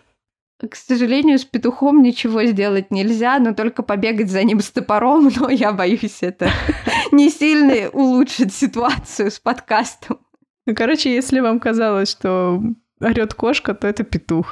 К 0.58 0.74
сожалению, 0.74 1.38
с 1.38 1.44
петухом 1.44 2.02
ничего 2.02 2.44
сделать 2.44 2.90
нельзя, 2.90 3.38
но 3.38 3.52
только 3.52 3.82
побегать 3.82 4.30
за 4.30 4.42
ним 4.42 4.60
с 4.60 4.70
топором, 4.70 5.30
но 5.38 5.50
я 5.50 5.70
боюсь, 5.72 6.22
это 6.22 6.48
не 7.12 7.28
сильно 7.28 7.90
улучшит 7.90 8.54
ситуацию 8.54 9.30
с 9.30 9.38
подкастом. 9.38 10.18
Ну, 10.64 10.74
короче, 10.74 11.14
если 11.14 11.40
вам 11.40 11.60
казалось, 11.60 12.10
что 12.10 12.58
орет 13.02 13.34
кошка, 13.34 13.74
то 13.74 13.86
это 13.86 14.02
петух. 14.02 14.50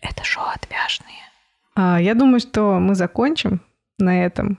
Это 0.00 0.24
шоу 0.24 0.46
отвяжные. 0.54 1.18
А, 1.74 2.00
я 2.00 2.14
думаю, 2.14 2.40
что 2.40 2.78
мы 2.80 2.94
закончим 2.94 3.60
на 3.98 4.24
этом. 4.24 4.58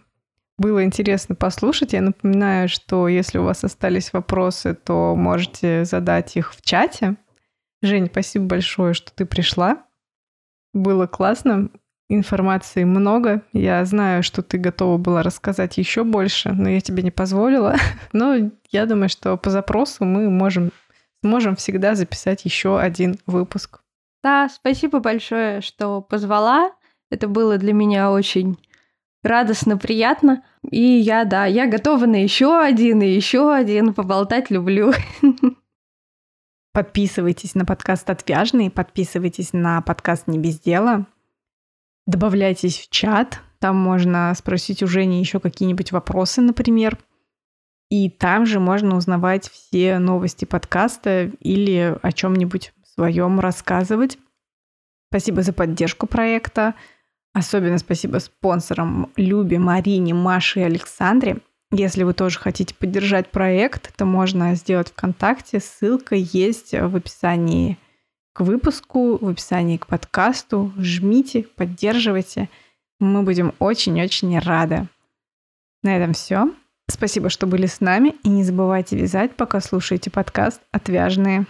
Было 0.58 0.84
интересно 0.84 1.36
послушать. 1.36 1.94
Я 1.94 2.02
напоминаю, 2.02 2.68
что 2.68 3.08
если 3.08 3.38
у 3.38 3.44
вас 3.44 3.64
остались 3.64 4.12
вопросы, 4.12 4.74
то 4.74 5.16
можете 5.16 5.86
задать 5.86 6.36
их 6.36 6.54
в 6.54 6.62
чате. 6.62 7.16
Жень, 7.82 8.08
спасибо 8.08 8.46
большое, 8.46 8.94
что 8.94 9.14
ты 9.14 9.26
пришла. 9.26 9.86
Было 10.74 11.08
классно. 11.08 11.70
Информации 12.10 12.84
много. 12.84 13.44
Я 13.54 13.86
знаю, 13.86 14.24
что 14.24 14.42
ты 14.42 14.58
готова 14.58 14.98
была 14.98 15.24
рассказать 15.24 15.78
еще 15.78 16.04
больше, 16.04 16.52
но 16.52 16.68
я 16.68 16.82
тебе 16.82 17.04
не 17.04 17.12
позволила. 17.12 17.76
Но 18.14 18.52
я 18.72 18.86
думаю, 18.86 19.10
что 19.10 19.38
по 19.38 19.52
запросу 19.52 20.06
мы 20.06 20.30
можем, 20.30 20.72
сможем 21.24 21.56
всегда 21.56 21.94
записать 21.96 22.46
еще 22.46 22.80
один 22.80 23.20
выпуск. 23.28 23.82
Да, 24.24 24.50
спасибо 24.50 25.00
большое, 25.00 25.62
что 25.62 26.02
позвала. 26.02 26.72
Это 27.12 27.28
было 27.28 27.58
для 27.58 27.74
меня 27.74 28.12
очень 28.12 28.58
радостно, 29.24 29.78
приятно. 29.78 30.44
И 30.70 30.82
я, 30.82 31.26
да, 31.26 31.46
я 31.46 31.68
готова 31.68 32.06
на 32.06 32.22
еще 32.22 32.60
один 32.60 33.02
и 33.02 33.08
еще 33.08 33.54
один. 33.54 33.94
Поболтать 33.94 34.50
люблю. 34.50 34.94
Подписывайтесь 36.74 37.56
на 37.56 37.66
подкаст 37.66 38.10
«Отвяжный», 38.10 38.70
подписывайтесь 38.70 39.54
на 39.54 39.82
подкаст 39.82 40.28
«Не 40.28 40.38
без 40.38 40.60
дела». 40.60 41.08
Добавляйтесь 42.06 42.78
в 42.78 42.90
чат, 42.90 43.42
там 43.60 43.76
можно 43.76 44.34
спросить 44.36 44.82
у 44.82 44.88
Жени 44.88 45.20
еще 45.20 45.40
какие-нибудь 45.40 45.92
вопросы, 45.92 46.42
например. 46.42 46.98
И 47.90 48.10
там 48.10 48.46
же 48.46 48.60
можно 48.60 48.96
узнавать 48.96 49.50
все 49.50 50.00
новости 50.00 50.46
подкаста 50.46 51.32
или 51.40 51.98
о 52.02 52.12
чем-нибудь 52.12 52.74
своем 52.84 53.40
рассказывать. 53.40 54.18
Спасибо 55.10 55.42
за 55.42 55.54
поддержку 55.54 56.08
проекта. 56.08 56.76
Особенно 57.34 57.78
спасибо 57.78 58.18
спонсорам 58.18 59.12
Любе, 59.16 59.60
Марине, 59.60 60.14
Маше 60.14 60.62
и 60.62 60.64
Александре. 60.64 61.38
Если 61.72 62.04
вы 62.04 62.14
тоже 62.14 62.40
хотите 62.40 62.74
поддержать 62.74 63.30
проект, 63.30 63.96
то 63.96 64.06
можно 64.06 64.56
сделать 64.56 64.90
ВКонтакте. 64.90 65.60
Ссылка 65.60 66.16
есть 66.16 66.74
в 66.74 66.96
описании 66.96 67.78
к 68.34 68.42
выпуску, 68.42 69.18
в 69.18 69.28
описании 69.28 69.78
к 69.78 69.86
подкасту. 69.86 70.74
Жмите, 70.78 71.44
поддерживайте. 71.56 72.50
Мы 73.00 73.22
будем 73.22 73.54
очень-очень 73.60 74.40
рады. 74.40 74.88
На 75.84 75.96
этом 75.96 76.14
все. 76.14 76.52
Спасибо, 76.90 77.30
что 77.30 77.46
были 77.46 77.68
с 77.68 77.82
нами. 77.82 78.16
И 78.24 78.30
не 78.30 78.44
забывайте 78.44 78.98
вязать, 78.98 79.36
пока 79.36 79.62
слушаете 79.62 80.10
подкаст 80.10 80.62
«Отвяжные». 80.72 81.46